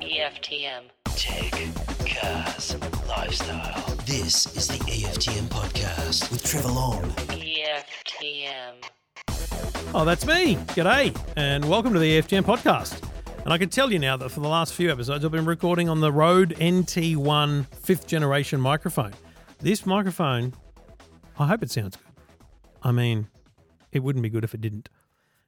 EFTM. 0.00 0.90
Tech, 1.04 1.52
cars, 2.04 2.76
lifestyle. 3.08 3.94
This 4.04 4.56
is 4.56 4.66
the 4.66 4.78
EFTM 4.90 5.44
podcast 5.44 6.28
with 6.32 6.42
Trevor 6.42 6.72
Long. 6.72 7.04
EFTM. 7.28 8.84
Oh, 9.94 10.04
that's 10.04 10.26
me. 10.26 10.56
G'day, 10.74 11.16
and 11.36 11.64
welcome 11.68 11.92
to 11.92 12.00
the 12.00 12.20
EFTM 12.20 12.42
podcast. 12.42 13.00
And 13.44 13.52
I 13.52 13.58
can 13.58 13.68
tell 13.68 13.92
you 13.92 14.00
now 14.00 14.16
that 14.16 14.30
for 14.30 14.40
the 14.40 14.48
last 14.48 14.74
few 14.74 14.90
episodes, 14.90 15.24
I've 15.24 15.30
been 15.30 15.44
recording 15.44 15.88
on 15.88 16.00
the 16.00 16.10
Rode 16.10 16.56
NT1 16.56 17.72
fifth 17.76 18.08
generation 18.08 18.60
microphone. 18.60 19.14
This 19.60 19.86
microphone, 19.86 20.52
I 21.38 21.46
hope 21.46 21.62
it 21.62 21.70
sounds 21.70 21.94
good. 21.94 22.06
I 22.82 22.90
mean, 22.90 23.28
it 23.92 24.00
wouldn't 24.02 24.24
be 24.24 24.30
good 24.30 24.42
if 24.42 24.52
it 24.52 24.60
didn't. 24.60 24.88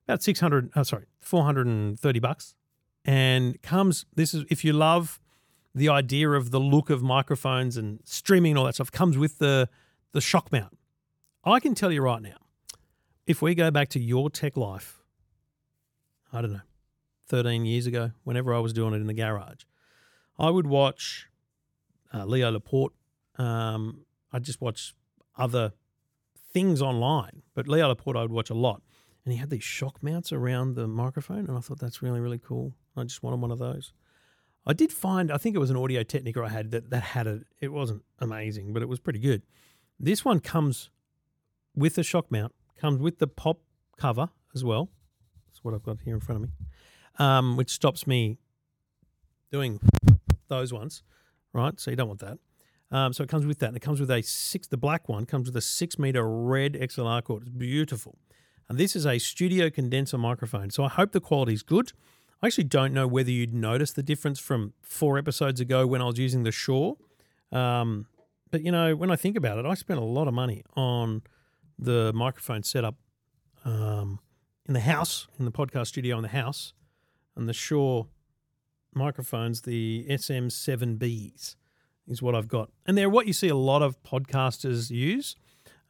About 0.07 0.23
600, 0.23 0.71
oh, 0.75 0.83
sorry, 0.83 1.07
430 1.21 2.19
bucks. 2.19 2.55
And 3.05 3.61
comes, 3.63 4.07
this 4.15 4.35
is, 4.35 4.45
if 4.51 4.65
you 4.65 4.73
love 4.73 5.21
the 5.75 5.89
idea 5.89 6.31
of 6.31 6.51
the 6.51 6.61
look 6.61 6.91
of 6.91 7.03
microphones 7.03 7.77
and 7.77 8.01
streaming 8.05 8.53
and 8.53 8.59
all 8.59 8.65
that 8.67 8.75
stuff, 8.75 8.93
comes 8.93 9.17
with 9.17 9.39
the, 9.39 9.69
the 10.13 10.21
shock 10.21 10.53
mount. 10.53 10.79
I 11.45 11.61
can 11.61 11.75
tell 11.75 11.91
you 11.91 12.03
right 12.03 12.23
now, 12.23 12.37
if 13.27 13.43
we 13.43 13.55
go 13.55 13.71
back 13.71 13.89
to 13.91 14.01
your 14.01 14.31
tech 14.31 14.57
life, 14.57 15.03
I 16.33 16.41
don't 16.41 16.53
know, 16.53 16.61
13 17.29 17.65
years 17.65 17.87
ago, 17.87 18.13
whenever 18.25 18.55
I 18.55 18.59
was 18.59 18.73
doing 18.73 18.95
it 18.95 19.01
in 19.01 19.07
the 19.07 19.15
garage, 19.15 19.65
I 20.39 20.51
would 20.51 20.67
watch 20.67 21.29
uh, 22.13 22.25
Leo 22.25 22.51
Laporte. 22.51 22.93
Um, 23.37 24.05
I'd 24.33 24.45
just 24.45 24.61
watch 24.61 24.95
other 25.37 25.73
things 26.53 26.83
online, 26.83 27.43
but 27.55 27.69
Leo 27.69 27.89
Laporte 27.89 28.17
I 28.17 28.23
would 28.23 28.33
watch 28.33 28.51
a 28.51 28.55
lot. 28.55 28.83
And 29.25 29.33
he 29.33 29.39
had 29.39 29.51
these 29.51 29.63
shock 29.63 30.03
mounts 30.03 30.33
around 30.33 30.75
the 30.75 30.89
microphone, 30.89 31.47
and 31.47 31.57
I 31.57 31.61
thought 31.61 31.79
that's 31.79 32.03
really, 32.03 32.21
really 32.21 32.39
cool. 32.39 32.75
I 32.97 33.05
just 33.05 33.23
wanted 33.23 33.41
one 33.41 33.53
of 33.53 33.59
those. 33.59 33.93
I 34.67 34.73
did 34.73 34.93
find, 34.93 35.31
I 35.31 35.39
think 35.39 35.57
it 35.57 35.59
was 35.59 35.71
an 35.71 35.77
Audio 35.77 36.03
Technica 36.03 36.43
I 36.43 36.49
had 36.49 36.71
that, 36.71 36.91
that 36.91 37.03
had 37.03 37.27
it. 37.27 37.45
It 37.61 37.73
wasn't 37.73 38.03
amazing, 38.19 38.73
but 38.73 38.83
it 38.83 38.89
was 38.89 39.01
pretty 39.01 39.19
good. 39.19 39.43
This 39.99 40.25
one 40.25 40.41
comes 40.41 40.91
with 41.75 41.99
a 41.99 42.03
shock 42.03 42.31
mount, 42.31 42.53
comes 42.77 43.01
with 43.01 43.19
the 43.19 43.27
pop 43.27 43.61
cover 43.97 44.29
as 44.55 44.65
well. 44.65 44.91
That's 45.49 45.63
what 45.65 45.75
I've 45.75 45.83
got 45.83 45.99
here 46.05 46.15
in 46.15 46.21
front 46.21 46.43
of 46.43 46.49
me, 46.49 46.55
um, 47.19 47.57
which 47.57 47.71
stops 47.71 48.07
me 48.07 48.39
doing 49.51 49.81
those 50.49 50.73
ones, 50.73 51.03
right? 51.53 51.79
So 51.79 51.91
you 51.91 51.97
don't 51.97 52.09
want 52.09 52.21
that. 52.21 52.39
Um, 52.91 53.13
so 53.13 53.23
it 53.23 53.29
comes 53.29 53.47
with 53.47 53.59
that, 53.61 53.69
and 53.69 53.77
it 53.77 53.81
comes 53.81 54.01
with 54.01 54.11
a 54.11 54.23
six. 54.23 54.67
The 54.67 54.77
black 54.77 55.09
one 55.09 55.25
comes 55.25 55.47
with 55.47 55.57
a 55.57 55.63
six 55.63 55.99
meter 55.99 56.29
red 56.29 56.75
XLR 56.75 57.25
cord. 57.25 57.43
It's 57.43 57.51
beautiful, 57.51 58.19
and 58.69 58.79
this 58.79 58.97
is 58.97 59.07
a 59.07 59.19
studio 59.19 59.71
condenser 59.71 60.19
microphone. 60.19 60.71
So 60.71 60.85
I 60.85 60.89
hope 60.89 61.13
the 61.13 61.21
quality 61.21 61.53
is 61.53 61.63
good. 61.63 61.93
I 62.43 62.47
actually 62.47 62.65
don't 62.65 62.93
know 62.93 63.07
whether 63.07 63.31
you'd 63.31 63.55
notice 63.55 63.93
the 63.93 64.03
difference 64.03 64.41
from 64.41 64.73
four 64.83 65.17
episodes 65.17 65.61
ago 65.61 65.87
when 65.87 66.03
I 66.03 66.07
was 66.07 66.19
using 66.19 66.43
the 66.43 66.51
Shure. 66.51 66.97
Um, 67.53 68.07
but 68.51 68.63
you 68.63 68.73
know, 68.73 68.97
when 68.97 69.11
I 69.11 69.17
think 69.17 69.37
about 69.37 69.59
it, 69.59 69.67
I 69.67 69.75
spent 69.75 70.01
a 70.01 70.05
lot 70.05 70.27
of 70.27 70.35
money 70.35 70.65
on 70.75 71.23
the 71.79 72.13
microphone 72.15 72.63
setup 72.63 72.97
um, 73.65 74.19
in 74.67 74.75
the 74.75 74.81
house, 74.81 75.29
in 75.39 75.45
the 75.45 75.53
podcast 75.53 75.89
studio 75.89 76.17
in 76.17 76.23
the 76.23 76.29
house, 76.29 76.73
and 77.37 77.49
the 77.49 77.53
Shure 77.53 78.09
microphones, 78.95 79.63
the 79.63 80.07
SM7Bs, 80.09 81.57
is 82.09 82.23
what 82.23 82.35
I've 82.35 82.49
got, 82.49 82.71
and 82.85 82.99
they're 82.99 83.09
what 83.09 83.27
you 83.27 83.33
see 83.33 83.49
a 83.49 83.57
lot 83.57 83.83
of 83.83 84.03
podcasters 84.03 84.91
use. 84.91 85.37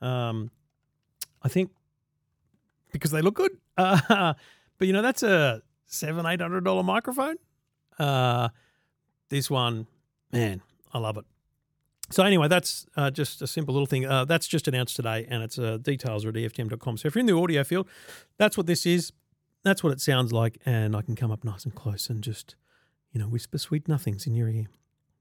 Um, 0.01 0.51
I 1.43 1.49
think 1.49 1.71
because 2.93 3.11
they 3.11 3.23
look 3.23 3.35
good, 3.35 3.57
uh, 3.77 4.35
but 4.79 4.87
you 4.87 4.93
know 4.93 5.03
that's 5.03 5.23
a 5.23 5.63
seven 5.87 6.27
eight 6.27 6.41
hundred 6.41 6.65
dollar 6.65 6.83
microphone. 6.83 7.37
Uh, 7.99 8.49
this 9.29 9.51
one, 9.51 9.87
man, 10.33 10.63
I 10.93 10.99
love 10.99 11.17
it. 11.17 11.25
So 12.11 12.23
anyway, 12.23 12.47
that's 12.49 12.87
uh, 12.97 13.11
just 13.11 13.41
a 13.41 13.47
simple 13.47 13.73
little 13.73 13.87
thing. 13.87 14.05
Uh, 14.05 14.27
that's 14.27 14.47
just 14.47 14.69
announced 14.69 14.97
today, 14.97 15.27
and 15.31 15.43
it's 15.43 15.59
uh, 15.59 15.79
details 15.79 16.25
are 16.27 16.29
at 16.29 16.35
EFTM.com. 16.35 16.99
So 16.99 17.09
if 17.09 17.15
you're 17.15 17.21
in 17.21 17.27
the 17.27 17.35
audio 17.35 17.65
field, 17.65 17.89
that's 18.37 18.57
what 18.57 18.67
this 18.67 18.85
is. 18.85 19.13
That's 19.63 19.83
what 19.83 19.93
it 19.93 20.01
sounds 20.01 20.33
like, 20.33 20.59
and 20.67 20.95
I 20.95 21.03
can 21.03 21.17
come 21.17 21.31
up 21.31 21.45
nice 21.45 21.65
and 21.65 21.75
close 21.75 22.11
and 22.11 22.23
just, 22.23 22.57
you 23.13 23.21
know, 23.21 23.29
whisper 23.29 23.57
sweet 23.57 23.89
nothings 23.89 24.27
in 24.27 24.35
your 24.35 24.49
ear. 24.49 24.67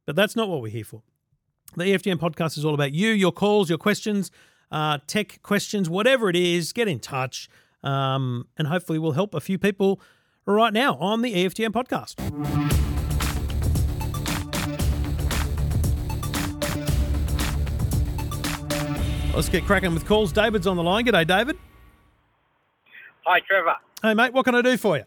But 0.05 0.15
that's 0.15 0.35
not 0.35 0.49
what 0.49 0.61
we're 0.61 0.71
here 0.71 0.83
for. 0.83 1.03
The 1.77 1.85
EFTM 1.85 2.17
podcast 2.17 2.57
is 2.57 2.65
all 2.65 2.73
about 2.73 2.93
you, 2.93 3.11
your 3.11 3.31
calls, 3.31 3.69
your 3.69 3.77
questions, 3.77 4.31
uh, 4.71 4.97
tech 5.07 5.39
questions, 5.43 5.89
whatever 5.89 6.29
it 6.29 6.35
is. 6.35 6.73
Get 6.73 6.89
in 6.89 6.99
touch, 6.99 7.47
um, 7.83 8.47
and 8.57 8.67
hopefully 8.67 8.99
we'll 8.99 9.11
help 9.13 9.33
a 9.33 9.39
few 9.41 9.57
people 9.57 9.99
right 10.45 10.73
now 10.73 10.95
on 10.97 11.21
the 11.21 11.33
EFTM 11.33 11.69
podcast. 11.69 12.15
Let's 19.33 19.47
get 19.47 19.63
cracking 19.65 19.93
with 19.93 20.05
calls. 20.05 20.33
David's 20.33 20.67
on 20.67 20.75
the 20.75 20.83
line. 20.83 21.05
G'day, 21.05 21.25
David. 21.25 21.57
Hi, 23.25 23.39
Trevor. 23.39 23.75
Hey, 24.03 24.13
mate, 24.13 24.33
what 24.33 24.43
can 24.43 24.55
I 24.55 24.61
do 24.61 24.75
for 24.77 24.97
you? 24.97 25.03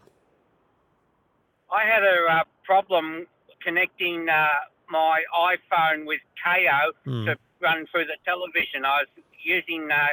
I 1.71 1.85
had 1.85 2.03
a 2.03 2.33
uh, 2.41 2.45
problem 2.65 3.27
connecting 3.62 4.29
uh, 4.29 4.47
my 4.89 5.23
iPhone 5.39 6.06
with 6.06 6.21
Kayo 6.45 6.93
Hmm. 7.05 7.27
to 7.27 7.37
run 7.61 7.87
through 7.93 8.06
the 8.06 8.17
television. 8.25 8.85
I 8.87 9.01
was 9.01 9.09
using 9.43 9.89
uh, 9.91 10.06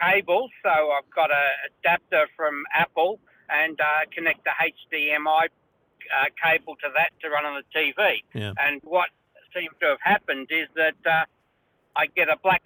cable, 0.00 0.48
so 0.62 0.70
I've 0.70 1.10
got 1.14 1.30
an 1.30 1.70
adapter 1.80 2.26
from 2.36 2.64
Apple 2.74 3.18
and 3.48 3.80
uh, 3.80 3.84
connect 4.14 4.44
the 4.44 4.50
HDMI 4.60 5.46
uh, 5.46 6.24
cable 6.42 6.76
to 6.76 6.88
that 6.96 7.10
to 7.20 7.30
run 7.30 7.44
on 7.44 7.62
the 7.62 7.78
TV. 7.78 8.22
Yeah. 8.34 8.52
And 8.58 8.80
what 8.84 9.08
seems 9.54 9.74
to 9.80 9.88
have 9.88 9.98
happened 10.02 10.48
is 10.50 10.68
that 10.76 10.94
uh, 11.10 11.24
I 11.96 12.06
get 12.06 12.28
a 12.28 12.36
black 12.42 12.62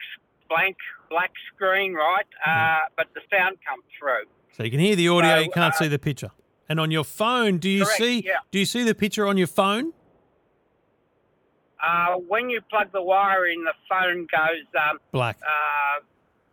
blank 0.48 0.76
black 1.08 1.32
screen, 1.54 1.94
right? 1.94 2.26
Uh, 2.46 2.80
but 2.96 3.08
the 3.14 3.20
sound 3.30 3.58
comes 3.68 3.84
through. 3.98 4.24
So 4.56 4.62
you 4.62 4.70
can 4.70 4.80
hear 4.80 4.96
the 4.96 5.08
audio, 5.08 5.36
So, 5.36 5.40
you 5.40 5.50
can't 5.50 5.74
uh, 5.74 5.78
see 5.78 5.88
the 5.88 5.98
picture. 5.98 6.30
And 6.68 6.78
on 6.78 6.90
your 6.90 7.04
phone, 7.04 7.58
do 7.58 7.68
you 7.68 7.84
Correct, 7.84 7.98
see 7.98 8.22
yeah. 8.26 8.34
do 8.50 8.58
you 8.58 8.66
see 8.66 8.84
the 8.84 8.94
picture 8.94 9.26
on 9.26 9.36
your 9.36 9.46
phone? 9.46 9.92
Uh, 11.82 12.16
when 12.28 12.50
you 12.50 12.60
plug 12.68 12.92
the 12.92 13.02
wire 13.02 13.46
in, 13.46 13.64
the 13.64 13.72
phone 13.88 14.26
goes, 14.30 14.66
um, 14.78 14.98
Black. 15.12 15.38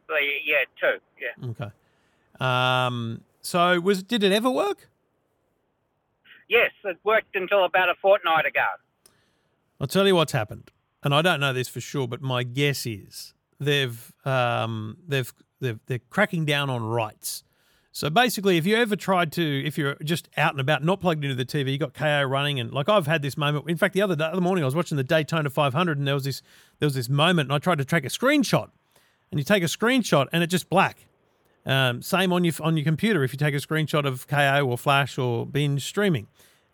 Yeah, 0.09 0.63
two, 0.79 0.99
yeah. 1.21 1.49
Okay. 1.49 1.71
Um, 2.39 3.21
so 3.41 3.79
was 3.79 4.03
did 4.03 4.23
it 4.23 4.31
ever 4.31 4.49
work? 4.49 4.89
Yes, 6.49 6.71
it 6.85 6.97
worked 7.03 7.35
until 7.35 7.65
about 7.65 7.89
a 7.89 7.95
fortnight 8.01 8.45
ago. 8.45 8.65
I'll 9.79 9.87
tell 9.87 10.07
you 10.07 10.15
what's 10.15 10.31
happened, 10.31 10.71
and 11.03 11.13
I 11.13 11.21
don't 11.21 11.39
know 11.39 11.53
this 11.53 11.67
for 11.67 11.81
sure, 11.81 12.07
but 12.07 12.21
my 12.21 12.43
guess 12.43 12.85
is 12.85 13.33
they've 13.59 14.11
um, 14.25 14.97
they've 15.07 15.33
they've 15.59 15.79
they're 15.87 15.99
cracking 16.09 16.45
down 16.45 16.69
on 16.69 16.83
rights. 16.83 17.43
So 17.91 18.11
basically, 18.11 18.57
if 18.57 18.67
you 18.67 18.77
ever 18.77 18.95
tried 18.95 19.31
to, 19.33 19.65
if 19.65 19.75
you're 19.75 19.95
just 20.03 20.29
out 20.37 20.51
and 20.51 20.61
about, 20.61 20.83
not 20.83 21.01
plugged 21.01 21.23
into 21.23 21.35
the 21.35 21.45
TV, 21.45 21.71
you 21.71 21.77
got 21.79 21.95
Kayo 21.95 22.29
running, 22.29 22.59
and 22.59 22.71
like 22.71 22.87
I've 22.87 23.07
had 23.07 23.23
this 23.23 23.35
moment. 23.35 23.67
In 23.67 23.77
fact, 23.77 23.93
the 23.93 24.01
other 24.01 24.15
the 24.15 24.25
other 24.27 24.41
morning, 24.41 24.63
I 24.63 24.65
was 24.65 24.75
watching 24.75 24.97
the 24.97 25.03
Daytona 25.03 25.49
500, 25.49 25.97
and 25.97 26.07
there 26.07 26.13
was 26.13 26.23
this 26.23 26.41
there 26.79 26.85
was 26.85 26.93
this 26.93 27.09
moment, 27.09 27.47
and 27.47 27.55
I 27.55 27.59
tried 27.59 27.79
to 27.79 27.85
take 27.85 28.05
a 28.05 28.09
screenshot, 28.09 28.69
and 29.31 29.39
you 29.39 29.43
take 29.43 29.63
a 29.63 29.67
screenshot, 29.67 30.27
and 30.31 30.43
it 30.43 30.47
just 30.47 30.69
black. 30.69 31.07
Um, 31.65 32.01
same 32.01 32.31
on 32.31 32.45
your 32.45 32.53
on 32.61 32.77
your 32.77 32.85
computer 32.85 33.23
if 33.23 33.33
you 33.33 33.37
take 33.37 33.53
a 33.53 33.57
screenshot 33.57 34.05
of 34.05 34.27
Kayo 34.27 34.65
or 34.65 34.77
Flash 34.77 35.17
or 35.17 35.45
binge 35.45 35.85
streaming. 35.85 36.27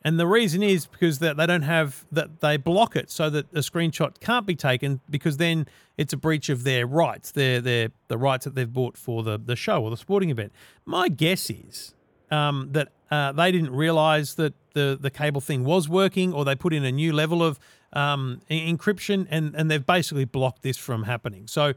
And 0.06 0.20
the 0.20 0.28
reason 0.28 0.62
is 0.62 0.86
because 0.86 1.20
that 1.20 1.38
they 1.38 1.48
don't 1.48 1.62
have 1.62 2.06
that 2.12 2.42
they 2.42 2.58
block 2.58 2.96
it 2.96 3.10
so 3.10 3.30
that 3.30 3.48
a 3.54 3.60
screenshot 3.60 4.20
can't 4.20 4.46
be 4.46 4.56
taken 4.56 5.00
because 5.10 5.38
then 5.38 5.66
it's 5.98 6.14
a 6.14 6.18
breach 6.18 6.50
of 6.50 6.64
their 6.64 6.86
rights, 6.86 7.32
their 7.32 7.62
their 7.62 7.90
the 8.08 8.18
rights 8.18 8.46
that 8.46 8.54
they've 8.54 8.72
bought 8.72 8.98
for 8.98 9.24
the 9.24 9.40
the 9.40 9.56
show 9.56 9.84
or 9.84 9.90
the 9.90 9.98
sporting 9.98 10.30
event. 10.30 10.52
My 10.86 11.08
guess 11.08 11.50
is 11.50 11.96
um, 12.30 12.70
that 12.74 12.90
uh, 13.10 13.32
they 13.32 13.52
didn't 13.52 13.74
realize 13.74 14.36
that 14.36 14.54
the 14.74 14.98
the 15.00 15.10
cable 15.10 15.42
thing 15.42 15.64
was 15.64 15.88
working, 15.88 16.34
or 16.34 16.44
they 16.44 16.56
put 16.56 16.74
in 16.74 16.84
a 16.84 16.92
new 16.92 17.14
level 17.14 17.42
of 17.42 17.58
um, 17.94 18.42
encryption, 18.52 19.26
and 19.30 19.56
and 19.56 19.72
they've 19.72 19.86
basically 19.86 20.26
blocked 20.26 20.64
this 20.64 20.78
from 20.78 21.04
happening. 21.04 21.48
So 21.48 21.74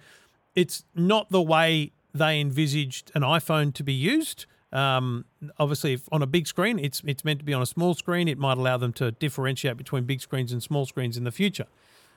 it's 0.56 0.84
not 0.94 1.30
the 1.30 1.42
way 1.42 1.92
they 2.12 2.40
envisaged 2.40 3.12
an 3.14 3.22
iPhone 3.22 3.72
to 3.74 3.84
be 3.84 3.92
used. 3.92 4.46
Um, 4.72 5.26
obviously, 5.58 5.92
if 5.92 6.08
on 6.10 6.22
a 6.22 6.26
big 6.26 6.48
screen, 6.48 6.78
it's 6.78 7.02
it's 7.06 7.24
meant 7.24 7.38
to 7.38 7.44
be 7.44 7.54
on 7.54 7.62
a 7.62 7.66
small 7.66 7.94
screen. 7.94 8.26
It 8.26 8.38
might 8.38 8.58
allow 8.58 8.78
them 8.78 8.92
to 8.94 9.12
differentiate 9.12 9.76
between 9.76 10.04
big 10.04 10.20
screens 10.20 10.50
and 10.50 10.62
small 10.62 10.86
screens 10.86 11.16
in 11.16 11.24
the 11.24 11.30
future. 11.30 11.66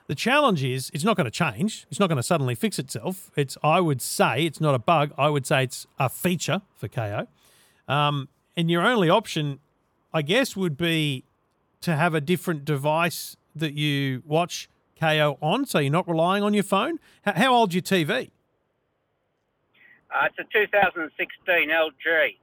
The 0.07 0.15
challenge 0.15 0.63
is 0.63 0.89
it's 0.91 1.03
not 1.03 1.15
going 1.15 1.25
to 1.25 1.31
change. 1.31 1.86
It's 1.91 2.00
not 2.00 2.07
going 2.07 2.18
to 2.18 2.24
suddenly 2.24 2.56
fix 2.56 2.80
itself. 2.80 3.30
It's 3.36 3.57
I 3.63 3.80
would 3.80 4.01
say 4.01 4.45
it's 4.45 4.59
not 4.59 4.74
a 4.74 4.80
bug. 4.80 5.13
I 5.18 5.30
would 5.30 5.45
say 5.45 5.63
it's 5.63 5.86
a 6.00 6.09
feature 6.09 6.63
for 6.75 6.88
Kayo. 6.88 7.27
Um, 7.88 8.30
and 8.57 8.71
your 8.71 8.81
only 8.81 9.09
option, 9.09 9.59
I 10.12 10.24
guess, 10.24 10.56
would 10.56 10.77
be 10.77 11.25
to 11.81 11.95
have 11.95 12.13
a 12.15 12.21
different 12.21 12.65
device 12.65 13.38
that 13.56 13.74
you 13.74 14.24
watch 14.25 14.69
Kayo 15.00 15.38
on, 15.42 15.66
so 15.66 15.80
you're 15.80 15.92
not 15.92 16.07
relying 16.07 16.44
on 16.44 16.54
your 16.54 16.63
phone. 16.63 17.00
How, 17.24 17.34
how 17.34 17.54
old's 17.54 17.74
your 17.74 17.81
TV? 17.81 18.31
Uh, 20.12 20.25
it's 20.25 20.40
a 20.40 20.44
2016 20.51 21.69
LG. 21.69 22.36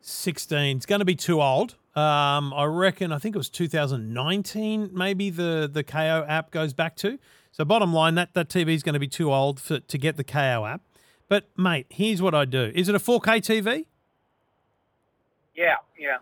16. 0.00 0.76
It's 0.76 0.86
going 0.86 0.98
to 0.98 1.04
be 1.04 1.14
too 1.14 1.40
old. 1.40 1.76
Um, 1.94 2.52
I 2.54 2.64
reckon. 2.64 3.12
I 3.12 3.18
think 3.18 3.34
it 3.34 3.38
was 3.38 3.48
2019. 3.48 4.90
Maybe 4.92 5.30
the 5.30 5.68
the 5.72 5.82
Kayo 5.82 6.28
app 6.28 6.50
goes 6.50 6.72
back 6.72 6.96
to. 6.96 7.18
So 7.50 7.64
bottom 7.64 7.92
line, 7.92 8.14
that 8.14 8.34
that 8.34 8.48
TV 8.48 8.74
is 8.74 8.82
going 8.82 8.92
to 8.92 9.00
be 9.00 9.08
too 9.08 9.32
old 9.32 9.60
for 9.60 9.80
to 9.80 9.98
get 9.98 10.16
the 10.16 10.24
Kayo 10.24 10.68
app. 10.68 10.82
But 11.28 11.48
mate, 11.56 11.86
here's 11.90 12.22
what 12.22 12.34
I 12.34 12.44
do. 12.44 12.72
Is 12.74 12.88
it 12.88 12.94
a 12.94 12.98
4K 12.98 13.40
TV? 13.40 13.86
Yeah, 15.54 15.76
yeah. 15.98 16.18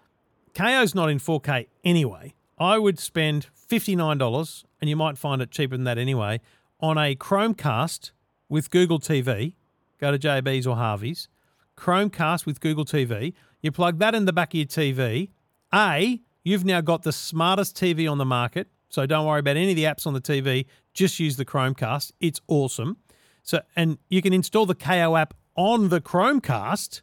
Kayo's 0.55 0.95
not 0.95 1.11
in 1.11 1.19
4K 1.19 1.67
anyway. 1.85 2.35
I 2.59 2.79
would 2.79 2.99
spend 2.99 3.49
$59, 3.69 4.65
and 4.81 4.91
you 4.91 4.97
might 4.97 5.19
find 5.19 5.41
it 5.43 5.51
cheaper 5.51 5.77
than 5.77 5.85
that 5.85 5.99
anyway, 5.99 6.41
on 6.81 6.99
a 6.99 7.15
Chromecast 7.15 8.13
with 8.49 8.71
Google 8.71 8.99
TV. 8.99 9.55
Go 9.99 10.11
to 10.11 10.19
JB's 10.19 10.67
or 10.67 10.77
Harvey's. 10.77 11.29
Chromecast 11.77 12.47
with 12.47 12.61
Google 12.61 12.85
TV. 12.85 13.35
You 13.61 13.73
plug 13.73 13.99
that 13.99 14.15
in 14.15 14.25
the 14.25 14.33
back 14.33 14.51
of 14.51 14.59
your 14.59 14.67
TV. 14.67 15.31
A, 15.75 16.21
you've 16.45 16.65
now 16.65 16.81
got 16.81 17.03
the 17.03 17.13
smartest 17.13 17.77
TV 17.77 18.11
on 18.11 18.19
the 18.19 18.25
market. 18.25 18.69
So 18.89 19.07
don't 19.07 19.27
worry 19.27 19.41
about 19.41 19.57
any 19.57 19.71
of 19.71 19.77
the 19.77 19.85
apps 19.85 20.07
on 20.07 20.15
the 20.15 20.21
TV. 20.21 20.67
Just 20.95 21.19
use 21.19 21.37
the 21.37 21.45
Chromecast. 21.45 22.13
It's 22.21 22.41
awesome. 22.49 22.99
So 23.43 23.61
and 23.75 23.99
you 24.09 24.23
can 24.23 24.33
install 24.33 24.67
the 24.67 24.75
Kayo 24.75 25.19
app 25.19 25.35
on 25.57 25.89
the 25.89 26.01
Chromecast 26.01 27.03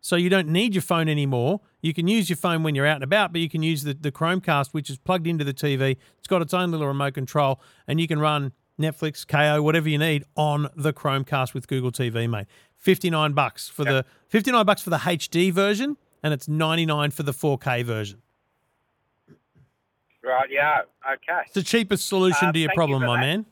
so 0.00 0.16
you 0.16 0.28
don't 0.28 0.48
need 0.48 0.74
your 0.74 0.82
phone 0.82 1.08
anymore. 1.08 1.60
You 1.84 1.92
can 1.92 2.08
use 2.08 2.30
your 2.30 2.38
phone 2.38 2.62
when 2.62 2.74
you're 2.74 2.86
out 2.86 2.94
and 2.94 3.04
about, 3.04 3.30
but 3.30 3.42
you 3.42 3.48
can 3.50 3.62
use 3.62 3.82
the, 3.82 3.92
the 3.92 4.10
Chromecast, 4.10 4.68
which 4.72 4.88
is 4.88 4.96
plugged 4.96 5.26
into 5.26 5.44
the 5.44 5.52
TV. 5.52 5.98
It's 6.16 6.26
got 6.26 6.40
its 6.40 6.54
own 6.54 6.70
little 6.70 6.86
remote 6.86 7.12
control, 7.12 7.60
and 7.86 8.00
you 8.00 8.08
can 8.08 8.18
run 8.18 8.52
Netflix, 8.80 9.26
Kayo, 9.26 9.62
whatever 9.62 9.86
you 9.90 9.98
need 9.98 10.24
on 10.34 10.70
the 10.74 10.94
Chromecast 10.94 11.52
with 11.52 11.68
Google 11.68 11.92
TV, 11.92 12.26
mate. 12.28 12.46
59 12.76 13.34
bucks 13.34 13.68
for 13.68 13.84
the 13.84 14.06
59 14.28 14.64
bucks 14.64 14.80
for 14.80 14.88
the 14.88 14.96
HD 14.96 15.52
version, 15.52 15.98
and 16.22 16.32
it's 16.32 16.48
99 16.48 17.10
for 17.10 17.22
the 17.22 17.32
4K 17.32 17.84
version. 17.84 18.22
Right, 20.22 20.48
yeah. 20.50 20.80
Okay. 21.06 21.42
It's 21.44 21.52
the 21.54 21.62
cheapest 21.62 22.06
solution 22.08 22.48
Uh, 22.48 22.52
to 22.52 22.58
your 22.58 22.68
thank 22.68 22.76
you 22.76 22.78
problem, 22.78 23.02
my 23.04 23.16
that. 23.16 23.20
man. 23.20 23.46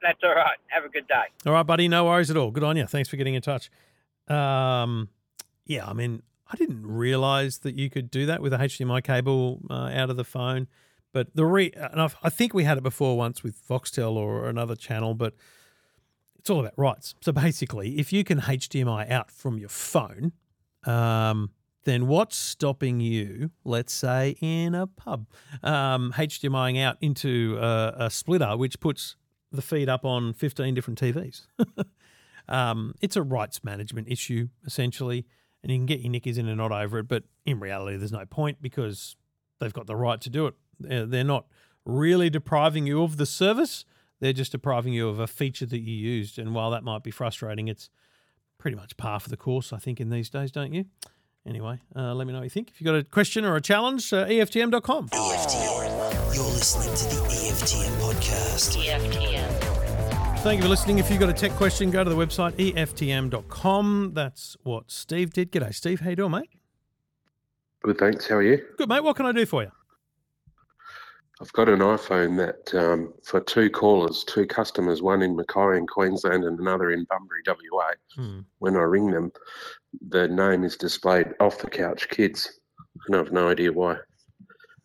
That's 0.00 0.20
all 0.22 0.36
right. 0.36 0.56
Have 0.68 0.84
a 0.84 0.88
good 0.88 1.08
day. 1.08 1.24
All 1.46 1.52
right, 1.52 1.64
buddy. 1.64 1.88
No 1.88 2.04
worries 2.04 2.30
at 2.30 2.36
all. 2.36 2.52
Good 2.52 2.62
on 2.62 2.76
you. 2.76 2.86
Thanks 2.86 3.08
for 3.08 3.16
getting 3.16 3.34
in 3.34 3.42
touch. 3.42 3.68
Um, 4.28 5.08
yeah, 5.66 5.84
I 5.84 5.94
mean, 5.94 6.22
I 6.50 6.56
didn't 6.56 6.86
realize 6.86 7.58
that 7.58 7.74
you 7.74 7.90
could 7.90 8.10
do 8.10 8.26
that 8.26 8.40
with 8.40 8.52
a 8.52 8.58
HDMI 8.58 9.02
cable 9.04 9.60
uh, 9.68 9.90
out 9.92 10.10
of 10.10 10.16
the 10.16 10.24
phone. 10.24 10.66
But 11.12 11.34
the 11.34 11.44
re, 11.44 11.72
and 11.74 12.00
I've, 12.00 12.16
I 12.22 12.30
think 12.30 12.54
we 12.54 12.64
had 12.64 12.78
it 12.78 12.82
before 12.82 13.16
once 13.16 13.42
with 13.42 13.56
Foxtel 13.66 14.16
or 14.16 14.48
another 14.48 14.76
channel, 14.76 15.14
but 15.14 15.34
it's 16.38 16.50
all 16.50 16.60
about 16.60 16.74
rights. 16.76 17.14
So 17.20 17.32
basically, 17.32 17.98
if 17.98 18.12
you 18.12 18.24
can 18.24 18.40
HDMI 18.40 19.10
out 19.10 19.30
from 19.30 19.58
your 19.58 19.68
phone, 19.68 20.32
um, 20.84 21.50
then 21.84 22.06
what's 22.06 22.36
stopping 22.36 23.00
you, 23.00 23.50
let's 23.64 23.92
say 23.92 24.36
in 24.40 24.74
a 24.74 24.86
pub, 24.86 25.26
um, 25.62 26.12
HDMIing 26.16 26.82
out 26.82 26.96
into 27.00 27.58
a, 27.60 27.94
a 27.98 28.10
splitter, 28.10 28.56
which 28.56 28.78
puts 28.80 29.16
the 29.50 29.62
feed 29.62 29.88
up 29.88 30.04
on 30.04 30.34
15 30.34 30.74
different 30.74 31.00
TVs? 31.00 31.46
um, 32.48 32.94
it's 33.00 33.16
a 33.16 33.22
rights 33.22 33.64
management 33.64 34.08
issue, 34.08 34.48
essentially, 34.66 35.26
and 35.62 35.72
you 35.72 35.78
can 35.78 35.86
get 35.86 36.00
your 36.00 36.10
knickers 36.10 36.38
in 36.38 36.48
a 36.48 36.54
knot 36.54 36.72
over 36.72 36.98
it. 36.98 37.08
But 37.08 37.24
in 37.44 37.60
reality, 37.60 37.96
there's 37.96 38.12
no 38.12 38.24
point 38.24 38.62
because 38.62 39.16
they've 39.60 39.72
got 39.72 39.86
the 39.86 39.96
right 39.96 40.20
to 40.20 40.30
do 40.30 40.46
it. 40.46 40.54
They're, 40.80 41.24
not 41.24 41.46
really 41.84 42.30
depriving 42.30 42.86
you 42.86 43.02
of 43.02 43.16
the 43.16 43.26
service, 43.26 43.84
they're 44.20 44.32
just 44.32 44.52
depriving 44.52 44.92
you 44.92 45.08
of 45.08 45.18
a 45.18 45.26
feature 45.26 45.66
that 45.66 45.80
you 45.80 45.94
used. 45.94 46.38
And 46.38 46.54
while 46.54 46.70
that 46.70 46.84
might 46.84 47.02
be 47.02 47.10
frustrating, 47.10 47.68
it's 47.68 47.90
pretty 48.58 48.76
much 48.76 48.96
par 48.96 49.20
for 49.20 49.28
the 49.28 49.36
course, 49.36 49.72
I 49.72 49.78
think, 49.78 50.00
in 50.00 50.10
these 50.10 50.30
days, 50.30 50.50
don't 50.52 50.72
you? 50.72 50.84
Anyway, 51.46 51.80
uh, 51.96 52.14
let 52.14 52.26
me 52.26 52.32
know 52.32 52.40
what 52.40 52.44
you 52.44 52.50
think. 52.50 52.70
If 52.70 52.80
you've 52.80 52.86
got 52.86 52.96
a 52.96 53.04
question 53.04 53.44
or 53.44 53.56
a 53.56 53.60
challenge, 53.60 54.12
uh, 54.12 54.26
EFTM.com. 54.26 55.08
EFTM. 55.08 56.34
You're 56.34 56.44
listening 56.44 56.94
to 56.94 57.04
the 57.16 57.22
EFTM 57.30 57.96
podcast. 58.00 58.76
EFTM. 58.76 59.67
Thank 60.42 60.58
you 60.58 60.62
for 60.62 60.68
listening. 60.68 60.98
If 60.98 61.10
you've 61.10 61.18
got 61.18 61.28
a 61.28 61.34
tech 61.34 61.50
question, 61.52 61.90
go 61.90 62.04
to 62.04 62.08
the 62.08 62.16
website 62.16 62.52
EFTM.com. 62.54 64.12
That's 64.14 64.56
what 64.62 64.90
Steve 64.90 65.32
did. 65.32 65.50
G'day, 65.50 65.74
Steve. 65.74 66.00
How 66.00 66.10
you 66.10 66.16
doing, 66.16 66.30
mate? 66.30 66.48
Good, 67.82 67.98
thanks. 67.98 68.28
How 68.28 68.36
are 68.36 68.42
you? 68.42 68.64
Good, 68.78 68.88
mate. 68.88 69.02
What 69.02 69.16
can 69.16 69.26
I 69.26 69.32
do 69.32 69.44
for 69.44 69.64
you? 69.64 69.72
I've 71.40 71.52
got 71.52 71.68
an 71.68 71.80
iPhone 71.80 72.36
that 72.38 72.74
um, 72.80 73.12
for 73.24 73.40
two 73.40 73.68
callers, 73.68 74.24
two 74.24 74.46
customers, 74.46 75.02
one 75.02 75.22
in 75.22 75.36
Mackay 75.36 75.76
in 75.76 75.86
Queensland 75.86 76.44
and 76.44 76.58
another 76.58 76.92
in 76.92 77.04
Bunbury, 77.10 77.42
WA. 77.46 77.90
Hmm. 78.14 78.40
When 78.58 78.76
I 78.76 78.80
ring 78.82 79.10
them, 79.10 79.32
the 80.08 80.28
name 80.28 80.64
is 80.64 80.76
displayed 80.76 81.34
off 81.40 81.58
the 81.58 81.68
couch 81.68 82.08
kids, 82.08 82.60
and 83.06 83.16
I've 83.16 83.32
no 83.32 83.48
idea 83.48 83.72
why. 83.72 83.96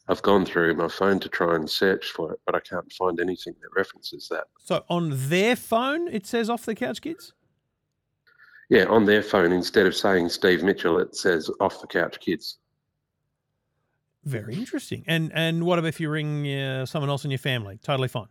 I've 0.07 0.21
gone 0.21 0.45
through 0.45 0.75
my 0.75 0.89
phone 0.89 1.19
to 1.21 1.29
try 1.29 1.55
and 1.55 1.69
search 1.69 2.11
for 2.11 2.33
it, 2.33 2.39
but 2.45 2.55
I 2.55 2.59
can't 2.59 2.91
find 2.91 3.19
anything 3.19 3.55
that 3.61 3.69
references 3.75 4.27
that. 4.29 4.45
So 4.59 4.83
on 4.89 5.13
their 5.29 5.55
phone, 5.55 6.07
it 6.09 6.25
says 6.25 6.49
off 6.49 6.65
the 6.65 6.75
couch 6.75 7.01
kids? 7.01 7.33
Yeah, 8.69 8.85
on 8.85 9.05
their 9.05 9.23
phone, 9.23 9.51
instead 9.51 9.85
of 9.85 9.95
saying 9.95 10.29
Steve 10.29 10.63
Mitchell, 10.63 10.99
it 10.99 11.15
says 11.15 11.49
off 11.59 11.79
the 11.79 11.87
couch 11.87 12.19
kids. 12.19 12.57
Very 14.25 14.55
interesting. 14.55 15.03
And 15.05 15.31
and 15.33 15.65
what 15.65 15.79
about 15.79 15.89
if 15.89 15.99
you 15.99 16.09
ring 16.09 16.49
uh, 16.49 16.85
someone 16.85 17.09
else 17.09 17.25
in 17.25 17.31
your 17.31 17.37
family? 17.37 17.77
Totally 17.83 18.07
fine. 18.07 18.27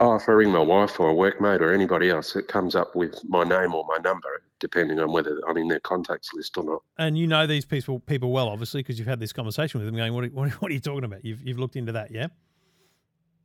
Oh, 0.00 0.14
if 0.14 0.28
I 0.28 0.32
ring 0.32 0.50
my 0.50 0.60
wife 0.60 0.98
or 0.98 1.10
a 1.10 1.14
workmate 1.14 1.60
or 1.60 1.74
anybody 1.74 2.08
else, 2.08 2.34
it 2.36 2.48
comes 2.48 2.74
up 2.74 2.96
with 2.96 3.20
my 3.28 3.44
name 3.44 3.74
or 3.74 3.84
my 3.86 3.98
number, 4.02 4.42
depending 4.60 5.00
on 5.00 5.10
whether 5.12 5.40
I'm 5.48 5.56
in 5.56 5.68
their 5.68 5.80
contacts 5.80 6.32
list 6.32 6.56
or 6.56 6.64
not. 6.64 6.82
And 6.98 7.18
you 7.18 7.26
know 7.26 7.46
these 7.46 7.64
people 7.64 7.98
people 8.00 8.30
well, 8.30 8.48
obviously, 8.48 8.80
because 8.80 8.98
you've 8.98 9.08
had 9.08 9.18
this 9.20 9.32
conversation 9.32 9.80
with 9.80 9.86
them 9.86 9.96
going, 9.96 10.14
what 10.14 10.24
are, 10.24 10.28
what, 10.60 10.70
are- 10.70 10.74
you 10.74 10.80
talking 10.80 11.04
about? 11.04 11.24
You've, 11.24 11.42
you've 11.42 11.58
looked 11.58 11.76
into 11.76 11.92
that, 11.92 12.10
yeah? 12.10 12.28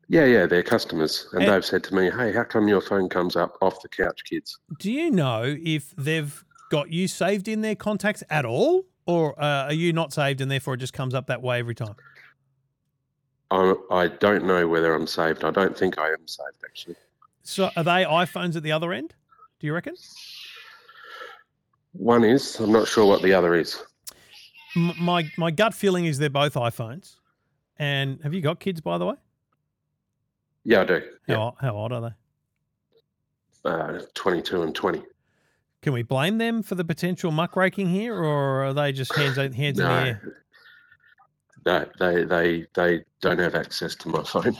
Yeah, 0.07 0.25
yeah, 0.25 0.45
they're 0.45 0.61
customers, 0.61 1.27
and 1.31 1.43
And- 1.43 1.51
they've 1.51 1.65
said 1.65 1.83
to 1.85 1.95
me, 1.95 2.11
"Hey, 2.11 2.31
how 2.31 2.43
come 2.43 2.67
your 2.67 2.81
phone 2.81 3.09
comes 3.09 3.35
up 3.35 3.57
off 3.59 3.81
the 3.81 3.89
couch, 3.89 4.21
kids?" 4.29 4.59
Do 4.77 4.91
you 4.91 5.09
know 5.09 5.41
if 5.59 5.95
they've 5.97 6.45
got 6.69 6.91
you 6.91 7.07
saved 7.07 7.47
in 7.47 7.61
their 7.61 7.73
contacts 7.75 8.21
at 8.29 8.45
all? 8.45 8.85
Or 9.07 9.39
uh, 9.41 9.65
are 9.65 9.73
you 9.73 9.93
not 9.93 10.13
saved 10.13 10.41
and 10.41 10.49
therefore 10.49 10.75
it 10.75 10.77
just 10.77 10.93
comes 10.93 11.13
up 11.13 11.27
that 11.27 11.41
way 11.41 11.59
every 11.59 11.75
time? 11.75 11.95
I, 13.51 13.75
I 13.91 14.07
don't 14.07 14.45
know 14.45 14.67
whether 14.67 14.93
I'm 14.93 15.07
saved. 15.07 15.43
I 15.43 15.51
don't 15.51 15.77
think 15.77 15.99
I 15.99 16.07
am 16.09 16.27
saved 16.27 16.63
actually. 16.65 16.95
So 17.43 17.69
are 17.77 17.83
they 17.83 18.03
iPhones 18.03 18.55
at 18.55 18.63
the 18.63 18.71
other 18.71 18.91
end? 18.93 19.13
Do 19.59 19.67
you 19.67 19.73
reckon? 19.73 19.95
One 21.97 22.23
is, 22.23 22.59
I'm 22.59 22.71
not 22.71 22.87
sure 22.87 23.05
what 23.05 23.21
the 23.21 23.33
other 23.33 23.55
is. 23.55 23.81
My 24.75 25.29
my 25.37 25.51
gut 25.51 25.73
feeling 25.73 26.05
is 26.05 26.17
they're 26.17 26.29
both 26.29 26.55
iPhones. 26.55 27.15
And 27.77 28.21
have 28.23 28.33
you 28.33 28.41
got 28.41 28.59
kids, 28.59 28.81
by 28.81 28.97
the 28.97 29.05
way? 29.05 29.15
Yeah, 30.63 30.81
I 30.81 30.85
do. 30.85 31.01
How, 31.27 31.33
Yeah, 31.33 31.51
how 31.67 31.75
old 31.75 31.91
are 31.93 32.01
they? 32.01 33.69
uh, 33.69 34.01
22 34.13 34.61
and 34.61 34.75
20. 34.75 35.01
Can 35.81 35.93
we 35.93 36.03
blame 36.03 36.37
them 36.37 36.61
for 36.63 36.75
the 36.75 36.83
potential 36.83 37.31
muckraking 37.31 37.87
here, 37.89 38.15
or 38.15 38.65
are 38.65 38.73
they 38.73 38.91
just 38.91 39.11
hands 39.15 39.37
hands 39.55 39.57
in 39.57 39.75
the 39.75 39.83
No, 39.83 39.89
air? 39.89 40.21
no, 41.65 41.85
they 41.99 42.23
they 42.25 42.65
they 42.75 43.05
don't 43.21 43.39
have 43.39 43.55
access 43.55 43.95
to 43.95 44.09
my 44.09 44.23
phone. 44.25 44.57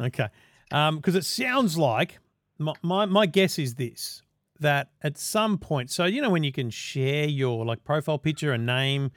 Okay, 0.00 0.28
because 0.70 1.14
it 1.14 1.24
sounds 1.24 1.78
like 1.78 2.18
my, 2.58 2.74
my 2.82 3.06
my 3.06 3.26
guess 3.26 3.58
is 3.58 3.74
this 3.76 4.22
that 4.60 4.90
at 5.02 5.18
some 5.18 5.58
point, 5.58 5.90
so 5.90 6.04
you 6.04 6.22
know 6.22 6.30
when 6.30 6.44
you 6.44 6.52
can 6.52 6.70
share 6.70 7.26
your 7.26 7.64
like 7.64 7.84
profile 7.84 8.18
picture 8.18 8.52
and 8.52 8.64
name 8.66 9.10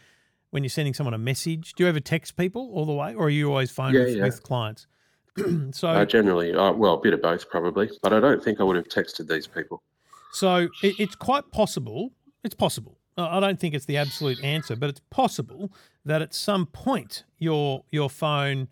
when 0.50 0.63
you're 0.63 0.70
sending 0.70 0.94
someone 0.94 1.13
a 1.13 1.17
message. 1.17 1.74
Do 1.74 1.84
you 1.84 1.89
ever 1.89 2.00
text 2.00 2.38
people 2.38 2.72
all 2.74 2.86
the 2.86 2.94
way, 2.94 3.13
or 3.13 3.25
are 3.27 3.29
you 3.29 3.50
always 3.50 3.70
phone 3.72 3.94
Yeah, 3.94 4.01
with, 4.01 4.15
yeah. 4.15 4.24
with 4.24 4.44
clients? 4.44 4.88
so 5.72 5.89
Uh, 5.89 6.06
generally, 6.06 6.53
uh, 6.53 6.72
well, 6.72 6.96
a 6.96 7.00
bit 7.01 7.13
of 7.13 7.22
both 7.22 7.50
probably, 7.50 7.89
but 8.01 8.13
I 8.13 8.20
don't 8.20 8.44
think 8.44 8.60
I 8.60 8.63
would 8.63 8.75
have 8.75 8.88
texted 8.88 9.27
these 9.27 9.46
people. 9.48 9.84
So 10.32 10.67
it, 10.82 10.96
it's 11.00 11.15
quite 11.15 11.51
possible. 11.51 12.12
It's 12.44 12.56
possible. 12.56 12.98
I 13.17 13.38
I 13.38 13.39
don't 13.39 13.60
think 13.60 13.74
it's 13.75 13.86
the 13.86 13.98
absolute 13.98 14.44
answer, 14.44 14.75
but 14.75 14.89
it's 14.89 15.01
possible 15.10 15.72
that 16.06 16.22
at 16.22 16.34
some 16.34 16.65
point 16.65 17.24
your 17.38 17.84
your 17.91 18.10
phone. 18.10 18.70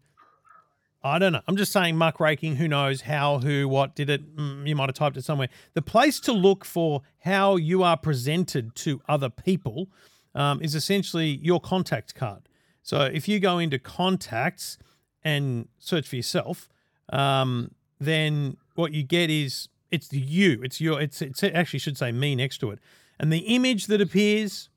I 1.05 1.19
don't 1.19 1.33
know. 1.33 1.41
I'm 1.47 1.55
just 1.55 1.71
saying 1.71 1.95
muckraking. 1.95 2.55
Who 2.55 2.67
knows 2.67 3.01
how, 3.01 3.37
who, 3.37 3.67
what 3.67 3.95
did 3.95 4.09
it? 4.09 4.35
Mm, 4.35 4.67
you 4.67 4.75
might 4.75 4.89
have 4.89 4.95
typed 4.95 5.17
it 5.17 5.23
somewhere. 5.23 5.49
The 5.75 5.83
place 5.83 6.19
to 6.21 6.33
look 6.33 6.65
for 6.65 7.03
how 7.19 7.57
you 7.57 7.83
are 7.83 7.95
presented 7.95 8.75
to 8.77 9.01
other 9.07 9.29
people 9.29 9.89
um, 10.33 10.61
is 10.63 10.73
essentially 10.73 11.39
your 11.43 11.59
contact 11.59 12.15
card. 12.15 12.49
So 12.81 13.01
if 13.01 13.27
you 13.27 13.39
go 13.39 13.59
into 13.59 13.77
contacts 13.77 14.79
and 15.23 15.67
search 15.77 16.07
for 16.07 16.15
yourself, 16.15 16.69
um, 17.13 17.75
then 17.99 18.57
what 18.73 18.91
you 18.91 19.03
get 19.03 19.29
is 19.29 19.69
it's 19.91 20.11
you. 20.11 20.61
It's 20.63 20.81
your. 20.81 20.99
It's 20.99 21.21
it's 21.21 21.43
it 21.43 21.53
actually 21.53 21.79
should 21.79 21.97
say 21.97 22.11
me 22.11 22.35
next 22.35 22.57
to 22.59 22.71
it, 22.71 22.79
and 23.19 23.31
the 23.31 23.39
image 23.39 23.87
that 23.87 24.01
appears, 24.01 24.69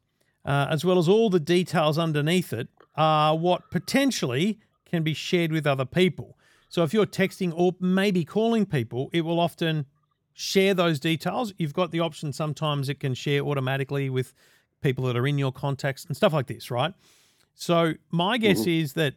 uh, 0.44 0.66
as 0.70 0.84
well 0.84 0.98
as 0.98 1.08
all 1.08 1.30
the 1.30 1.40
details 1.40 1.98
underneath 1.98 2.52
it, 2.52 2.68
are 2.96 3.36
what 3.36 3.70
potentially 3.70 4.58
can 4.88 5.02
be 5.02 5.14
shared 5.14 5.52
with 5.52 5.66
other 5.66 5.84
people. 5.84 6.38
So 6.68 6.82
if 6.82 6.92
you're 6.92 7.06
texting 7.06 7.52
or 7.54 7.74
maybe 7.80 8.24
calling 8.24 8.66
people, 8.66 9.10
it 9.12 9.22
will 9.22 9.40
often 9.40 9.86
share 10.34 10.74
those 10.74 11.00
details. 11.00 11.52
You've 11.58 11.72
got 11.74 11.90
the 11.90 12.00
option 12.00 12.32
sometimes 12.32 12.88
it 12.88 13.00
can 13.00 13.14
share 13.14 13.40
automatically 13.40 14.10
with 14.10 14.34
people 14.80 15.04
that 15.06 15.16
are 15.16 15.26
in 15.26 15.38
your 15.38 15.52
contacts 15.52 16.04
and 16.04 16.16
stuff 16.16 16.32
like 16.32 16.46
this, 16.46 16.70
right? 16.70 16.94
So 17.54 17.94
my 18.10 18.38
guess 18.38 18.60
Mhm. 18.60 18.82
is 18.82 18.92
that 18.94 19.14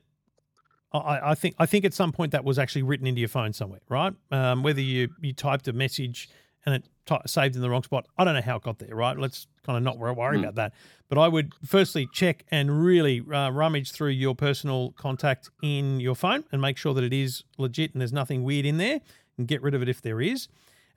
I, 0.94 1.32
I 1.32 1.36
think 1.36 1.56
I 1.58 1.66
think 1.66 1.86
at 1.86 1.94
some 1.94 2.12
point 2.12 2.32
that 2.34 2.44
was 2.44 2.60
actually 2.60 2.84
written 2.84 3.08
into 3.08 3.20
your 3.20 3.30
phone 3.30 3.54
somewhere, 3.54 3.80
right? 3.88 4.14
Um, 4.30 4.62
whether 4.64 4.82
you 4.82 5.10
you 5.22 5.32
typed 5.34 5.68
a 5.68 5.74
message 5.74 6.28
and 6.66 6.76
it 6.76 6.86
ty- 7.06 7.22
saved 7.26 7.56
in 7.56 7.62
the 7.62 7.70
wrong 7.70 7.84
spot, 7.84 8.08
I 8.18 8.24
don't 8.24 8.36
know 8.36 8.42
how 8.42 8.58
it 8.58 8.64
got 8.64 8.80
there, 8.80 8.96
right? 8.96 9.18
Let's 9.18 9.48
kind 9.66 9.78
of 9.78 9.84
not 9.84 9.98
wor- 9.98 10.14
worry 10.14 10.38
Hmm. 10.38 10.44
about 10.44 10.56
that. 10.56 10.74
But 11.10 11.18
I 11.18 11.28
would 11.28 11.54
firstly 11.66 12.08
check 12.14 12.46
and 12.52 12.84
really 12.84 13.20
uh, 13.22 13.50
rummage 13.52 13.92
through 13.92 14.10
your 14.12 14.36
personal 14.36 14.92
contact 14.92 15.50
in 15.62 16.00
your 16.00 16.16
phone 16.16 16.44
and 16.52 16.62
make 16.62 16.78
sure 16.78 16.94
that 16.94 17.04
it 17.04 17.14
is 17.14 17.44
legit 17.58 17.94
and 17.94 18.02
there's 18.02 18.14
nothing 18.14 18.44
weird 18.44 18.66
in 18.66 18.78
there, 18.78 19.02
and 19.38 19.48
get 19.48 19.62
rid 19.62 19.74
of 19.74 19.82
it 19.82 19.90
if 19.90 20.02
there 20.02 20.22
is. 20.22 20.48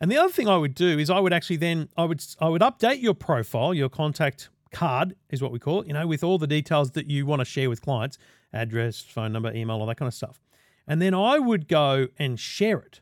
And 0.00 0.10
the 0.10 0.16
other 0.18 0.32
thing 0.32 0.48
I 0.48 0.56
would 0.56 0.74
do 0.74 0.98
is 0.98 1.08
I 1.08 1.20
would 1.20 1.32
actually 1.32 1.56
then 1.56 1.88
I 1.96 2.04
would 2.04 2.22
I 2.40 2.48
would 2.48 2.62
update 2.62 3.00
your 3.00 3.14
profile, 3.14 3.72
your 3.72 3.88
contact 3.88 4.50
card 4.72 5.14
is 5.30 5.40
what 5.40 5.52
we 5.52 5.58
call 5.60 5.82
it, 5.82 5.86
you 5.86 5.92
know, 5.94 6.06
with 6.06 6.22
all 6.24 6.36
the 6.36 6.48
details 6.48 6.90
that 6.92 7.08
you 7.08 7.24
want 7.26 7.40
to 7.40 7.44
share 7.44 7.70
with 7.70 7.80
clients, 7.80 8.18
address, 8.52 9.00
phone 9.00 9.32
number, 9.32 9.52
email, 9.54 9.76
all 9.76 9.86
that 9.86 9.96
kind 9.96 10.08
of 10.08 10.14
stuff. 10.14 10.40
And 10.86 11.00
then 11.00 11.14
I 11.14 11.38
would 11.38 11.68
go 11.68 12.08
and 12.18 12.38
share 12.38 12.78
it. 12.78 13.00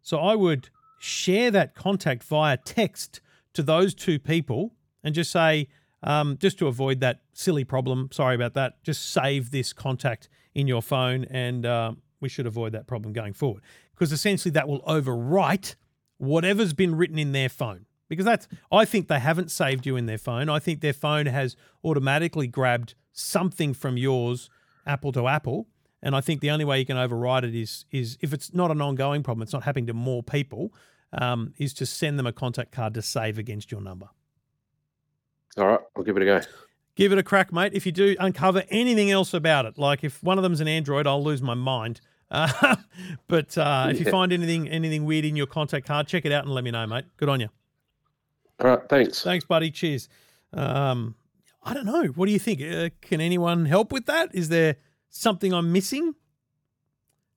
So 0.00 0.18
I 0.18 0.34
would 0.34 0.70
share 1.02 1.50
that 1.50 1.74
contact 1.74 2.22
via 2.22 2.56
text 2.56 3.20
to 3.54 3.62
those 3.62 3.92
two 3.92 4.20
people 4.20 4.72
and 5.02 5.16
just 5.16 5.32
say, 5.32 5.66
um, 6.04 6.38
just 6.38 6.58
to 6.60 6.68
avoid 6.68 7.00
that 7.00 7.20
silly 7.32 7.64
problem, 7.64 8.08
sorry 8.12 8.36
about 8.36 8.54
that, 8.54 8.80
just 8.84 9.10
save 9.10 9.50
this 9.50 9.72
contact 9.72 10.28
in 10.54 10.68
your 10.68 10.80
phone 10.80 11.24
and 11.24 11.66
um, 11.66 12.00
we 12.20 12.28
should 12.28 12.46
avoid 12.46 12.70
that 12.70 12.86
problem 12.86 13.12
going 13.12 13.32
forward. 13.32 13.64
Because 13.92 14.12
essentially 14.12 14.52
that 14.52 14.68
will 14.68 14.80
overwrite 14.82 15.74
whatever's 16.18 16.72
been 16.72 16.94
written 16.94 17.18
in 17.18 17.32
their 17.32 17.48
phone. 17.48 17.86
Because 18.08 18.24
that's, 18.24 18.46
I 18.70 18.84
think 18.84 19.08
they 19.08 19.18
haven't 19.18 19.50
saved 19.50 19.84
you 19.84 19.96
in 19.96 20.06
their 20.06 20.18
phone. 20.18 20.48
I 20.48 20.60
think 20.60 20.82
their 20.82 20.92
phone 20.92 21.26
has 21.26 21.56
automatically 21.84 22.46
grabbed 22.46 22.94
something 23.12 23.74
from 23.74 23.96
yours, 23.96 24.50
Apple 24.86 25.10
to 25.12 25.26
Apple. 25.26 25.66
And 26.00 26.14
I 26.14 26.20
think 26.20 26.40
the 26.40 26.50
only 26.50 26.64
way 26.64 26.78
you 26.78 26.86
can 26.86 26.96
override 26.96 27.44
it 27.44 27.54
is, 27.56 27.86
is 27.90 28.18
if 28.20 28.32
it's 28.32 28.54
not 28.54 28.70
an 28.70 28.80
ongoing 28.80 29.22
problem, 29.22 29.42
it's 29.42 29.52
not 29.52 29.62
happening 29.64 29.86
to 29.86 29.94
more 29.94 30.22
people, 30.22 30.72
um, 31.12 31.54
is 31.58 31.72
to 31.74 31.86
send 31.86 32.18
them 32.18 32.26
a 32.26 32.32
contact 32.32 32.72
card 32.72 32.94
to 32.94 33.02
save 33.02 33.38
against 33.38 33.70
your 33.70 33.80
number. 33.80 34.08
All 35.56 35.66
right, 35.66 35.80
I'll 35.96 36.02
give 36.02 36.16
it 36.16 36.22
a 36.22 36.26
go. 36.26 36.40
Give 36.94 37.12
it 37.12 37.18
a 37.18 37.22
crack, 37.22 37.52
mate. 37.52 37.72
If 37.74 37.86
you 37.86 37.92
do 37.92 38.16
uncover 38.20 38.64
anything 38.70 39.10
else 39.10 39.32
about 39.34 39.66
it, 39.66 39.78
like 39.78 40.04
if 40.04 40.22
one 40.22 40.38
of 40.38 40.42
them's 40.42 40.60
an 40.60 40.68
Android, 40.68 41.06
I'll 41.06 41.22
lose 41.22 41.42
my 41.42 41.54
mind. 41.54 42.00
Uh, 42.32 42.76
but 43.28 43.58
uh, 43.58 43.88
if 43.90 44.00
you 44.00 44.10
find 44.10 44.32
anything 44.32 44.66
anything 44.66 45.04
weird 45.04 45.26
in 45.26 45.36
your 45.36 45.46
contact 45.46 45.86
card, 45.86 46.06
check 46.06 46.24
it 46.24 46.32
out 46.32 46.44
and 46.44 46.54
let 46.54 46.64
me 46.64 46.70
know, 46.70 46.86
mate. 46.86 47.04
Good 47.18 47.28
on 47.28 47.40
you. 47.40 47.50
All 48.58 48.70
right, 48.70 48.88
thanks. 48.88 49.22
Thanks, 49.22 49.44
buddy. 49.44 49.70
Cheers. 49.70 50.08
Um, 50.54 51.14
I 51.62 51.74
don't 51.74 51.84
know. 51.84 52.04
What 52.06 52.24
do 52.24 52.32
you 52.32 52.38
think? 52.38 52.62
Uh, 52.62 52.88
can 53.02 53.20
anyone 53.20 53.66
help 53.66 53.92
with 53.92 54.06
that? 54.06 54.34
Is 54.34 54.48
there 54.48 54.76
something 55.10 55.52
I'm 55.52 55.72
missing? 55.72 56.14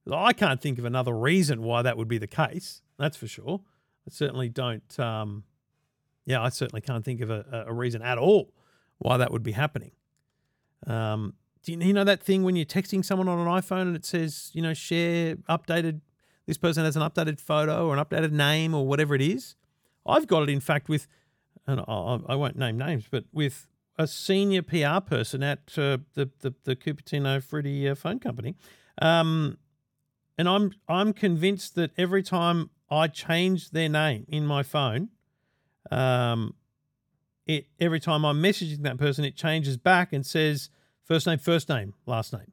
I 0.10 0.32
can't 0.32 0.62
think 0.62 0.80
of 0.80 0.86
another 0.86 1.14
reason 1.14 1.64
why 1.64 1.82
that 1.82 1.98
would 1.98 2.08
be 2.08 2.18
the 2.18 2.28
case. 2.28 2.82
That's 2.98 3.18
for 3.18 3.28
sure. 3.28 3.62
I 4.08 4.12
certainly 4.12 4.50
don't. 4.50 5.00
Um, 5.00 5.44
yeah, 6.26 6.42
I 6.42 6.50
certainly 6.50 6.82
can't 6.82 7.04
think 7.04 7.22
of 7.22 7.30
a, 7.30 7.66
a 7.68 7.74
reason 7.74 8.02
at 8.02 8.18
all 8.18 8.54
why 8.98 9.18
that 9.18 9.32
would 9.32 9.44
be 9.44 9.52
happening. 9.52 9.92
Um, 10.88 11.34
do 11.64 11.74
you, 11.74 11.80
you 11.80 11.94
know 11.94 12.04
that 12.04 12.22
thing 12.24 12.44
when 12.44 12.56
you're 12.56 12.66
texting 12.66 13.04
someone 13.04 13.28
on 13.28 13.40
an 13.40 13.48
iPhone 13.48 13.82
and 13.82 13.96
it 13.96 14.06
says, 14.06 14.52
you 14.54 14.62
know, 14.62 14.74
share 14.74 15.36
updated, 15.50 16.02
this 16.46 16.58
person 16.58 16.86
has 16.86 16.96
an 16.96 17.02
updated 17.02 17.40
photo 17.40 17.88
or 17.88 17.98
an 17.98 18.04
updated 18.04 18.32
name 18.32 18.74
or 18.74 18.88
whatever 18.88 19.16
it 19.16 19.22
is? 19.22 19.56
I've 20.06 20.28
got 20.28 20.44
it, 20.44 20.50
in 20.50 20.60
fact, 20.60 20.88
with, 20.88 21.08
and 21.66 21.82
I, 21.82 22.20
I 22.28 22.36
won't 22.36 22.58
name 22.58 22.78
names, 22.78 23.06
but 23.10 23.26
with 23.34 23.68
a 23.98 24.08
senior 24.08 24.62
PR 24.62 25.00
person 25.00 25.42
at 25.42 25.60
uh, 25.78 25.98
the, 26.14 26.30
the 26.42 26.54
the 26.66 26.76
Cupertino 26.76 27.42
Fruity 27.42 27.90
uh, 27.90 27.96
phone 27.96 28.20
company, 28.20 28.56
um, 29.02 29.58
and 30.38 30.50
I'm 30.50 30.74
I'm 30.88 31.14
convinced 31.14 31.76
that 31.76 31.92
every 31.98 32.22
time 32.22 32.70
I 32.90 33.08
change 33.08 33.72
their 33.72 33.90
name 33.90 34.26
in 34.28 34.46
my 34.46 34.64
phone, 34.64 35.10
um, 35.92 36.54
it 37.46 37.68
every 37.80 38.00
time 38.00 38.26
I'm 38.26 38.42
messaging 38.42 38.84
that 38.84 38.98
person, 38.98 39.24
it 39.24 39.36
changes 39.36 39.78
back 39.78 40.14
and 40.14 40.26
says 40.26 40.70
first 41.04 41.28
name, 41.28 41.38
first 41.38 41.70
name, 41.70 41.94
last 42.06 42.34
name. 42.34 42.52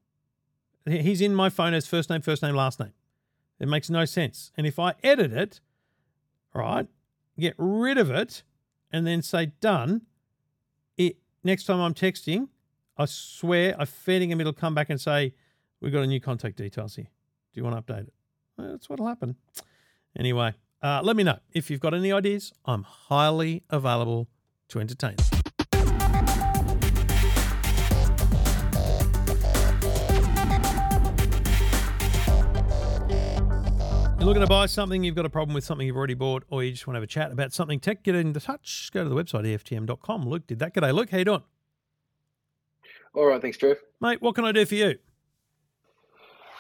He's 0.85 1.21
in 1.21 1.35
my 1.35 1.49
phone 1.49 1.75
as 1.75 1.87
first 1.87 2.11
name, 2.11 2.23
first 2.23 2.43
name, 2.43 2.55
last 2.55 2.81
name. 2.81 2.93
It 3.61 3.69
makes 3.69 3.89
no 3.89 4.05
sense. 4.05 4.51
And 4.57 4.67
if 4.67 4.79
I 4.79 4.95
edit 5.03 5.33
it, 5.33 5.61
right, 6.53 6.89
get 7.39 7.55
rid 7.57 7.99
of 7.99 8.11
it, 8.11 8.43
and 8.91 9.07
then 9.07 9.23
say 9.23 9.53
done, 9.61 10.03
it 10.97 11.17
next 11.45 11.65
time 11.65 11.81
I'm 11.81 11.95
texting, 11.95 12.49
I 12.99 13.07
swear, 13.07 13.77
I'm 13.79 13.87
feeding 13.87 14.31
him, 14.31 14.41
it'll 14.41 14.53
come 14.53 14.75
back 14.75 14.91
and 14.91 15.01
say, 15.01 15.35
We've 15.81 15.93
got 15.93 16.03
a 16.03 16.07
new 16.07 16.21
contact 16.21 16.57
details 16.57 16.95
here. 16.95 17.09
Do 17.53 17.61
you 17.61 17.65
want 17.65 17.85
to 17.85 17.93
update 17.93 18.07
it? 18.07 18.15
Well, 18.57 18.71
that's 18.71 18.89
what'll 18.89 19.09
happen. 19.09 19.35
Anyway, 20.17 20.55
uh, 20.83 21.01
let 21.03 21.17
me 21.17 21.23
know 21.23 21.39
if 21.53 21.71
you've 21.71 21.81
got 21.81 21.95
any 21.95 22.13
ideas. 22.13 22.53
I'm 22.65 22.83
highly 22.83 23.63
available 23.71 24.29
to 24.69 24.81
entertain. 24.81 25.17
You're 34.19 34.29
looking 34.29 34.43
to 34.43 34.47
buy 34.47 34.67
something, 34.67 35.03
you've 35.03 35.17
got 35.17 35.27
a 35.27 35.31
problem 35.31 35.53
with 35.53 35.65
something 35.65 35.85
you've 35.85 35.97
already 35.97 36.15
bought, 36.15 36.45
or 36.49 36.63
you 36.63 36.71
just 36.71 36.87
want 36.87 36.95
to 36.95 36.99
have 36.99 37.03
a 37.03 37.09
chat 37.09 37.33
about 37.33 37.53
something 37.53 37.81
tech, 37.81 38.05
get 38.05 38.15
in 38.15 38.33
touch. 38.33 38.91
Go 38.93 39.03
to 39.03 39.09
the 39.09 39.17
website, 39.17 39.45
EFTM.com. 39.45 40.29
Luke 40.29 40.47
did 40.47 40.61
that. 40.61 40.73
G'day, 40.75 40.95
Luke. 40.95 41.11
How 41.11 41.19
you 41.19 41.25
doing? 41.25 41.43
All 43.15 43.27
right, 43.27 43.43
thanks, 43.43 43.59
Trev. 43.59 43.79
Mate, 44.01 44.23
what 44.23 44.37
can 44.37 44.45
I 44.45 44.53
do 44.53 44.65
for 44.65 44.77
you? 44.77 44.95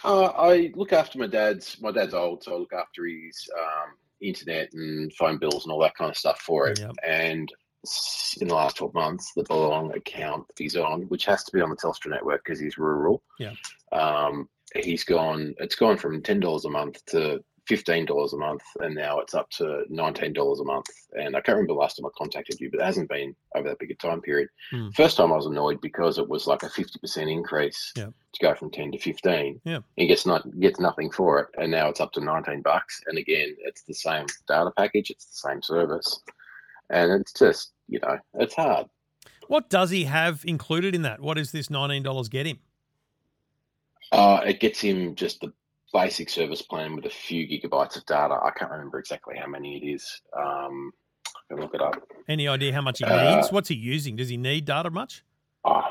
Uh, 0.04 0.32
I 0.37 0.73
look 0.75 0.92
after 0.92 1.18
my 1.18 1.26
dad's. 1.26 1.76
My 1.80 1.92
dad's 1.92 2.14
old, 2.14 2.42
so 2.42 2.54
I 2.54 2.59
look 2.59 2.73
after 2.73 3.06
his 3.06 3.49
um, 3.59 3.94
internet 4.21 4.73
and 4.73 5.12
phone 5.14 5.38
bills 5.38 5.64
and 5.64 5.73
all 5.73 5.80
that 5.80 5.97
kind 5.97 6.11
of 6.11 6.16
stuff 6.16 6.40
for 6.40 6.68
it. 6.68 6.80
Yep. 6.80 6.94
And 7.06 7.52
in 8.40 8.49
the 8.49 8.54
last 8.54 8.76
twelve 8.76 8.94
months, 8.94 9.32
the 9.35 9.44
Belong 9.44 9.92
account 9.94 10.47
he's 10.56 10.76
on, 10.76 11.02
which 11.02 11.25
has 11.26 11.44
to 11.44 11.52
be 11.52 11.61
on 11.61 11.71
the 11.71 11.76
Telstra 11.76 12.11
network 12.11 12.44
because 12.44 12.61
he's 12.61 12.78
rural. 12.78 13.23
Yeah. 13.38 13.54
Um, 13.92 14.49
he's 14.75 15.04
gone. 15.04 15.54
It's 15.59 15.76
gone 15.76 15.97
from 15.99 16.23
ten 16.23 16.40
dollars 16.40 16.64
a 16.64 16.71
month 16.71 17.04
to 17.06 17.42
fifteen 17.76 18.05
dollars 18.05 18.35
a 18.35 18.37
month, 18.37 18.62
and 18.81 18.95
now 18.95 19.19
it's 19.19 19.33
up 19.35 19.49
to 19.50 19.85
nineteen 19.88 20.35
dollars 20.35 20.61
a 20.61 20.64
month. 20.64 20.87
And 21.19 21.35
I 21.35 21.41
can't 21.41 21.57
remember 21.57 21.73
the 21.73 21.79
last 21.81 21.97
time 21.97 22.05
I 22.05 22.11
contacted 22.19 22.61
you, 22.61 22.71
but 22.71 22.81
it 22.81 22.85
hasn't 22.85 23.09
been 23.09 23.35
over 23.55 23.69
that 23.69 23.79
big 23.79 23.91
a 23.91 23.95
time 23.95 24.21
period. 24.21 24.49
Hmm. 24.71 24.91
First 24.91 25.17
time 25.17 25.33
I 25.33 25.37
was 25.37 25.47
annoyed 25.47 25.81
because 25.81 26.19
it 26.19 26.29
was 26.29 26.47
like 26.47 26.62
a 26.62 26.69
fifty 26.69 26.99
percent 26.99 27.31
increase 27.31 27.93
Yeah. 27.97 28.09
to 28.33 28.41
go 28.43 28.55
from 28.55 28.71
ten 28.71 28.93
to 28.93 28.99
fifteen. 28.99 29.59
Yeah. 29.64 29.79
He 29.97 30.07
gets 30.07 30.26
not 30.26 30.43
gets 30.61 30.79
nothing 30.79 31.11
for 31.11 31.41
it, 31.41 31.49
and 31.57 31.71
now 31.71 31.88
it's 31.88 32.00
up 32.00 32.12
to 32.12 32.21
nineteen 32.21 32.61
bucks. 32.61 33.00
And 33.07 33.17
again, 33.17 33.57
it's 33.61 33.83
the 33.85 33.95
same 33.95 34.26
data 34.47 34.71
package, 34.76 35.09
it's 35.11 35.25
the 35.25 35.49
same 35.49 35.62
service, 35.62 36.21
and 36.91 37.11
it's 37.21 37.33
just 37.33 37.73
you 37.88 38.00
know 38.00 38.19
it's 38.35 38.55
hard. 38.55 38.87
What 39.49 39.71
does 39.71 39.88
he 39.91 40.05
have 40.05 40.43
included 40.47 40.95
in 40.95 41.02
that? 41.02 41.21
What 41.21 41.37
does 41.37 41.52
this 41.52 41.69
$19 41.69 42.31
get 42.31 42.47
him? 42.47 42.59
Uh, 44.11 44.41
it 44.47 44.61
gets 44.61 44.81
him 44.81 45.14
just 45.14 45.41
the 45.41 45.52
basic 45.92 46.28
service 46.30 46.62
plan 46.62 46.96
with 46.96 47.04
a 47.06 47.11
few 47.11 47.46
gigabytes 47.46 47.96
of 47.96 48.06
data. 48.06 48.34
I 48.42 48.50
can't 48.56 48.70
remember 48.70 48.99
exactly 48.99 49.37
how 49.37 49.46
many 49.46 49.76
it 49.76 49.87
is. 49.87 50.20
Um, 50.37 50.92
I 51.37 51.54
can 51.54 51.61
look 51.62 51.75
it 51.75 51.80
up. 51.82 51.94
Any 52.28 52.49
idea 52.49 52.72
how 52.72 52.80
much 52.82 52.99
he 52.99 53.04
Uh, 53.04 53.37
needs? 53.37 53.52
What's 53.52 53.68
he 53.68 53.75
using? 53.75 54.16
Does 54.16 54.28
he 54.28 54.37
need 54.37 54.64
data 54.64 54.90
much? 54.90 55.25
Oh, 55.64 55.82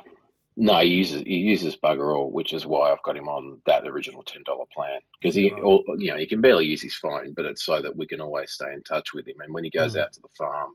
no, 0.58 0.79
he 0.79 0.89
uses 0.89 1.22
he 1.22 1.38
uses 1.38 1.77
bugger 1.77 2.15
all, 2.15 2.31
which 2.31 2.51
is 2.53 2.65
why 2.65 2.91
I've 2.91 3.01
got 3.03 3.15
him 3.15 3.29
on 3.29 3.62
that 3.65 3.88
original 3.88 4.24
ten 4.24 4.43
dollar 4.46 4.65
plan 4.74 5.00
because 5.20 5.36
he, 5.36 5.50
Right. 5.51 5.63
all, 5.63 5.84
you 5.98 6.12
know, 6.12 6.17
he 6.17 6.25
can 6.25 6.41
barely 6.41 6.65
use 6.65 6.81
his 6.81 6.96
phone, 6.96 7.34
but 7.34 7.46
it's 7.46 7.63
so 7.63 7.81
that 7.81 7.96
we 7.96 8.05
can 8.05 8.20
always 8.22 8.51
stay 8.51 8.72
in 8.74 8.84
touch 8.84 9.13
with 9.13 9.27
him. 9.27 9.39
And 9.39 9.53
when 9.53 9.63
he 9.63 9.70
goes 9.70 9.96
Mm. 9.96 10.01
out 10.03 10.13
to 10.13 10.22
the 10.22 10.27
farm, 10.38 10.72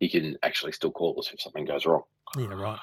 he 0.00 0.08
can 0.08 0.36
actually 0.42 0.72
still 0.72 0.90
call 0.90 1.18
us 1.18 1.30
if 1.32 1.40
something 1.40 1.64
goes 1.64 1.84
wrong. 1.84 2.02
Yeah, 2.38 2.54
right. 2.54 2.78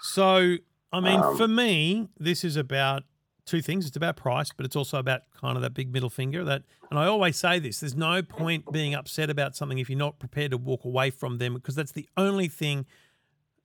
So, 0.00 0.56
I 0.92 1.00
mean, 1.00 1.22
Um, 1.22 1.36
for 1.36 1.48
me, 1.48 2.08
this 2.18 2.44
is 2.44 2.56
about 2.56 3.02
two 3.48 3.62
things. 3.62 3.86
It's 3.86 3.96
about 3.96 4.16
price, 4.16 4.50
but 4.56 4.66
it's 4.66 4.76
also 4.76 4.98
about 4.98 5.22
kind 5.40 5.56
of 5.56 5.62
that 5.62 5.74
big 5.74 5.92
middle 5.92 6.10
finger. 6.10 6.44
That, 6.44 6.62
and 6.90 6.98
I 6.98 7.06
always 7.06 7.36
say 7.36 7.58
this: 7.58 7.80
there's 7.80 7.96
no 7.96 8.22
point 8.22 8.70
being 8.72 8.94
upset 8.94 9.30
about 9.30 9.56
something 9.56 9.78
if 9.78 9.88
you're 9.90 9.98
not 9.98 10.18
prepared 10.18 10.50
to 10.52 10.58
walk 10.58 10.84
away 10.84 11.10
from 11.10 11.38
them, 11.38 11.54
because 11.54 11.74
that's 11.74 11.92
the 11.92 12.08
only 12.16 12.48
thing 12.48 12.86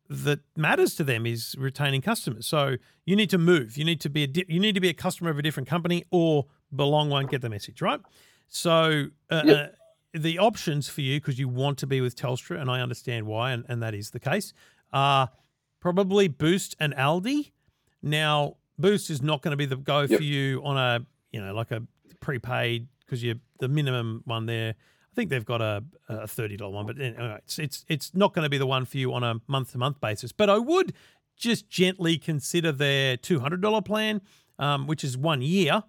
that 0.09 0.39
matters 0.55 0.95
to 0.95 1.03
them 1.03 1.25
is 1.25 1.55
retaining 1.57 2.01
customers. 2.01 2.45
So 2.45 2.75
you 3.05 3.15
need 3.15 3.29
to 3.29 3.37
move. 3.37 3.77
You 3.77 3.85
need 3.85 4.01
to 4.01 4.09
be 4.09 4.23
a 4.23 4.27
di- 4.27 4.45
you 4.47 4.59
need 4.59 4.75
to 4.75 4.81
be 4.81 4.89
a 4.89 4.93
customer 4.93 5.29
of 5.29 5.37
a 5.37 5.41
different 5.41 5.69
company, 5.69 6.03
or 6.11 6.45
Belong 6.75 7.09
won't 7.09 7.29
get 7.29 7.41
the 7.41 7.49
message, 7.49 7.81
right? 7.81 8.01
So 8.47 9.07
uh, 9.31 9.43
Yep. 9.45 9.57
uh, 9.57 10.19
the 10.19 10.37
options 10.39 10.89
for 10.89 11.01
you, 11.01 11.19
because 11.19 11.39
you 11.39 11.47
want 11.47 11.77
to 11.79 11.87
be 11.87 12.01
with 12.01 12.15
Telstra, 12.15 12.59
and 12.61 12.69
I 12.69 12.81
understand 12.81 13.25
why, 13.25 13.51
and, 13.51 13.65
and 13.67 13.81
that 13.81 13.95
is 13.95 14.11
the 14.11 14.19
case, 14.19 14.53
are 14.91 15.29
probably 15.79 16.27
Boost 16.27 16.75
and 16.79 16.93
Aldi. 16.95 17.51
Now, 18.03 18.57
Boost 18.77 19.09
is 19.09 19.21
not 19.21 19.41
going 19.41 19.51
to 19.51 19.57
be 19.57 19.65
the 19.65 19.75
go 19.77 20.01
Yep. 20.01 20.17
for 20.17 20.23
you 20.23 20.61
on 20.63 20.77
a 20.77 21.05
you 21.31 21.41
know 21.43 21.53
like 21.53 21.71
a 21.71 21.83
prepaid 22.19 22.87
because 23.05 23.23
you 23.23 23.39
the 23.59 23.67
minimum 23.67 24.21
one 24.25 24.45
there. 24.45 24.71
I 25.11 25.15
think 25.15 25.29
they've 25.29 25.45
got 25.45 25.61
a, 25.61 25.83
a 26.09 26.27
thirty 26.27 26.57
dollar 26.57 26.73
one, 26.73 26.85
but 26.87 26.99
anyway, 26.99 27.35
it's 27.39 27.59
it's 27.59 27.85
it's 27.87 28.13
not 28.15 28.33
going 28.33 28.43
to 28.43 28.49
be 28.49 28.57
the 28.57 28.65
one 28.65 28.85
for 28.85 28.97
you 28.97 29.13
on 29.13 29.23
a 29.23 29.35
month 29.47 29.73
to 29.73 29.77
month 29.77 30.01
basis. 30.01 30.31
But 30.31 30.49
I 30.49 30.57
would 30.57 30.93
just 31.35 31.67
gently 31.69 32.17
consider 32.19 32.71
their 32.71 33.17
$200 33.17 33.83
plan, 33.85 34.21
um, 34.59 34.85
which 34.85 35.03
is 35.03 35.17
one 35.17 35.41
year, 35.41 35.83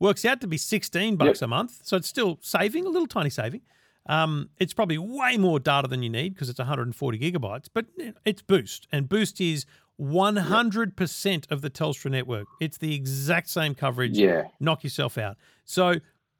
works 0.00 0.24
out 0.24 0.40
to 0.40 0.46
be 0.46 0.56
16 0.56 1.16
bucks 1.16 1.42
a 1.42 1.46
month. 1.46 1.80
So 1.84 1.98
it's 1.98 2.08
still 2.08 2.38
saving, 2.40 2.86
a 2.86 2.88
little 2.88 3.06
tiny 3.06 3.28
saving. 3.28 3.60
Um, 4.08 4.48
it's 4.58 4.72
probably 4.72 4.96
way 4.98 5.36
more 5.36 5.60
data 5.60 5.86
than 5.86 6.02
you 6.02 6.08
need 6.08 6.32
because 6.34 6.48
it's 6.48 6.58
140 6.58 7.18
gigabytes, 7.18 7.66
but 7.72 7.86
it's 8.24 8.40
Boost. 8.40 8.88
And 8.90 9.06
Boost 9.08 9.38
is 9.40 9.66
100% 10.00 11.50
of 11.50 11.62
the 11.62 11.70
Telstra 11.70 12.10
network. 12.10 12.46
It's 12.60 12.78
the 12.78 12.94
exact 12.94 13.48
same 13.48 13.74
coverage. 13.74 14.18
Yeah. 14.18 14.44
Knock 14.60 14.84
yourself 14.84 15.16
out. 15.18 15.36
So 15.64 15.94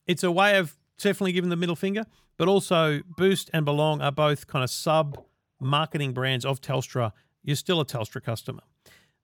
it's 0.07 0.23
a 0.23 0.31
way 0.31 0.59
of 0.59 0.77
definitely 0.99 1.33
giving 1.33 1.51
the 1.51 1.57
middle 1.57 1.77
finger, 1.77 2.05
but 2.37 2.49
also 2.49 3.01
Boost 3.17 3.51
and 3.53 3.65
Belong 3.65 4.01
are 4.01 4.13
both 4.13 4.47
kind 4.47 4.63
of 4.63 4.71
sub 4.71 5.25
marketing 5.61 6.13
brands 6.13 6.45
of 6.45 6.61
Telstra. 6.61 7.13
You're 7.43 7.57
still 7.57 7.81
a 7.81 7.87
Telstra 7.87 8.23
customer. 8.23 8.63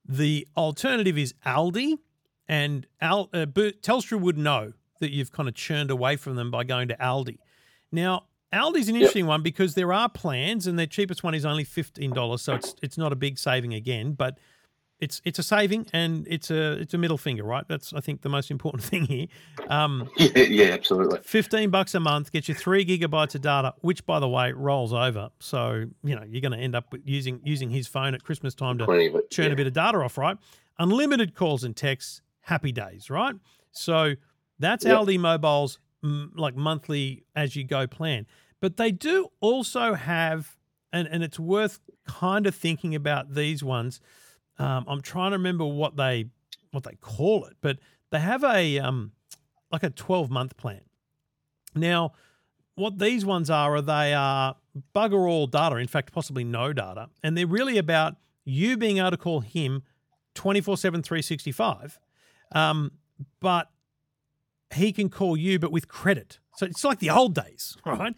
The 0.04 0.48
alternative 0.56 1.16
is 1.16 1.34
Aldi, 1.46 1.98
and 2.48 2.86
Al, 3.00 3.30
uh, 3.32 3.46
Telstra 3.46 4.20
would 4.20 4.36
know 4.36 4.72
that 5.00 5.10
you've 5.10 5.32
kind 5.32 5.48
of 5.48 5.54
churned 5.54 5.90
away 5.90 6.16
from 6.16 6.36
them 6.36 6.50
by 6.50 6.64
going 6.64 6.88
to 6.88 6.96
Aldi. 6.96 7.38
Now, 7.90 8.24
Aldi's 8.52 8.88
an 8.88 8.96
interesting 8.96 9.26
one 9.26 9.42
because 9.42 9.74
there 9.74 9.92
are 9.92 10.08
plans, 10.08 10.66
and 10.66 10.78
their 10.78 10.86
cheapest 10.86 11.22
one 11.22 11.34
is 11.34 11.44
only 11.44 11.64
fifteen 11.64 12.10
dollars, 12.10 12.42
so 12.42 12.54
it's 12.54 12.74
it's 12.82 12.98
not 12.98 13.12
a 13.12 13.16
big 13.16 13.38
saving 13.38 13.74
again, 13.74 14.12
but 14.12 14.38
it's 15.02 15.20
it's 15.24 15.40
a 15.40 15.42
saving 15.42 15.84
and 15.92 16.24
it's 16.30 16.48
a 16.48 16.74
it's 16.74 16.94
a 16.94 16.98
middle 16.98 17.18
finger, 17.18 17.42
right? 17.42 17.66
That's 17.66 17.92
I 17.92 18.00
think 18.00 18.22
the 18.22 18.28
most 18.28 18.52
important 18.52 18.84
thing 18.90 19.04
here. 19.04 19.26
Um, 19.68 20.08
Yeah, 20.16 20.42
yeah, 20.42 20.66
absolutely. 20.66 21.18
15 21.24 21.70
bucks 21.70 21.94
a 21.96 22.00
month 22.00 22.30
gets 22.30 22.48
you 22.48 22.54
three 22.54 22.86
gigabytes 22.86 23.34
of 23.34 23.40
data, 23.40 23.74
which 23.80 24.06
by 24.06 24.20
the 24.20 24.28
way 24.28 24.52
rolls 24.52 24.92
over. 24.92 25.30
So, 25.40 25.86
you 26.04 26.14
know, 26.14 26.22
you're 26.24 26.40
going 26.40 26.52
to 26.52 26.58
end 26.58 26.76
up 26.76 26.94
using 27.04 27.40
using 27.42 27.68
his 27.68 27.88
phone 27.88 28.14
at 28.14 28.22
Christmas 28.22 28.54
time 28.54 28.78
to 28.78 28.84
it. 28.88 29.30
churn 29.30 29.46
yeah. 29.46 29.52
a 29.52 29.56
bit 29.56 29.66
of 29.66 29.72
data 29.72 29.98
off, 29.98 30.16
right? 30.16 30.36
Unlimited 30.78 31.34
calls 31.34 31.64
and 31.64 31.76
texts, 31.76 32.22
happy 32.42 32.70
days, 32.70 33.10
right? 33.10 33.34
So 33.72 34.14
that's 34.60 34.84
Yep. 34.84 34.98
Aldi 34.98 35.18
Mobile's 35.18 35.80
like 36.02 36.56
monthly 36.56 37.24
as 37.34 37.56
you 37.56 37.64
go 37.64 37.86
plan. 37.86 38.26
But 38.60 38.76
they 38.76 38.92
do 38.92 39.28
also 39.40 39.94
have, 39.94 40.56
and, 40.92 41.08
and 41.08 41.22
it's 41.22 41.38
worth 41.38 41.80
kind 42.06 42.46
of 42.46 42.54
thinking 42.54 42.94
about 42.94 43.34
these 43.34 43.62
ones. 43.62 44.00
Um, 44.58 44.84
I'm 44.86 45.00
trying 45.00 45.32
to 45.32 45.38
remember 45.38 45.64
what 45.64 45.96
they 45.96 46.26
what 46.70 46.84
they 46.84 46.94
call 47.00 47.44
it, 47.44 47.56
but 47.60 47.78
they 48.10 48.20
have 48.20 48.44
a 48.44 48.78
um, 48.78 49.12
like 49.70 49.82
a 49.82 49.90
12 49.90 50.30
month 50.30 50.56
plan. 50.56 50.82
Now, 51.74 52.12
what 52.74 52.98
these 52.98 53.24
ones 53.24 53.50
are, 53.50 53.76
are 53.76 53.82
they 53.82 54.14
are 54.14 54.56
bugger 54.94 55.28
all 55.28 55.46
data, 55.46 55.76
in 55.76 55.88
fact, 55.88 56.12
possibly 56.12 56.44
no 56.44 56.72
data. 56.72 57.08
And 57.22 57.36
they're 57.36 57.46
really 57.46 57.78
about 57.78 58.16
you 58.44 58.76
being 58.76 58.98
able 58.98 59.10
to 59.10 59.16
call 59.16 59.40
him 59.40 59.82
24 60.34 60.76
7, 60.76 61.02
365. 61.02 61.98
Um, 62.54 62.92
but 63.40 63.70
he 64.74 64.92
can 64.92 65.08
call 65.08 65.36
you, 65.36 65.58
but 65.58 65.70
with 65.72 65.88
credit. 65.88 66.38
So 66.56 66.66
it's 66.66 66.84
like 66.84 66.98
the 66.98 67.10
old 67.10 67.34
days, 67.34 67.76
right? 67.86 68.14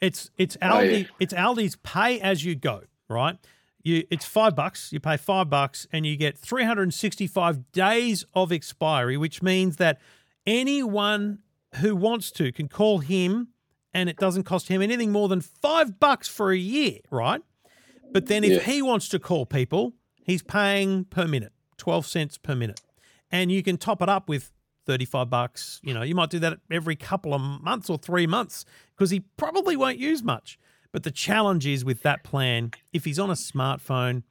It's 0.00 0.30
it's 0.38 0.56
Oh, 0.62 0.66
Aldi, 0.66 1.02
yeah. 1.02 1.08
it's 1.18 1.34
Aldi's 1.34 1.76
pay 1.76 2.20
as 2.20 2.44
you 2.44 2.54
go, 2.54 2.82
right? 3.08 3.36
You 3.82 4.04
it's 4.10 4.24
five 4.26 4.54
bucks. 4.54 4.92
You 4.92 5.00
pay 5.00 5.16
five 5.16 5.48
bucks, 5.50 5.86
and 5.92 6.04
you 6.06 6.16
get 6.16 6.36
365 6.38 7.72
days 7.72 8.24
of 8.34 8.52
expiry, 8.52 9.16
which 9.16 9.42
means 9.42 9.76
that 9.76 9.98
anyone 10.46 11.38
who 11.76 11.94
wants 11.96 12.30
to 12.32 12.52
can 12.52 12.68
call 12.68 12.98
him, 12.98 13.48
and 13.94 14.08
it 14.08 14.16
doesn't 14.16 14.42
cost 14.44 14.68
him 14.68 14.82
anything 14.82 15.12
more 15.12 15.28
than 15.28 15.40
five 15.40 15.98
bucks 16.00 16.28
for 16.28 16.50
a 16.52 16.56
year, 16.58 16.98
right? 17.10 17.42
But 18.12 18.26
then 18.26 18.44
if 18.44 18.52
Yeah. 18.52 18.72
he 18.72 18.82
wants 18.82 19.08
to 19.10 19.18
call 19.18 19.46
people, 19.46 19.94
he's 20.24 20.42
paying 20.42 21.04
per 21.04 21.26
minute, 21.26 21.52
12 21.78 22.06
cents 22.06 22.36
per 22.38 22.54
minute. 22.54 22.80
And 23.30 23.52
you 23.52 23.62
can 23.62 23.76
top 23.76 24.02
it 24.02 24.08
up 24.08 24.28
with 24.28 24.50
35 24.90 25.30
bucks. 25.30 25.80
You 25.84 25.94
know, 25.94 26.02
you 26.02 26.16
might 26.16 26.30
do 26.30 26.40
that 26.40 26.58
every 26.68 26.96
couple 26.96 27.32
of 27.32 27.40
months 27.40 27.88
or 27.88 27.96
three 27.96 28.26
months 28.26 28.64
because 28.96 29.10
he 29.10 29.20
probably 29.36 29.76
won't 29.76 29.98
use 29.98 30.20
much. 30.22 30.58
But 30.90 31.04
the 31.04 31.12
challenge 31.12 31.64
is 31.64 31.84
with 31.84 32.02
that 32.02 32.24
plan, 32.24 32.72
if 32.92 33.04
he's 33.04 33.20
on 33.20 33.30
a 33.30 33.34
smartphone 33.34 34.24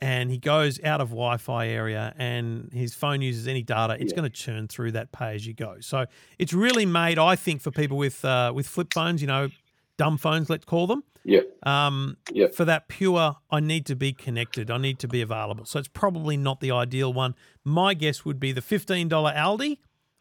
and 0.00 0.30
he 0.32 0.38
goes 0.38 0.82
out 0.82 1.00
of 1.00 1.10
Wi-Fi 1.10 1.68
area 1.68 2.12
and 2.18 2.72
his 2.72 2.92
phone 2.94 3.22
uses 3.22 3.46
any 3.46 3.62
data, 3.62 3.96
it's 4.00 4.10
Yeah. 4.12 4.16
going 4.16 4.30
to 4.30 4.36
churn 4.36 4.66
through 4.66 4.92
that 4.92 5.12
pay 5.12 5.36
as 5.36 5.46
you 5.46 5.54
go. 5.54 5.76
So 5.80 6.06
it's 6.38 6.52
really 6.52 6.84
made, 6.86 7.16
I 7.18 7.36
think, 7.36 7.62
for 7.62 7.70
people 7.70 7.96
with 7.96 8.24
uh, 8.24 8.50
with 8.52 8.66
flip 8.66 8.92
phones, 8.92 9.20
you 9.20 9.28
know, 9.28 9.48
dumb 9.96 10.18
phones, 10.18 10.50
let's 10.50 10.64
call 10.64 10.88
them. 10.88 11.04
Yeah. 11.28 11.40
Um, 11.62 12.16
Yep. 12.32 12.54
For 12.54 12.64
that 12.64 12.88
pure, 12.88 13.36
I 13.50 13.60
need 13.60 13.84
to 13.86 13.96
be 13.96 14.14
connected. 14.14 14.70
I 14.70 14.78
need 14.78 14.98
to 15.00 15.08
be 15.08 15.20
available. 15.20 15.66
So 15.66 15.78
it's 15.78 15.88
probably 15.88 16.38
not 16.38 16.60
the 16.60 16.70
ideal 16.70 17.12
one. 17.12 17.34
My 17.64 17.92
guess 17.92 18.24
would 18.24 18.40
be 18.40 18.50
the 18.50 18.62
$15 18.62 19.10
Aldi 19.10 19.78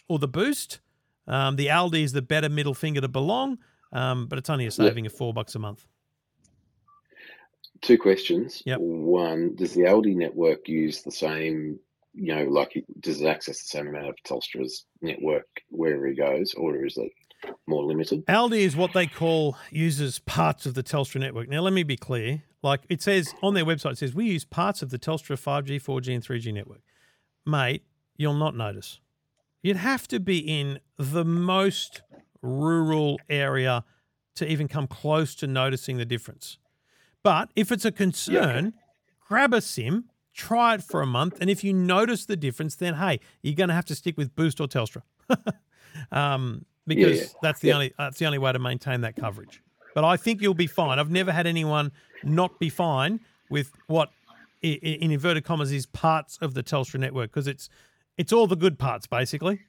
or 0.09 0.19
the 0.19 0.27
Boost. 0.27 0.81
Um, 1.25 1.55
the 1.55 1.67
Aldi 1.67 2.03
is 2.03 2.11
the 2.11 2.21
better 2.21 2.49
middle 2.49 2.73
finger 2.73 2.99
to 2.99 3.07
belong, 3.07 3.57
um, 3.93 4.27
but 4.27 4.37
it's 4.37 4.49
only 4.49 4.65
a 4.65 4.71
saving 4.71 5.05
of 5.05 5.13
four 5.13 5.33
bucks 5.33 5.55
a 5.55 5.59
month. 5.59 5.85
Two 7.81 7.97
questions. 7.97 8.61
Yep. 8.65 8.79
One, 8.79 9.55
does 9.55 9.73
the 9.73 9.83
Aldi 9.83 10.15
network 10.15 10.67
use 10.67 11.03
the 11.03 11.11
same, 11.11 11.79
you 12.13 12.35
know, 12.35 12.43
like 12.45 12.83
does 12.99 13.21
it 13.21 13.27
access 13.27 13.61
the 13.61 13.67
same 13.67 13.87
amount 13.87 14.07
of 14.07 14.15
Telstra's 14.25 14.85
network 15.01 15.47
wherever 15.69 16.07
he 16.07 16.15
goes, 16.15 16.53
or 16.55 16.85
is 16.85 16.97
it 16.97 17.11
more 17.67 17.83
limited? 17.83 18.25
Aldi 18.25 18.59
is 18.59 18.75
what 18.75 18.93
they 18.93 19.07
call 19.07 19.57
uses 19.71 20.19
parts 20.19 20.65
of 20.65 20.73
the 20.73 20.83
Telstra 20.83 21.19
network. 21.19 21.49
Now, 21.49 21.61
let 21.61 21.73
me 21.73 21.83
be 21.83 21.97
clear. 21.97 22.43
Like 22.63 22.81
it 22.89 23.01
says 23.01 23.33
on 23.41 23.53
their 23.53 23.65
website, 23.65 23.93
it 23.93 23.97
says 23.99 24.15
we 24.15 24.25
use 24.25 24.43
parts 24.43 24.81
of 24.81 24.89
the 24.89 24.99
Telstra 24.99 25.37
5G, 25.37 25.81
4G, 25.81 26.13
and 26.15 26.23
3G 26.23 26.53
network. 26.53 26.81
Mate, 27.45 27.83
you'll 28.17 28.33
not 28.33 28.55
notice. 28.55 28.99
You'd 29.61 29.77
have 29.77 30.07
to 30.09 30.19
be 30.19 30.39
in 30.39 30.79
the 30.97 31.25
most 31.25 32.01
rural 32.41 33.19
area 33.29 33.83
to 34.35 34.49
even 34.49 34.67
come 34.67 34.87
close 34.87 35.35
to 35.35 35.47
noticing 35.47 35.97
the 35.97 36.05
difference. 36.05 36.57
But 37.23 37.49
if 37.55 37.71
it's 37.71 37.85
a 37.85 37.91
concern, 37.91 38.73
grab 39.27 39.53
a 39.53 39.61
SIM, 39.61 40.05
try 40.33 40.75
it 40.75 40.83
for 40.83 41.01
a 41.01 41.05
month, 41.05 41.37
and 41.41 41.49
if 41.49 41.63
you 41.63 41.73
notice 41.73 42.25
the 42.25 42.37
difference, 42.37 42.75
then 42.75 42.95
hey, 42.95 43.19
you're 43.41 43.55
going 43.55 43.69
to 43.69 43.75
have 43.75 43.85
to 43.85 43.95
stick 43.95 44.17
with 44.17 44.35
Boost 44.35 44.61
or 44.61 44.67
Telstra, 44.67 45.01
um, 46.11 46.65
because 46.87 47.19
yeah. 47.19 47.27
that's 47.41 47.59
the 47.59 47.69
Yeah. 47.69 47.73
only 47.75 47.93
that's 47.97 48.19
the 48.19 48.25
only 48.25 48.37
way 48.37 48.51
to 48.51 48.59
maintain 48.59 49.01
that 49.01 49.15
coverage. 49.15 49.61
But 49.93 50.03
I 50.03 50.17
think 50.17 50.41
you'll 50.41 50.53
be 50.53 50.67
fine. 50.67 50.99
I've 50.99 51.09
never 51.09 51.31
had 51.31 51.47
anyone 51.47 51.91
not 52.23 52.59
be 52.59 52.69
fine 52.69 53.19
with 53.49 53.71
what, 53.87 54.11
in 54.61 55.11
inverted 55.11 55.43
commas, 55.43 55.71
is 55.71 55.85
parts 55.85 56.37
of 56.41 56.53
the 56.53 56.63
Telstra 56.63 56.99
network 56.99 57.31
because 57.31 57.47
it's 57.47 57.69
it's 58.17 58.31
all 58.33 58.47
the 58.47 58.55
good 58.55 58.79
parts 58.79 59.07
basically. 59.07 59.61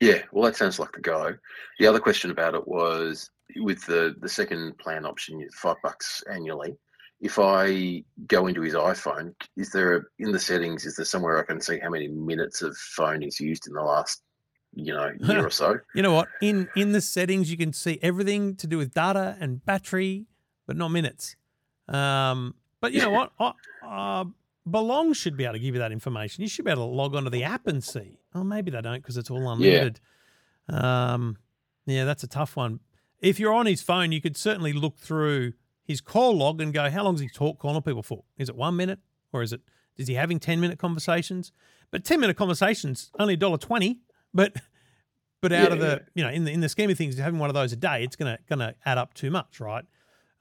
Yeah, 0.00 0.22
well, 0.32 0.44
that 0.44 0.56
sounds 0.56 0.78
like 0.78 0.92
the 0.92 1.00
go. 1.00 1.36
The 1.78 1.86
other 1.86 2.00
question 2.00 2.30
about 2.30 2.54
it 2.54 2.66
was 2.66 3.30
with 3.56 3.84
the 3.86 4.16
the 4.20 4.28
second 4.28 4.78
plan 4.78 5.06
option, 5.06 5.46
five 5.54 5.76
bucks 5.82 6.22
annually. 6.30 6.76
If 7.20 7.38
I 7.38 8.02
go 8.26 8.48
into 8.48 8.62
his 8.62 8.74
iPhone, 8.74 9.32
is 9.56 9.70
there 9.70 9.96
a, 9.96 10.02
in 10.18 10.32
the 10.32 10.40
settings? 10.40 10.84
Is 10.84 10.96
there 10.96 11.04
somewhere 11.04 11.38
I 11.38 11.44
can 11.44 11.60
see 11.60 11.78
how 11.78 11.88
many 11.90 12.08
minutes 12.08 12.62
of 12.62 12.76
phone 12.76 13.22
he's 13.22 13.38
used 13.38 13.68
in 13.68 13.74
the 13.74 13.82
last, 13.82 14.22
you 14.74 14.94
know, 14.94 15.12
year 15.20 15.46
or 15.46 15.50
so? 15.50 15.78
You 15.94 16.02
know 16.02 16.12
what? 16.12 16.28
In 16.40 16.68
in 16.76 16.92
the 16.92 17.00
settings, 17.00 17.50
you 17.50 17.56
can 17.56 17.72
see 17.72 17.98
everything 18.02 18.56
to 18.56 18.66
do 18.66 18.78
with 18.78 18.94
data 18.94 19.36
and 19.40 19.64
battery, 19.64 20.26
but 20.66 20.76
not 20.76 20.88
minutes. 20.88 21.36
Um, 21.88 22.54
but 22.80 22.92
you 22.92 23.00
know 23.00 23.10
what? 23.10 23.32
I, 23.38 23.52
uh, 24.20 24.24
Belong 24.70 25.12
should 25.12 25.36
be 25.36 25.44
able 25.44 25.54
to 25.54 25.58
give 25.58 25.74
you 25.74 25.80
that 25.80 25.90
information. 25.92 26.42
You 26.42 26.48
should 26.48 26.64
be 26.64 26.70
able 26.70 26.88
to 26.88 26.94
log 26.94 27.14
onto 27.16 27.30
the 27.30 27.42
app 27.42 27.66
and 27.66 27.82
see. 27.82 28.20
Oh, 28.34 28.44
maybe 28.44 28.70
they 28.70 28.80
don't 28.80 29.00
because 29.00 29.16
it's 29.16 29.30
all 29.30 29.50
unlimited. 29.50 30.00
Um, 30.68 31.36
yeah, 31.86 32.04
that's 32.04 32.22
a 32.22 32.28
tough 32.28 32.56
one. 32.56 32.80
If 33.20 33.40
you're 33.40 33.52
on 33.52 33.66
his 33.66 33.82
phone, 33.82 34.12
you 34.12 34.20
could 34.20 34.36
certainly 34.36 34.72
look 34.72 34.98
through 34.98 35.54
his 35.84 36.00
call 36.00 36.36
log 36.36 36.60
and 36.60 36.72
go, 36.72 36.88
how 36.90 37.04
long 37.04 37.14
is 37.16 37.20
he 37.20 37.28
talk 37.28 37.58
calling 37.58 37.82
people 37.82 38.02
for? 38.02 38.24
Is 38.38 38.48
it 38.48 38.56
one 38.56 38.76
minute 38.76 39.00
or 39.32 39.42
is 39.42 39.52
it? 39.52 39.60
Is 39.96 40.08
he 40.08 40.14
having 40.14 40.38
ten 40.38 40.60
minute 40.60 40.78
conversations? 40.78 41.52
But 41.90 42.04
ten 42.04 42.20
minute 42.20 42.36
conversations 42.36 43.10
only 43.18 43.34
a 43.34 43.36
dollar 43.36 43.58
twenty. 43.58 44.00
But 44.34 44.56
but 45.40 45.52
out 45.52 45.72
of 45.72 45.78
Yeah, 45.80 45.84
the 45.86 46.06
you 46.14 46.24
know 46.24 46.30
in 46.30 46.44
the 46.44 46.52
in 46.52 46.60
the 46.60 46.68
scheme 46.68 46.90
of 46.90 46.96
things, 46.98 47.18
having 47.18 47.38
one 47.40 47.50
of 47.50 47.54
those 47.54 47.72
a 47.72 47.76
day, 47.76 48.02
it's 48.04 48.16
gonna 48.16 48.38
gonna 48.48 48.74
add 48.84 48.98
up 48.98 49.14
too 49.14 49.30
much, 49.30 49.60
right? 49.60 49.84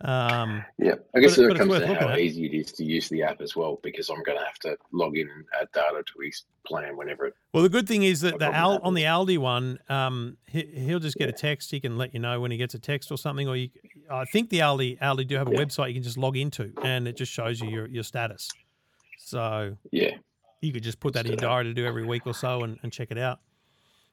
Um, 0.02 0.66
Yeah, 0.80 0.96
I 1.16 1.20
guess 1.20 1.36
But 1.36 1.44
it- 1.44 1.48
but 1.50 1.58
comes 1.58 1.78
to 1.78 1.96
how 1.96 2.16
easy 2.16 2.46
it 2.48 2.54
is 2.56 2.72
to 2.74 2.84
use 2.84 3.08
the 3.10 3.22
app 3.22 3.40
as 3.42 3.56
well, 3.56 3.80
because 3.84 4.10
I'm 4.10 4.24
going 4.24 4.40
to 4.40 4.44
have 4.44 4.58
to 4.60 4.76
log 4.92 5.16
in 5.16 5.30
and 5.30 5.46
add 5.62 5.68
data 5.76 6.02
to 6.04 6.20
his 6.26 6.44
plan 6.66 6.98
whenever 6.98 7.28
it. 7.28 7.36
well, 7.54 7.62
the 7.62 7.70
good 7.70 7.88
thing 7.88 8.02
is 8.02 8.22
that 8.22 8.40
the 8.40 8.52
Al, 8.52 8.80
on 8.82 8.96
the 8.96 9.04
Aldi 9.04 9.38
one, 9.38 9.78
um, 9.90 10.38
he, 10.48 10.64
he'll 10.64 10.98
just 11.00 11.18
get 11.18 11.30
a 11.30 11.34
text. 11.34 11.70
He 11.70 11.80
can 11.80 12.00
let 12.00 12.16
you 12.16 12.20
know 12.20 12.42
when 12.42 12.50
he 12.50 12.58
gets 12.58 12.74
a 12.74 12.80
text 12.80 13.12
or 13.12 13.18
something. 13.20 13.48
Or 13.48 13.56
you, 13.56 13.70
I 14.10 14.26
think 14.26 14.50
the 14.50 14.60
Aldi 14.60 14.98
Aldi 15.00 15.28
do 15.28 15.36
have 15.36 15.48
a 15.48 15.52
Yeah. 15.52 15.64
website 15.64 15.90
you 15.90 15.94
can 15.96 16.04
just 16.04 16.18
log 16.18 16.36
into, 16.36 16.74
and 16.82 17.08
it 17.08 17.16
just 17.16 17.32
shows 17.32 17.62
you 17.62 17.70
your 17.70 17.86
your 17.88 18.04
status. 18.04 18.50
So 19.18 19.78
Yeah, 19.92 20.18
you 20.62 20.74
could 20.74 20.82
just 20.84 21.00
put 21.00 21.14
that 21.14 21.28
in 21.28 21.32
your 21.34 21.42
diary 21.42 21.66
to 21.66 21.74
do 21.76 21.86
every 21.86 22.04
week 22.04 22.26
or 22.26 22.34
so 22.34 22.64
and, 22.64 22.80
and 22.82 22.92
check 22.92 23.12
it 23.12 23.20
out. 23.20 23.40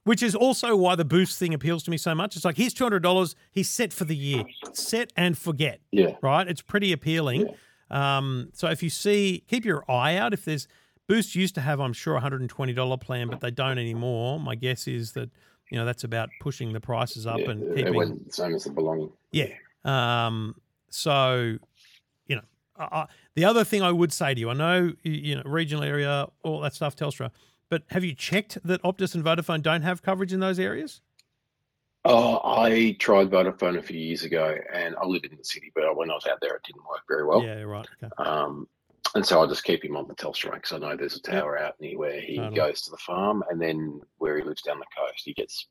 Which 0.09 0.23
is 0.23 0.35
also 0.35 0.75
why 0.75 0.94
the 0.94 1.05
boost 1.05 1.38
thing 1.38 1.53
appeals 1.53 1.83
to 1.83 1.90
me 1.90 1.99
so 1.99 2.14
much. 2.14 2.35
It's 2.35 2.44
like 2.44 2.57
here's 2.57 2.73
two 2.73 2.85
hundred 2.85 3.03
dollars. 3.03 3.35
He's 3.53 3.68
set 3.68 3.92
for 3.92 4.05
the 4.05 4.16
year, 4.16 4.42
set 4.73 5.12
and 5.16 5.37
forget. 5.37 5.81
yeah, 5.92 6.16
right? 6.23 6.49
It's 6.49 6.62
pretty 6.62 6.92
appealing. 6.92 7.49
Um, 7.90 8.49
so 8.55 8.68
if 8.68 8.83
you 8.83 8.90
see, 8.90 9.44
keep 9.49 9.64
your 9.64 9.85
eye 9.90 10.16
out. 10.16 10.33
If 10.33 10.44
there's 10.47 10.66
Boost 11.09 11.35
used 11.35 11.55
to 11.57 11.61
have, 11.62 11.79
I'm 11.81 11.92
sure, 11.92 12.16
a 12.16 12.21
hundred 12.21 12.40
and 12.40 12.51
twenty 12.51 12.73
dollar 12.73 12.97
plan, 12.97 13.29
but 13.29 13.40
they 13.40 13.51
don't 13.51 13.79
anymore. 13.79 14.40
My 14.40 14.55
guess 14.55 14.88
is 14.88 15.12
that 15.12 15.31
you 15.71 15.79
know 15.79 15.85
that's 15.85 16.05
about 16.05 16.31
pushing 16.40 16.73
the 16.73 16.81
prices 16.81 17.27
up 17.27 17.38
Yeah, 17.40 17.51
and 17.51 17.62
it 17.64 17.77
keeping. 17.77 17.94
went 17.94 18.35
same 18.35 18.55
as 18.55 18.64
the 18.64 18.71
belonging. 18.71 19.11
Yeah. 19.33 19.53
Um, 19.85 20.55
so, 20.90 21.57
you 22.27 22.37
know, 22.37 22.42
I, 22.79 22.85
I, 22.92 23.07
the 23.35 23.44
other 23.44 23.62
thing 23.64 23.83
I 23.83 23.92
would 23.92 24.12
say 24.12 24.33
to 24.35 24.40
you, 24.40 24.49
I 24.51 24.55
know, 24.55 24.92
you 25.03 25.37
know, 25.37 25.42
regional 25.44 25.85
area, 25.85 26.27
all 26.42 26.61
that 26.61 26.75
stuff, 26.75 26.97
Telstra, 26.97 27.31
but 27.70 27.83
have 27.88 28.04
you 28.04 28.14
checked 28.14 28.59
that 28.64 28.83
Optus 28.83 29.14
and 29.14 29.24
Vodafone 29.24 29.62
don't 29.62 29.83
have 29.83 30.02
coverage 30.02 30.33
in 30.33 30.40
those 30.40 30.59
areas? 30.59 31.00
Oh, 32.04 32.40
I 32.44 32.96
tried 32.98 33.31
Vodafone 33.31 33.76
a 33.78 33.83
few 33.83 33.98
years 33.98 34.22
ago, 34.22 34.57
and 34.72 34.94
I 34.96 35.04
live 35.04 35.24
in 35.24 35.37
the 35.37 35.44
city, 35.44 35.70
but 35.74 35.96
when 35.96 36.11
I 36.11 36.14
was 36.14 36.26
out 36.26 36.38
there, 36.40 36.54
it 36.54 36.62
didn't 36.64 36.87
work 36.88 37.02
very 37.09 37.26
well. 37.26 37.42
yeah, 37.42 37.61
right. 37.62 37.87
Okay. 38.02 38.11
Um, 38.18 38.66
and 39.14 39.24
so 39.26 39.42
I 39.42 39.46
just 39.46 39.64
keep 39.64 39.85
him 39.85 39.96
on 39.96 40.07
the 40.07 40.14
Telstra 40.14 40.54
because 40.54 40.72
I 40.72 40.78
know 40.78 40.96
there's 40.96 41.14
a 41.16 41.20
Yep. 41.31 41.40
tower 41.42 41.59
out 41.59 41.81
near 41.81 41.98
where 41.98 42.20
he 42.20 42.37
Totally. 42.37 42.57
goes 42.57 42.83
to 42.83 42.90
the 42.90 42.96
farm, 42.98 43.42
and 43.50 43.61
then 43.61 44.00
where 44.18 44.38
he 44.38 44.44
lives 44.44 44.62
down 44.62 44.78
the 44.78 44.87
coast, 44.96 45.22
he 45.24 45.35
gets 45.35 45.66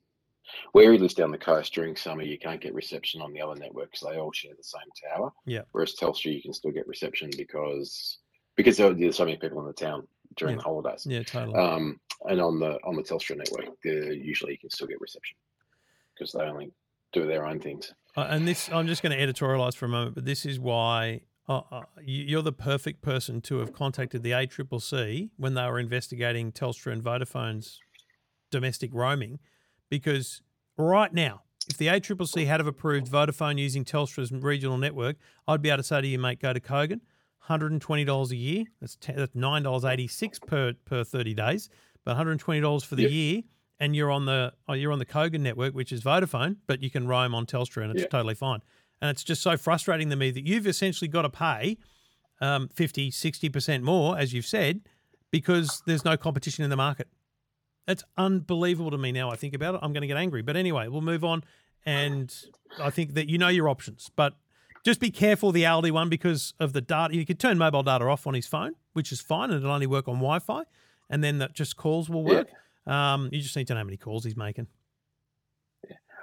where 0.72 0.90
he 0.92 0.98
lives 0.98 1.12
down 1.14 1.30
the 1.30 1.36
coast 1.38 1.74
during 1.74 1.94
summer. 1.94 2.22
You 2.22 2.38
can't 2.38 2.60
get 2.60 2.72
reception 2.74 3.20
on 3.20 3.32
the 3.34 3.40
other 3.42 3.54
network 3.60 3.90
because 3.92 4.08
they 4.08 4.18
all 4.18 4.32
share 4.32 4.54
the 4.56 4.64
same 4.64 4.80
tower. 5.12 5.30
Yeah. 5.44 5.62
Whereas 5.72 5.94
Telstra, 5.94 6.34
you 6.34 6.40
can 6.40 6.54
still 6.54 6.70
get 6.70 6.86
reception 6.88 7.30
because 7.36 8.18
because 8.56 8.76
there's 8.78 9.16
so 9.16 9.24
many 9.24 9.36
people 9.36 9.60
in 9.60 9.66
the 9.66 9.72
town 9.72 10.06
during 10.38 10.54
Yeah. 10.54 10.58
the 10.58 10.64
holidays. 10.64 11.06
Yeah, 11.06 11.22
totally. 11.22 11.56
Um, 11.58 12.00
and 12.28 12.40
on 12.40 12.58
the 12.58 12.78
on 12.84 12.96
the 12.96 13.02
Telstra 13.02 13.36
network, 13.36 13.68
usually 13.84 14.52
you 14.52 14.58
can 14.58 14.70
still 14.70 14.86
get 14.86 15.00
reception 15.00 15.36
because 16.14 16.32
they 16.32 16.40
only 16.40 16.72
do 17.12 17.26
their 17.26 17.44
own 17.46 17.60
things. 17.60 17.92
Uh, 18.16 18.26
and 18.30 18.46
this, 18.48 18.68
I'm 18.72 18.86
just 18.86 19.02
going 19.02 19.16
to 19.16 19.24
editorialize 19.32 19.74
for 19.76 19.84
a 19.84 19.88
moment, 19.88 20.14
but 20.14 20.24
this 20.24 20.44
is 20.46 20.58
why 20.58 21.22
uh, 21.48 21.62
uh, 21.70 21.82
you- 22.02 22.24
you're 22.24 22.42
the 22.42 22.52
perfect 22.52 23.00
person 23.00 23.40
to 23.40 23.58
have 23.58 23.72
contacted 23.72 24.22
the 24.22 24.32
ACCC 24.32 25.30
when 25.38 25.54
they 25.54 25.62
were 25.66 25.78
investigating 25.78 26.52
Telstra 26.52 26.92
and 26.92 27.02
Vodafone's 27.02 27.80
domestic 28.50 28.92
roaming, 28.92 29.38
because 29.88 30.42
right 30.76 31.12
now, 31.14 31.42
if 31.70 31.78
the 31.78 31.86
ACCC 31.86 32.44
had 32.46 32.60
have 32.60 32.66
approved 32.66 33.10
Vodafone 33.10 33.58
using 33.58 33.82
Telstra's 33.84 34.30
regional 34.30 34.76
network, 34.76 35.16
I'd 35.46 35.62
be 35.62 35.70
able 35.70 35.78
to 35.78 35.82
say 35.84 36.02
to 36.02 36.06
you, 36.06 36.18
mate, 36.18 36.38
go 36.40 36.52
to 36.52 36.60
Kogan, 36.60 37.00
$120 37.48 38.30
a 38.30 38.36
year. 38.36 38.64
That's, 38.80 38.96
te- 38.96 39.12
that's 39.12 39.34
$9.86 39.34 40.46
per 40.46 40.72
per 40.84 41.04
30 41.04 41.34
days, 41.34 41.68
but 42.04 42.16
$120 42.16 42.84
for 42.84 42.96
the 42.96 43.02
Yep. 43.02 43.10
year 43.10 43.42
and 43.80 43.94
you're 43.94 44.10
on 44.10 44.26
the 44.26 44.52
oh, 44.68 44.72
you're 44.72 44.92
on 44.92 44.98
the 44.98 45.06
Kogan 45.06 45.40
network, 45.40 45.74
which 45.74 45.92
is 45.92 46.02
Vodafone, 46.02 46.56
but 46.66 46.82
you 46.82 46.90
can 46.90 47.06
roam 47.06 47.34
on 47.34 47.46
Telstra, 47.46 47.82
and 47.82 47.92
it's 47.92 48.02
Yeah. 48.02 48.08
totally 48.08 48.34
fine. 48.34 48.60
And 49.00 49.10
it's 49.10 49.22
just 49.22 49.40
so 49.42 49.56
frustrating 49.56 50.10
to 50.10 50.16
me 50.16 50.30
that 50.32 50.44
you've 50.46 50.66
essentially 50.66 51.06
got 51.08 51.22
to 51.22 51.30
pay 51.30 51.78
um, 52.40 52.68
50, 52.68 53.10
60% 53.10 53.82
more, 53.82 54.16
as 54.18 54.32
you've 54.32 54.46
said, 54.46 54.80
because 55.30 55.82
there's 55.86 56.04
no 56.04 56.16
competition 56.16 56.64
in 56.64 56.70
the 56.70 56.76
market. 56.76 57.08
It's 57.86 58.04
unbelievable 58.16 58.90
to 58.90 58.98
me 58.98 59.12
now. 59.12 59.30
I 59.30 59.36
think 59.36 59.54
about 59.54 59.74
it. 59.76 59.80
I'm 59.82 59.92
going 59.92 60.02
to 60.02 60.06
get 60.06 60.16
angry. 60.16 60.42
But 60.42 60.56
anyway, 60.56 60.88
we'll 60.88 61.00
move 61.00 61.24
on. 61.24 61.42
And 61.86 62.32
I 62.80 62.90
think 62.90 63.14
that 63.14 63.28
you 63.28 63.38
know 63.38 63.48
your 63.48 63.68
options, 63.68 64.10
but 64.14 64.34
just 64.84 65.00
be 65.00 65.10
careful 65.10 65.52
the 65.52 65.64
Aldi 65.64 65.90
one 65.90 66.08
because 66.08 66.54
of 66.60 66.72
the 66.72 66.80
data. 66.80 67.14
You 67.14 67.26
could 67.26 67.38
turn 67.38 67.58
mobile 67.58 67.82
data 67.82 68.04
off 68.06 68.26
on 68.26 68.34
his 68.34 68.46
phone, 68.46 68.72
which 68.92 69.12
is 69.12 69.20
fine, 69.20 69.50
and 69.50 69.58
it'll 69.62 69.72
only 69.72 69.86
work 69.86 70.08
on 70.08 70.14
Wi 70.16 70.38
Fi. 70.38 70.62
And 71.10 71.22
then 71.24 71.38
that 71.38 71.54
just 71.54 71.76
calls 71.76 72.08
will 72.10 72.22
Yeah. 72.24 72.38
work. 72.38 72.48
Um, 72.86 73.28
you 73.32 73.40
just 73.40 73.56
need 73.56 73.66
to 73.68 73.74
know 73.74 73.80
how 73.80 73.84
many 73.84 73.96
calls 73.96 74.24
he's 74.24 74.36
making. 74.36 74.66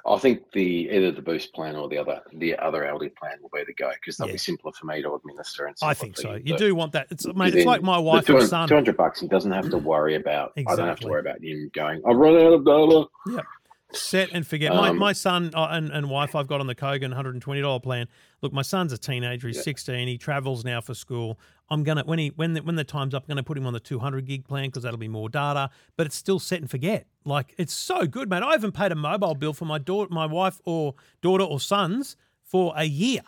I 0.07 0.19
think 0.19 0.51
the 0.51 0.61
either 0.91 1.11
the 1.11 1.21
boost 1.23 1.51
plan 1.55 1.75
or 1.75 1.89
the 1.89 1.97
other 1.97 2.21
the 2.33 2.55
other 2.59 2.83
Aldi 2.83 3.15
plan 3.15 3.37
will 3.41 3.49
be 3.51 3.63
the 3.65 3.73
go 3.73 3.89
because 3.99 4.17
they'll 4.17 4.27
Yeah. 4.27 4.33
be 4.33 4.37
simpler 4.37 4.71
for 4.71 4.85
me 4.85 5.01
to 5.01 5.15
administer. 5.15 5.65
And 5.65 5.75
I 5.81 5.95
think 5.95 6.15
so. 6.15 6.35
you 6.35 6.55
do 6.57 6.75
want 6.75 6.91
that. 6.91 7.07
It's 7.09 7.25
mate. 7.25 7.55
It's 7.55 7.65
like 7.65 7.81
my 7.81 7.97
wife 7.97 8.17
and 8.19 8.27
200 8.27 8.47
son. 8.47 8.67
200 8.69 8.95
bucks. 8.97 9.19
He 9.19 9.27
doesn't 9.27 9.51
have 9.51 9.69
to 9.71 9.79
worry 9.79 10.13
about. 10.13 10.53
I 10.57 10.75
don't 10.75 10.87
have 10.87 10.99
to 10.99 11.07
worry 11.07 11.21
about 11.21 11.43
him 11.43 11.71
going. 11.73 12.03
I've 12.07 12.17
run 12.17 12.35
out 12.35 12.53
of 12.53 12.65
data. 12.65 13.43
Set 13.93 14.29
and 14.33 14.45
forget. 14.45 14.73
My, 14.73 14.89
Um, 14.89 14.97
my 14.97 15.13
son 15.13 15.51
uh, 15.53 15.67
and, 15.71 15.89
and 15.91 16.09
wife, 16.09 16.35
I've 16.35 16.47
got 16.47 16.59
on 16.59 16.67
the 16.67 16.75
Kogan 16.75 17.13
$120 17.13 17.81
plan. 17.83 18.07
Look, 18.41 18.51
my 18.51 18.61
son's 18.61 18.91
a 18.93 18.97
teenager. 18.97 19.47
He's 19.47 19.57
Yeah. 19.57 19.63
16. 19.63 20.07
He 20.07 20.17
travels 20.17 20.65
now 20.65 20.81
for 20.81 20.93
school. 20.93 21.39
I'm 21.69 21.83
gonna 21.83 22.03
when 22.05 22.19
he 22.19 22.27
when 22.35 22.53
the, 22.53 22.61
when 22.61 22.75
the 22.75 22.83
time's 22.83 23.15
up, 23.15 23.23
I'm 23.23 23.27
gonna 23.27 23.41
put 23.43 23.57
him 23.57 23.65
on 23.65 23.73
the 23.73 23.79
200 23.79 24.25
gig 24.25 24.47
plan 24.47 24.67
because 24.69 24.83
that'll 24.83 24.99
be 24.99 25.07
more 25.07 25.29
data. 25.29 25.71
But 25.97 26.05
it's 26.05 26.15
still 26.15 26.37
set 26.39 26.61
and 26.61 26.69
forget. 26.69 27.07
Like 27.23 27.55
it's 27.57 27.73
so 27.73 28.05
good, 28.05 28.29
mate. 28.29 28.43
I 28.43 28.51
haven't 28.51 28.73
paid 28.73 28.91
a 28.91 28.95
mobile 28.95 29.33
bill 29.33 29.53
for 29.53 29.65
my 29.65 29.79
daughter, 29.79 30.13
my 30.13 30.27
wife 30.27 30.59
or 30.65 30.93
daughter 31.21 31.43
or 31.43 31.59
sons 31.59 32.17
for 32.43 32.71
a 32.77 32.83
year. 32.83 33.21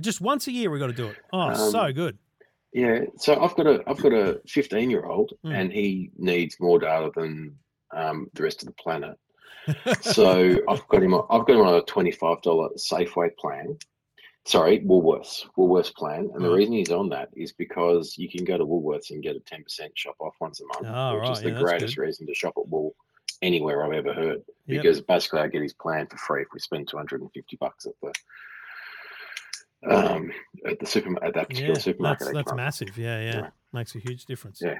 Just 0.00 0.20
once 0.22 0.46
a 0.46 0.52
year 0.52 0.70
we 0.70 0.78
got 0.78 0.86
to 0.86 0.92
do 0.94 1.08
it. 1.08 1.16
Oh, 1.32 1.40
Um, 1.40 1.56
so 1.70 1.92
good. 1.92 2.16
Yeah. 2.72 3.00
So 3.18 3.38
I've 3.38 3.54
got 3.54 3.66
a 3.66 3.82
I've 3.86 4.00
got 4.02 4.12
a 4.14 4.40
15 4.48 4.88
year 4.90 5.04
old 5.04 5.32
Mm. 5.44 5.54
and 5.54 5.72
he 5.72 6.10
needs 6.16 6.56
more 6.60 6.78
data 6.78 7.10
than 7.14 7.58
um, 7.94 8.28
the 8.32 8.42
rest 8.44 8.62
of 8.62 8.66
the 8.66 8.74
planet. 8.74 9.18
So 10.02 10.58
I've 10.68 10.86
got 10.88 11.02
him. 11.02 11.14
on- 11.14 11.26
I've 11.30 11.46
got 11.46 11.56
him 11.56 11.66
on 11.66 11.74
a 11.74 11.82
twenty-five 11.82 12.42
dollar 12.42 12.70
Safeway 12.76 13.36
plan. 13.36 13.78
Sorry, 14.46 14.80
Woolworths 14.80 15.46
Woolworths 15.56 15.94
plan, 15.94 16.30
and 16.34 16.44
the 16.44 16.50
reason 16.50 16.74
he's 16.74 16.90
on 16.90 17.08
that 17.08 17.30
is 17.34 17.52
because 17.52 18.18
you 18.18 18.28
can 18.28 18.44
go 18.44 18.58
to 18.58 18.66
Woolworths 18.66 19.10
and 19.10 19.22
get 19.22 19.36
a 19.36 19.40
ten 19.40 19.62
percent 19.62 19.92
shop 19.96 20.16
off 20.20 20.34
once 20.40 20.60
a 20.60 20.64
month, 20.66 20.94
Oh, 20.94 21.14
which 21.14 21.22
right, 21.28 21.32
is 21.38 21.42
the 21.42 21.50
yeah, 21.50 21.60
greatest 21.60 21.96
reason 21.96 22.26
to 22.26 22.34
shop 22.34 22.52
at 22.58 22.68
Wool 22.68 22.94
anywhere 23.40 23.84
I've 23.86 23.92
ever 23.94 24.12
heard. 24.12 24.42
Yep. 24.66 24.82
Because 24.82 25.00
basically, 25.00 25.40
I 25.40 25.48
get 25.48 25.62
his 25.62 25.72
plan 25.72 26.06
for 26.08 26.18
free 26.18 26.42
if 26.42 26.48
we 26.52 26.60
spend 26.60 26.88
two 26.88 26.98
hundred 26.98 27.22
and 27.22 27.32
fifty 27.32 27.56
bucks 27.56 27.86
at 27.86 27.94
the 28.02 28.12
um 29.90 30.30
at 30.66 30.78
the 30.78 30.86
super 30.86 31.22
at 31.24 31.34
that 31.34 31.48
particular 31.48 31.74
Yeah, 31.74 31.80
supermarket. 31.80 32.28
that's 32.32 32.34
that's 32.48 32.54
massive. 32.54 32.96
Yeah, 32.98 33.20
yeah, 33.20 33.34
Yeah. 33.36 33.50
makes 33.72 33.94
a 33.94 33.98
huge 33.98 34.24
difference. 34.26 34.60
Yeah. 34.62 34.78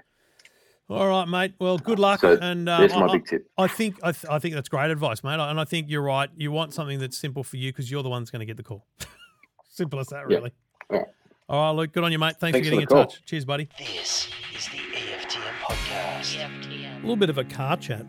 All 0.90 1.08
right, 1.08 1.26
mate. 1.26 1.54
Well, 1.58 1.78
good 1.78 1.98
luck. 1.98 2.20
So 2.20 2.36
and 2.40 2.68
There's 2.68 2.92
my 2.92 3.06
I- 3.06 3.12
big 3.12 3.26
tip. 3.26 3.46
I 3.56 3.66
think 3.68 3.96
I, 4.02 4.12
th- 4.12 4.30
I 4.30 4.38
think 4.38 4.54
that's 4.54 4.68
great 4.68 4.90
advice, 4.90 5.24
mate. 5.24 5.40
And 5.40 5.58
I 5.58 5.64
think 5.64 5.88
you're 5.88 6.02
right. 6.02 6.28
You 6.36 6.52
want 6.52 6.74
something 6.74 6.98
that's 6.98 7.16
simple 7.16 7.42
for 7.42 7.56
you 7.56 7.70
because 7.72 7.90
you're 7.90 8.02
the 8.02 8.10
one 8.10 8.22
that's 8.22 8.30
going 8.30 8.40
to 8.40 8.46
get 8.46 8.56
the 8.58 8.62
call. 8.62 8.86
simple 9.70 9.98
as 9.98 10.08
that, 10.08 10.24
Yeah. 10.28 10.36
really. 10.36 10.52
All 10.90 10.98
right. 10.98 11.06
All 11.48 11.62
right, 11.72 11.78
Luke. 11.78 11.92
Good 11.92 12.04
on 12.04 12.12
you, 12.12 12.18
mate. 12.18 12.36
Thanks, 12.38 12.54
Thanks 12.56 12.58
for 12.58 12.58
for 12.58 12.64
getting 12.64 12.78
the 12.78 12.82
in 12.82 12.88
call. 12.88 13.06
touch. 13.06 13.24
Cheers, 13.24 13.44
buddy. 13.44 13.68
This 13.78 14.28
is 14.56 14.66
the 14.68 14.78
EFTM 14.78 15.40
podcast. 15.62 16.96
A 16.96 17.00
little 17.00 17.16
bit 17.16 17.30
of 17.30 17.38
a 17.38 17.44
car 17.44 17.76
chat. 17.76 18.04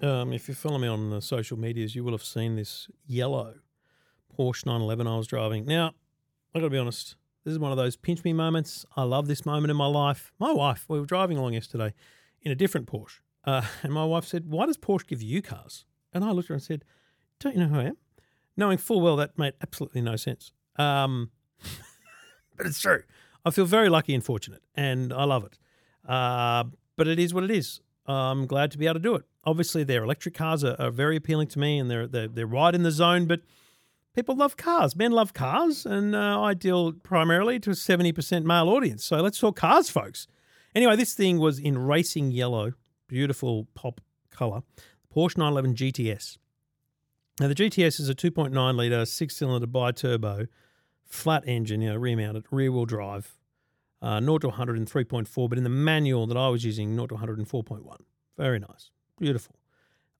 Um, 0.00 0.32
if 0.32 0.48
you 0.48 0.54
follow 0.54 0.78
me 0.78 0.86
on 0.88 1.10
the 1.10 1.20
social 1.20 1.58
medias, 1.58 1.94
you 1.96 2.04
will 2.04 2.12
have 2.12 2.22
seen 2.24 2.54
this 2.54 2.88
yellow 3.06 3.54
Porsche 4.38 4.66
911 4.66 5.06
I 5.08 5.16
was 5.16 5.26
driving. 5.26 5.66
Now, 5.66 5.94
I 6.54 6.60
got 6.60 6.66
to 6.66 6.70
be 6.70 6.78
honest. 6.78 7.16
This 7.48 7.54
is 7.54 7.60
one 7.60 7.70
of 7.70 7.78
those 7.78 7.96
pinch 7.96 8.24
me 8.24 8.34
moments. 8.34 8.84
I 8.94 9.04
love 9.04 9.26
this 9.26 9.46
moment 9.46 9.70
in 9.70 9.76
my 9.78 9.86
life. 9.86 10.34
My 10.38 10.52
wife, 10.52 10.84
we 10.86 11.00
were 11.00 11.06
driving 11.06 11.38
along 11.38 11.54
yesterday 11.54 11.94
in 12.42 12.52
a 12.52 12.54
different 12.54 12.86
Porsche, 12.86 13.20
uh, 13.46 13.62
and 13.82 13.90
my 13.90 14.04
wife 14.04 14.26
said, 14.26 14.50
"Why 14.50 14.66
does 14.66 14.76
Porsche 14.76 15.06
give 15.06 15.22
you 15.22 15.40
cars?" 15.40 15.86
And 16.12 16.22
I 16.22 16.32
looked 16.32 16.44
at 16.44 16.48
her 16.48 16.54
and 16.56 16.62
said, 16.62 16.84
"Don't 17.40 17.54
you 17.54 17.62
know 17.62 17.68
who 17.68 17.80
I 17.80 17.84
am?" 17.84 17.96
Knowing 18.54 18.76
full 18.76 19.00
well 19.00 19.16
that 19.16 19.38
made 19.38 19.54
absolutely 19.62 20.02
no 20.02 20.14
sense. 20.16 20.52
Um, 20.76 21.30
but 22.58 22.66
it's 22.66 22.80
true. 22.80 23.04
I 23.46 23.50
feel 23.50 23.64
very 23.64 23.88
lucky 23.88 24.12
and 24.12 24.22
fortunate, 24.22 24.60
and 24.74 25.10
I 25.10 25.24
love 25.24 25.44
it. 25.44 25.58
Uh, 26.06 26.64
but 26.96 27.08
it 27.08 27.18
is 27.18 27.32
what 27.32 27.44
it 27.44 27.50
is. 27.50 27.80
I'm 28.04 28.44
glad 28.44 28.70
to 28.72 28.78
be 28.78 28.84
able 28.84 28.96
to 28.96 29.00
do 29.00 29.14
it. 29.14 29.24
Obviously, 29.44 29.84
their 29.84 30.04
electric 30.04 30.34
cars 30.34 30.64
are, 30.64 30.76
are 30.78 30.90
very 30.90 31.16
appealing 31.16 31.48
to 31.48 31.58
me, 31.58 31.78
and 31.78 31.90
they're, 31.90 32.06
they're 32.06 32.28
they're 32.28 32.46
right 32.46 32.74
in 32.74 32.82
the 32.82 32.90
zone. 32.90 33.24
But 33.24 33.40
people 34.18 34.34
love 34.34 34.56
cars. 34.56 34.96
Men 34.96 35.12
love 35.12 35.32
cars, 35.32 35.86
and 35.86 36.12
uh, 36.16 36.42
I 36.42 36.52
deal 36.52 36.92
primarily 36.92 37.60
to 37.60 37.70
a 37.70 37.74
seventy 37.76 38.10
percent 38.10 38.44
male 38.44 38.68
audience. 38.68 39.04
So 39.04 39.18
let's 39.18 39.38
talk 39.38 39.54
cars, 39.54 39.88
folks. 39.88 40.26
Anyway, 40.74 40.96
this 40.96 41.14
thing 41.14 41.38
was 41.38 41.60
in 41.60 41.78
racing 41.78 42.32
yellow, 42.32 42.72
beautiful 43.06 43.68
pop 43.74 44.00
color, 44.30 44.62
Porsche 45.14 45.38
911 45.38 45.74
GTS. 45.76 46.36
Now 47.40 47.46
the 47.46 47.54
GTS 47.54 48.00
is 48.00 48.08
a 48.08 48.14
2.9 48.14 48.76
liter 48.76 49.06
six 49.06 49.36
cylinder 49.36 49.68
bi-turbo, 49.68 50.46
flat 51.04 51.44
engine, 51.46 51.80
you 51.80 51.90
know, 51.90 51.96
rear 51.96 52.16
mounted, 52.16 52.44
rear 52.50 52.72
wheel 52.72 52.86
drive, 52.86 53.38
uh, 54.02 54.20
0 54.20 54.38
to 54.38 54.48
100 54.48 54.76
in 54.76 54.84
3.4, 54.84 55.48
but 55.48 55.58
in 55.58 55.64
the 55.64 55.70
manual 55.70 56.26
that 56.26 56.36
I 56.36 56.48
was 56.48 56.64
using, 56.64 56.92
0 56.94 57.06
to 57.06 57.14
100 57.14 57.38
in 57.38 57.46
4.1. 57.46 57.84
Very 58.36 58.58
nice, 58.58 58.90
beautiful. 59.18 59.54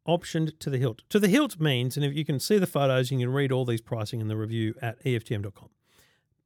Optioned 0.08 0.58
to 0.60 0.70
the 0.70 0.78
hilt. 0.78 1.02
To 1.10 1.20
the 1.20 1.28
hilt 1.28 1.60
means, 1.60 1.96
and 1.96 2.04
if 2.04 2.14
you 2.14 2.24
can 2.24 2.40
see 2.40 2.58
the 2.58 2.66
photos, 2.66 3.10
you 3.10 3.18
can 3.18 3.30
read 3.30 3.52
all 3.52 3.66
these 3.66 3.82
pricing 3.82 4.22
in 4.22 4.28
the 4.28 4.36
review 4.38 4.74
at 4.80 5.04
EFTM.com. 5.04 5.68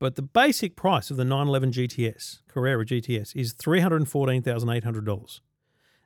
But 0.01 0.17
the 0.17 0.23
basic 0.23 0.75
price 0.75 1.13
of 1.13 1.17
the 1.17 1.25
911 1.25 1.71
GTS, 1.71 2.41
Carrera 2.49 2.85
GTS, 2.85 3.37
is 3.37 3.55
$314,800. 3.55 5.41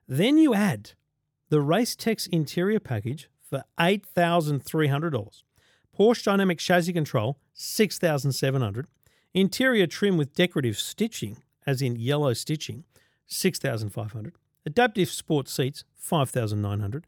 Then 0.07 0.37
you 0.37 0.53
add 0.53 0.91
the 1.49 1.63
Race 1.63 1.97
Tex 1.97 2.27
interior 2.27 2.79
package 2.79 3.31
for 3.41 3.65
$8,300. 3.81 5.43
Porsche 5.99 6.25
Dynamic 6.25 6.59
Chassis 6.59 6.93
Control, 6.93 7.39
$6,700. 7.57 8.85
Interior 9.33 9.87
trim 9.87 10.19
with 10.19 10.35
decorative 10.35 10.79
stitching, 10.79 11.39
as 11.67 11.81
in 11.81 11.97
yellow 11.97 12.35
stitching, 12.35 12.85
$6,500. 13.31 14.33
Adaptive 14.67 15.09
sport 15.09 15.49
seats, 15.49 15.85
$5,900. 16.03 17.05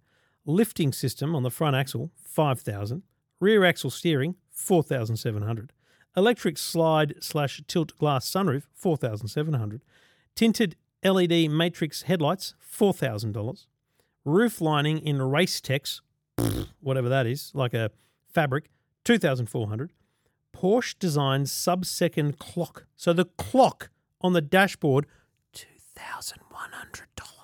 Lifting 0.48 0.94
system 0.94 1.36
on 1.36 1.42
the 1.42 1.50
front 1.50 1.76
axle, 1.76 2.10
5,000. 2.24 3.02
Rear 3.38 3.66
axle 3.66 3.90
steering, 3.90 4.34
4,700. 4.50 5.74
Electric 6.16 6.56
slide 6.56 7.14
slash 7.20 7.60
tilt 7.68 7.96
glass 7.98 8.28
sunroof, 8.28 8.62
four 8.72 8.96
thousand 8.96 9.28
seven 9.28 9.52
hundred. 9.54 9.82
Tinted 10.34 10.74
LED 11.04 11.50
matrix 11.50 12.02
headlights, 12.02 12.54
four 12.58 12.94
thousand 12.94 13.32
dollars. 13.32 13.66
Roof 14.24 14.62
lining 14.62 14.98
in 14.98 15.20
race 15.20 15.60
tex, 15.60 16.00
whatever 16.80 17.10
that 17.10 17.26
is, 17.26 17.52
like 17.54 17.74
a 17.74 17.90
fabric, 18.32 18.70
two 19.04 19.18
thousand 19.18 19.46
four 19.46 19.68
hundred. 19.68 19.92
Porsche 20.56 20.98
designed 20.98 21.50
sub 21.50 21.84
second 21.84 22.38
clock. 22.38 22.86
So 22.96 23.12
the 23.12 23.26
clock 23.26 23.90
on 24.20 24.32
the 24.32 24.40
dashboard, 24.40 25.06
$2,100. 25.54 27.37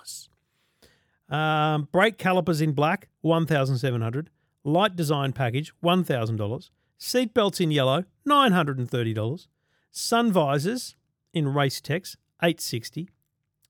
Um, 1.29 1.89
brake 1.91 2.19
calipers 2.19 2.61
in 2.61 2.73
black, 2.73 3.09
1700 3.23 4.31
Light 4.67 4.97
design 4.97 5.33
package, 5.35 5.73
$1,000. 5.85 6.71
Seat 6.97 7.35
belts 7.35 7.61
in 7.61 7.71
yellow, 7.71 8.05
$930. 8.27 9.47
Sun 9.91 10.33
visors 10.33 10.97
in 11.35 11.53
race 11.53 11.83
tex, 11.83 12.17
860 12.43 13.11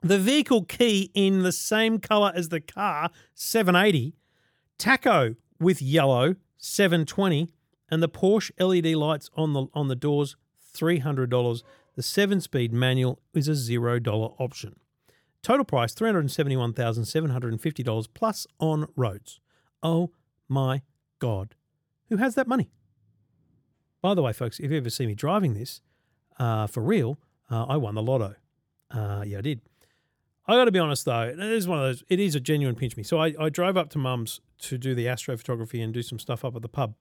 The 0.02 0.18
vehicle 0.18 0.64
key 0.64 1.10
in 1.14 1.42
the 1.42 1.50
same 1.50 1.98
color 1.98 2.32
as 2.34 2.50
the 2.50 2.60
car, 2.60 3.10
780 3.34 4.14
Tacho 4.78 5.36
with 5.58 5.82
yellow, 5.82 6.36
720 6.58 7.50
and 7.90 8.02
the 8.02 8.08
Porsche 8.08 8.52
LED 8.58 8.94
lights 8.94 9.30
on 9.36 9.52
the 9.52 9.66
on 9.74 9.88
the 9.88 9.96
doors, 9.96 10.36
$300. 10.74 11.62
The 11.96 12.02
7-speed 12.02 12.72
manual 12.72 13.20
is 13.34 13.46
a 13.46 13.52
$0 13.52 14.34
option. 14.40 14.76
Total 15.44 15.64
price 15.64 15.94
$371,750 15.94 18.08
plus 18.14 18.46
on 18.58 18.88
roads. 18.96 19.38
Oh 19.82 20.10
my 20.48 20.80
God. 21.18 21.54
Who 22.08 22.16
has 22.16 22.34
that 22.34 22.48
money? 22.48 22.70
By 24.00 24.14
the 24.14 24.22
way, 24.22 24.32
folks, 24.32 24.58
if 24.58 24.70
you 24.70 24.78
ever 24.78 24.88
see 24.88 25.06
me 25.06 25.14
driving 25.14 25.52
this 25.52 25.82
uh, 26.38 26.66
for 26.66 26.82
real, 26.82 27.18
uh, 27.50 27.66
I 27.66 27.76
won 27.76 27.94
the 27.94 28.02
lotto. 28.02 28.36
Uh, 28.90 29.22
yeah, 29.26 29.38
I 29.38 29.42
did. 29.42 29.60
I 30.46 30.54
got 30.54 30.64
to 30.64 30.72
be 30.72 30.78
honest 30.78 31.04
though, 31.04 31.22
it 31.22 31.38
is 31.38 31.68
one 31.68 31.78
of 31.78 31.84
those. 31.84 32.02
It 32.08 32.20
is 32.20 32.34
a 32.34 32.40
genuine 32.40 32.74
pinch 32.74 32.96
me. 32.96 33.02
So 33.02 33.20
I, 33.20 33.34
I 33.38 33.50
drove 33.50 33.76
up 33.76 33.90
to 33.90 33.98
Mum's 33.98 34.40
to 34.60 34.78
do 34.78 34.94
the 34.94 35.04
astrophotography 35.06 35.84
and 35.84 35.92
do 35.92 36.02
some 36.02 36.18
stuff 36.18 36.42
up 36.42 36.56
at 36.56 36.62
the 36.62 36.68
pub, 36.68 36.94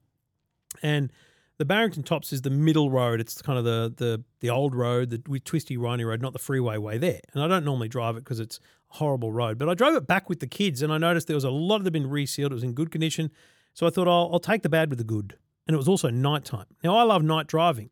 and 0.82 1.10
the 1.58 1.64
Barrington 1.64 2.02
Tops 2.02 2.32
is 2.32 2.42
the 2.42 2.50
middle 2.50 2.90
road. 2.90 3.20
It's 3.20 3.40
kind 3.40 3.58
of 3.58 3.64
the 3.64 3.92
the 3.96 4.24
the 4.40 4.50
old 4.50 4.74
road, 4.74 5.10
the 5.10 5.18
twisty, 5.40 5.76
windy 5.76 6.04
road, 6.04 6.20
not 6.20 6.32
the 6.32 6.38
freeway 6.38 6.78
way 6.78 6.98
there. 6.98 7.20
And 7.32 7.42
I 7.42 7.48
don't 7.48 7.64
normally 7.64 7.88
drive 7.88 8.16
it 8.16 8.20
because 8.20 8.40
it's 8.40 8.58
a 8.90 8.96
horrible 8.96 9.32
road. 9.32 9.58
But 9.58 9.68
I 9.68 9.74
drove 9.74 9.94
it 9.94 10.06
back 10.06 10.28
with 10.28 10.40
the 10.40 10.46
kids, 10.46 10.82
and 10.82 10.92
I 10.92 10.98
noticed 10.98 11.26
there 11.26 11.36
was 11.36 11.44
a 11.44 11.50
lot 11.50 11.76
of 11.76 11.84
them 11.84 11.92
been 11.92 12.10
resealed. 12.10 12.50
It 12.50 12.54
was 12.54 12.64
in 12.64 12.72
good 12.72 12.90
condition, 12.90 13.30
so 13.72 13.86
I 13.86 13.90
thought 13.90 14.08
I'll, 14.08 14.30
I'll 14.32 14.40
take 14.40 14.62
the 14.62 14.68
bad 14.68 14.90
with 14.90 14.98
the 14.98 15.04
good. 15.04 15.36
And 15.66 15.74
it 15.74 15.78
was 15.78 15.88
also 15.88 16.10
nighttime. 16.10 16.66
Now 16.82 16.96
I 16.96 17.04
love 17.04 17.22
night 17.22 17.46
driving 17.46 17.88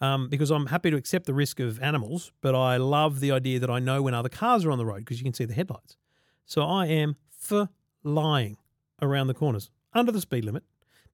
um, 0.00 0.28
because 0.28 0.50
I'm 0.50 0.66
happy 0.66 0.90
to 0.90 0.96
accept 0.96 1.26
the 1.26 1.34
risk 1.34 1.60
of 1.60 1.80
animals, 1.80 2.32
but 2.40 2.54
I 2.54 2.76
love 2.76 3.20
the 3.20 3.30
idea 3.30 3.60
that 3.60 3.70
I 3.70 3.78
know 3.78 4.02
when 4.02 4.14
other 4.14 4.28
cars 4.28 4.64
are 4.64 4.70
on 4.72 4.78
the 4.78 4.86
road 4.86 4.98
because 4.98 5.18
you 5.18 5.24
can 5.24 5.34
see 5.34 5.44
the 5.44 5.54
headlights. 5.54 5.96
So 6.44 6.62
I 6.62 6.86
am 6.86 7.16
flying 7.30 8.56
around 9.00 9.28
the 9.28 9.34
corners 9.34 9.70
under 9.92 10.10
the 10.10 10.20
speed 10.20 10.44
limit 10.44 10.64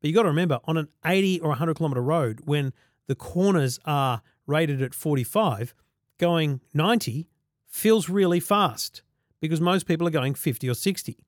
but 0.01 0.09
you 0.09 0.15
got 0.15 0.23
to 0.23 0.29
remember 0.29 0.61
on 0.65 0.77
an 0.77 0.89
80 1.05 1.41
or 1.41 1.49
100 1.51 1.77
kilometer 1.77 2.03
road, 2.03 2.41
when 2.45 2.73
the 3.07 3.15
corners 3.15 3.79
are 3.85 4.23
rated 4.47 4.83
at 4.83 4.95
45, 4.95 5.75
going 6.19 6.61
90 6.75 7.29
feels 7.67 8.09
really 8.09 8.41
fast 8.41 9.03
because 9.41 9.61
most 9.61 9.87
people 9.87 10.07
are 10.07 10.11
going 10.11 10.35
50 10.35 10.69
or 10.69 10.75
60. 10.75 11.19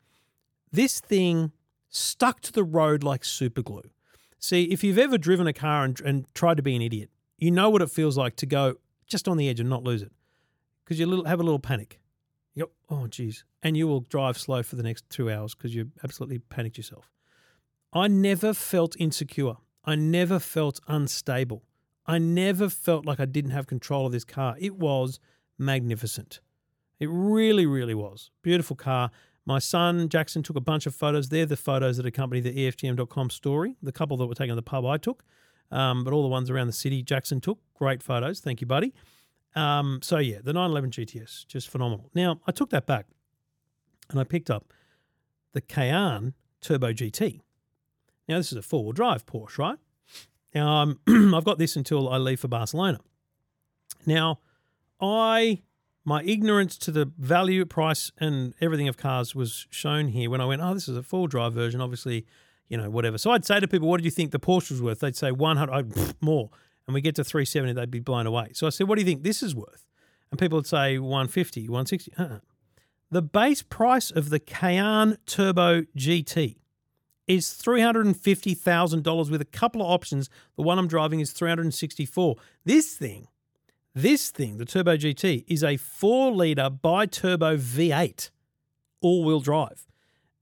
This 0.70 1.00
thing 1.00 1.52
stuck 1.88 2.40
to 2.42 2.52
the 2.52 2.64
road 2.64 3.02
like 3.02 3.24
super 3.24 3.62
glue. 3.62 3.90
See, 4.38 4.64
if 4.64 4.82
you've 4.82 4.98
ever 4.98 5.18
driven 5.18 5.46
a 5.46 5.52
car 5.52 5.84
and, 5.84 6.00
and 6.00 6.34
tried 6.34 6.56
to 6.56 6.62
be 6.62 6.74
an 6.74 6.82
idiot, 6.82 7.10
you 7.38 7.50
know 7.50 7.70
what 7.70 7.82
it 7.82 7.90
feels 7.90 8.16
like 8.16 8.36
to 8.36 8.46
go 8.46 8.76
just 9.06 9.28
on 9.28 9.36
the 9.36 9.48
edge 9.48 9.60
and 9.60 9.68
not 9.68 9.84
lose 9.84 10.02
it 10.02 10.12
because 10.84 10.98
you 10.98 11.06
little, 11.06 11.26
have 11.26 11.40
a 11.40 11.42
little 11.42 11.58
panic. 11.58 12.00
Oh, 12.90 13.06
geez. 13.06 13.44
And 13.62 13.76
you 13.76 13.86
will 13.88 14.00
drive 14.00 14.36
slow 14.36 14.62
for 14.62 14.76
the 14.76 14.82
next 14.82 15.08
two 15.08 15.30
hours 15.30 15.54
because 15.54 15.74
you 15.74 15.90
absolutely 16.04 16.38
panicked 16.38 16.76
yourself. 16.76 17.10
I 17.92 18.08
never 18.08 18.54
felt 18.54 18.96
insecure. 18.98 19.54
I 19.84 19.96
never 19.96 20.38
felt 20.38 20.80
unstable. 20.88 21.64
I 22.06 22.18
never 22.18 22.68
felt 22.68 23.06
like 23.06 23.20
I 23.20 23.26
didn't 23.26 23.50
have 23.50 23.66
control 23.66 24.06
of 24.06 24.12
this 24.12 24.24
car. 24.24 24.56
It 24.58 24.76
was 24.76 25.20
magnificent. 25.58 26.40
It 26.98 27.08
really, 27.10 27.66
really 27.66 27.94
was. 27.94 28.30
Beautiful 28.42 28.76
car. 28.76 29.10
My 29.44 29.58
son 29.58 30.08
Jackson 30.08 30.42
took 30.42 30.56
a 30.56 30.60
bunch 30.60 30.86
of 30.86 30.94
photos. 30.94 31.28
They're 31.28 31.46
the 31.46 31.56
photos 31.56 31.96
that 31.96 32.06
accompany 32.06 32.40
the 32.40 32.52
EFTM.com 32.52 33.30
story. 33.30 33.76
The 33.82 33.92
couple 33.92 34.16
that 34.18 34.26
were 34.26 34.34
taken 34.34 34.50
in 34.50 34.56
the 34.56 34.62
pub 34.62 34.86
I 34.86 34.98
took, 34.98 35.24
um, 35.70 36.04
but 36.04 36.12
all 36.12 36.22
the 36.22 36.28
ones 36.28 36.48
around 36.48 36.68
the 36.68 36.72
city 36.72 37.02
Jackson 37.02 37.40
took. 37.40 37.58
Great 37.74 38.02
photos. 38.02 38.40
Thank 38.40 38.60
you, 38.60 38.66
buddy. 38.66 38.94
Um, 39.54 40.00
so, 40.02 40.18
yeah, 40.18 40.38
the 40.42 40.52
911 40.52 40.90
GTS, 40.90 41.46
just 41.46 41.68
phenomenal. 41.68 42.10
Now, 42.14 42.40
I 42.46 42.52
took 42.52 42.70
that 42.70 42.86
back 42.86 43.06
and 44.10 44.18
I 44.18 44.24
picked 44.24 44.50
up 44.50 44.72
the 45.52 45.60
Cayenne 45.60 46.34
Turbo 46.60 46.92
GT. 46.92 47.40
Now, 48.28 48.38
this 48.38 48.52
is 48.52 48.58
a 48.58 48.62
four 48.62 48.84
wheel 48.84 48.92
drive 48.92 49.26
Porsche, 49.26 49.58
right? 49.58 49.78
Now, 50.54 50.82
um, 50.82 51.00
I've 51.34 51.44
got 51.44 51.58
this 51.58 51.76
until 51.76 52.08
I 52.08 52.18
leave 52.18 52.40
for 52.40 52.48
Barcelona. 52.48 53.00
Now, 54.06 54.40
I 55.00 55.62
my 56.04 56.22
ignorance 56.24 56.76
to 56.78 56.90
the 56.90 57.10
value, 57.16 57.64
price, 57.64 58.10
and 58.18 58.54
everything 58.60 58.88
of 58.88 58.96
cars 58.96 59.34
was 59.34 59.66
shown 59.70 60.08
here 60.08 60.28
when 60.30 60.40
I 60.40 60.44
went, 60.44 60.60
oh, 60.60 60.74
this 60.74 60.88
is 60.88 60.96
a 60.96 61.02
four 61.02 61.28
drive 61.28 61.52
version, 61.52 61.80
obviously, 61.80 62.26
you 62.68 62.76
know, 62.76 62.90
whatever. 62.90 63.18
So 63.18 63.30
I'd 63.30 63.44
say 63.44 63.60
to 63.60 63.68
people, 63.68 63.88
what 63.88 63.98
did 63.98 64.04
you 64.04 64.10
think 64.10 64.32
the 64.32 64.40
Porsche 64.40 64.72
was 64.72 64.82
worth? 64.82 65.00
They'd 65.00 65.16
say 65.16 65.30
100, 65.30 66.14
more. 66.20 66.50
And 66.86 66.94
we 66.94 67.00
get 67.00 67.14
to 67.16 67.24
370, 67.24 67.74
they'd 67.74 67.90
be 67.90 68.00
blown 68.00 68.26
away. 68.26 68.50
So 68.54 68.66
I 68.66 68.70
said, 68.70 68.88
what 68.88 68.96
do 68.96 69.02
you 69.02 69.06
think 69.06 69.22
this 69.22 69.42
is 69.42 69.54
worth? 69.54 69.86
And 70.30 70.40
people 70.40 70.58
would 70.58 70.66
say 70.66 70.98
150, 70.98 71.68
160. 71.68 72.12
Uh-uh. 72.18 72.38
The 73.10 73.22
base 73.22 73.62
price 73.62 74.10
of 74.10 74.30
the 74.30 74.40
Cayenne 74.40 75.18
Turbo 75.26 75.82
GT 75.96 76.56
is 77.34 77.48
$350,000 77.48 79.30
with 79.30 79.40
a 79.40 79.46
couple 79.46 79.80
of 79.80 79.88
options. 79.88 80.28
The 80.56 80.62
one 80.62 80.78
I'm 80.78 80.88
driving 80.88 81.20
is 81.20 81.32
364. 81.32 82.36
This 82.64 82.94
thing, 82.94 83.28
this 83.94 84.30
thing, 84.30 84.58
the 84.58 84.64
Turbo 84.64 84.96
GT, 84.96 85.44
is 85.48 85.64
a 85.64 85.76
4 85.76 86.32
litre 86.32 86.68
bi-turbo 86.70 87.56
V8 87.56 88.30
all-wheel 89.00 89.40
drive. 89.40 89.86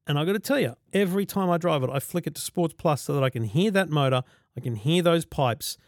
And 0.07 0.19
I 0.19 0.25
got 0.25 0.33
to 0.33 0.41
tell 0.41 0.59
you, 0.59 0.75
every 0.93 1.25
time 1.25 1.49
I 1.51 1.59
drive 1.59 1.85
it, 1.85 1.91
I 1.91 2.01
flick 2.01 2.27
it 2.27 2.35
to 2.35 2.41
Sports 2.41 2.75
Plus 2.77 3.03
so 3.03 3.15
that 3.15 3.23
I 3.23 3.31
can 3.31 3.45
hear 3.45 3.71
that 3.71 3.89
motor, 3.89 4.23
I 4.57 4.61
can 4.61 4.75
hear 4.75 5.03
those 5.03 5.25
pipes, 5.25 5.79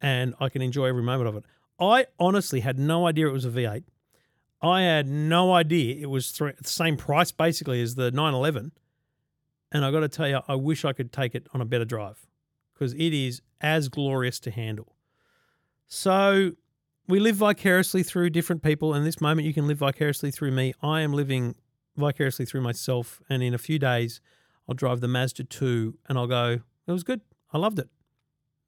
and 0.00 0.34
I 0.40 0.48
can 0.48 0.62
enjoy 0.62 0.86
every 0.86 1.02
moment 1.02 1.28
of 1.28 1.36
it. 1.36 1.44
I 1.78 2.06
honestly 2.18 2.60
had 2.60 2.78
no 2.78 3.06
idea 3.06 3.28
it 3.28 3.32
was 3.32 3.44
a 3.44 3.50
V8. 3.50 3.84
I 4.60 4.82
had 4.82 5.06
no 5.06 5.52
idea 5.52 5.94
it 6.02 6.10
was 6.10 6.32
the 6.32 6.54
same 6.64 6.96
price 6.96 7.30
basically 7.30 7.80
as 7.80 7.94
the 7.94 8.10
911 8.10 8.72
and 9.72 9.84
I 9.84 9.90
got 9.90 10.00
to 10.00 10.08
tell 10.08 10.28
you, 10.28 10.40
I 10.48 10.54
wish 10.54 10.84
I 10.84 10.92
could 10.92 11.12
take 11.12 11.34
it 11.34 11.46
on 11.52 11.60
a 11.60 11.64
better 11.64 11.84
drive 11.84 12.26
because 12.72 12.94
it 12.94 13.12
is 13.12 13.42
as 13.60 13.88
glorious 13.88 14.40
to 14.40 14.50
handle. 14.50 14.94
So 15.86 16.52
we 17.08 17.18
live 17.20 17.36
vicariously 17.36 18.02
through 18.02 18.30
different 18.30 18.62
people. 18.62 18.94
And 18.94 19.04
this 19.04 19.20
moment, 19.20 19.46
you 19.46 19.54
can 19.54 19.66
live 19.66 19.78
vicariously 19.78 20.30
through 20.30 20.52
me. 20.52 20.74
I 20.82 21.00
am 21.00 21.12
living 21.12 21.54
vicariously 21.96 22.44
through 22.44 22.60
myself. 22.60 23.20
And 23.28 23.42
in 23.42 23.54
a 23.54 23.58
few 23.58 23.78
days, 23.78 24.20
I'll 24.68 24.74
drive 24.74 25.00
the 25.00 25.08
Mazda 25.08 25.44
2 25.44 25.98
and 26.08 26.18
I'll 26.18 26.26
go, 26.26 26.60
it 26.86 26.92
was 26.92 27.04
good. 27.04 27.22
I 27.52 27.58
loved 27.58 27.78
it. 27.78 27.88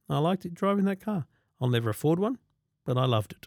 I 0.09 0.19
liked 0.19 0.45
it 0.45 0.55
driving 0.55 0.87
that 0.87 1.01
car. 1.01 1.27
I'll 1.61 1.69
never 1.69 1.91
afford 1.91 2.19
one, 2.19 2.39
but 2.85 2.97
I 2.97 3.05
loved 3.05 3.33
it. 3.33 3.47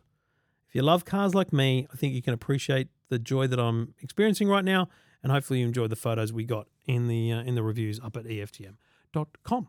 If 0.70 0.76
you 0.76 0.82
love 0.82 1.04
cars 1.04 1.36
like 1.36 1.52
me, 1.52 1.88
I 1.92 1.98
think 1.98 2.14
you 2.14 2.22
can 2.22 2.34
appreciate 2.34 2.88
the 3.10 3.20
joy 3.20 3.48
that 3.48 3.60
I'm 3.60 3.96
experiencing 4.02 4.48
right 4.48 4.64
now 4.64 4.88
and 5.24 5.32
hopefully 5.32 5.60
you 5.60 5.66
enjoyed 5.66 5.90
the 5.90 5.96
photos 5.96 6.32
we 6.32 6.44
got 6.44 6.68
in 6.86 7.08
the 7.08 7.32
uh, 7.32 7.42
in 7.42 7.56
the 7.56 7.64
reviews 7.64 8.00
up 8.00 8.16
at 8.18 8.26
EFTM.com. 8.26 9.68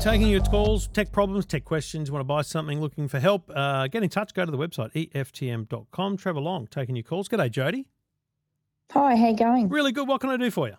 Taking 0.00 0.28
your 0.28 0.42
calls, 0.42 0.88
tech 0.88 1.12
problems, 1.12 1.46
tech 1.46 1.64
questions, 1.64 2.08
you 2.08 2.12
want 2.12 2.20
to 2.20 2.26
buy 2.26 2.42
something, 2.42 2.78
looking 2.78 3.08
for 3.08 3.18
help, 3.18 3.50
uh, 3.54 3.86
get 3.86 4.02
in 4.02 4.10
touch, 4.10 4.34
go 4.34 4.44
to 4.44 4.50
the 4.50 4.58
website, 4.58 4.92
EFTM.com. 4.92 6.18
Trevor 6.18 6.40
Long 6.40 6.66
taking 6.66 6.94
your 6.94 7.04
calls. 7.04 7.26
G'day, 7.26 7.50
Jody. 7.50 7.86
Hi, 8.92 9.16
how 9.16 9.28
you 9.28 9.36
going? 9.36 9.70
Really 9.70 9.92
good. 9.92 10.06
What 10.06 10.20
can 10.20 10.28
I 10.28 10.36
do 10.36 10.50
for 10.50 10.68
you? 10.68 10.74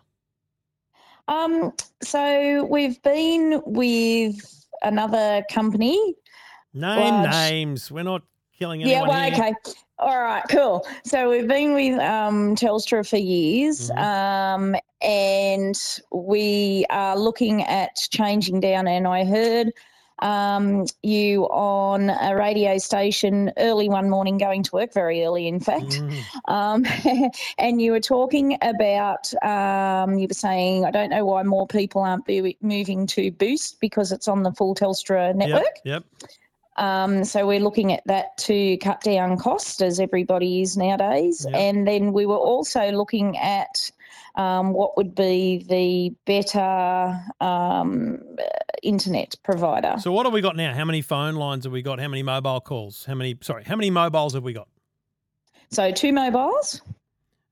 Um, 1.27 1.73
so 2.03 2.65
we've 2.65 3.01
been 3.01 3.63
with 3.65 4.64
another 4.85 5.43
company. 5.51 6.15
Name 6.73 7.29
names. 7.29 7.91
We're 7.91 8.03
not 8.03 8.21
killing 8.57 8.83
anyone. 8.83 9.01
Yeah, 9.01 9.07
well, 9.07 9.31
here. 9.31 9.55
okay. 9.65 9.75
All 9.97 10.21
right, 10.21 10.43
cool. 10.49 10.85
So 11.05 11.29
we've 11.29 11.47
been 11.47 11.73
with 11.73 11.99
um, 11.99 12.55
Telstra 12.55 13.07
for 13.07 13.15
years, 13.15 13.89
mm-hmm. 13.89 14.73
um, 14.73 14.75
and 15.01 15.75
we 16.11 16.85
are 16.89 17.17
looking 17.17 17.63
at 17.63 17.95
changing 18.11 18.59
down. 18.59 18.87
And 18.87 19.07
I 19.07 19.23
heard 19.23 19.71
um, 20.19 20.85
you 21.03 21.43
on 21.45 22.09
a 22.09 22.35
radio 22.35 22.77
station 22.77 23.51
early 23.57 23.89
one 23.89 24.09
morning 24.09 24.37
going 24.37 24.63
to 24.63 24.71
work, 24.71 24.93
very 24.93 25.23
early, 25.23 25.47
in 25.47 25.59
fact. 25.59 26.01
Mm. 26.01 26.23
Um, 26.47 27.31
and 27.57 27.81
you 27.81 27.91
were 27.91 27.99
talking 27.99 28.57
about, 28.61 29.33
um, 29.43 30.17
you 30.17 30.27
were 30.27 30.33
saying, 30.33 30.85
I 30.85 30.91
don't 30.91 31.09
know 31.09 31.25
why 31.25 31.43
more 31.43 31.67
people 31.67 32.01
aren't 32.01 32.27
moving 32.61 33.07
to 33.07 33.31
Boost 33.31 33.79
because 33.79 34.11
it's 34.11 34.27
on 34.27 34.43
the 34.43 34.51
full 34.51 34.75
Telstra 34.75 35.35
network. 35.35 35.81
Yep. 35.83 36.03
yep. 36.21 36.29
Um, 36.77 37.23
so 37.23 37.47
we're 37.47 37.61
looking 37.61 37.93
at 37.93 38.05
that 38.05 38.37
to 38.39 38.77
cut 38.77 39.01
down 39.01 39.37
cost, 39.37 39.81
as 39.81 39.99
everybody 39.99 40.61
is 40.61 40.75
nowadays. 40.75 41.45
Yep. 41.45 41.55
And 41.55 41.87
then 41.87 42.13
we 42.13 42.25
were 42.25 42.35
also 42.35 42.91
looking 42.91 43.37
at 43.37 43.91
um, 44.35 44.73
what 44.73 44.95
would 44.97 45.15
be 45.15 45.65
the 45.69 46.13
better 46.25 47.19
um, 47.41 48.19
internet 48.83 49.35
provider. 49.43 49.95
So 49.99 50.11
what 50.11 50.25
have 50.25 50.33
we 50.33 50.41
got 50.41 50.55
now? 50.55 50.73
How 50.73 50.85
many 50.85 51.01
phone 51.01 51.35
lines 51.35 51.63
have 51.63 51.73
we 51.73 51.81
got? 51.81 51.99
How 51.99 52.07
many 52.07 52.23
mobile 52.23 52.61
calls? 52.61 53.05
How 53.05 53.15
many? 53.15 53.37
Sorry, 53.41 53.63
how 53.63 53.75
many 53.75 53.89
mobiles 53.89 54.33
have 54.33 54.43
we 54.43 54.53
got? 54.53 54.67
So 55.71 55.91
two 55.91 56.13
mobiles. 56.13 56.81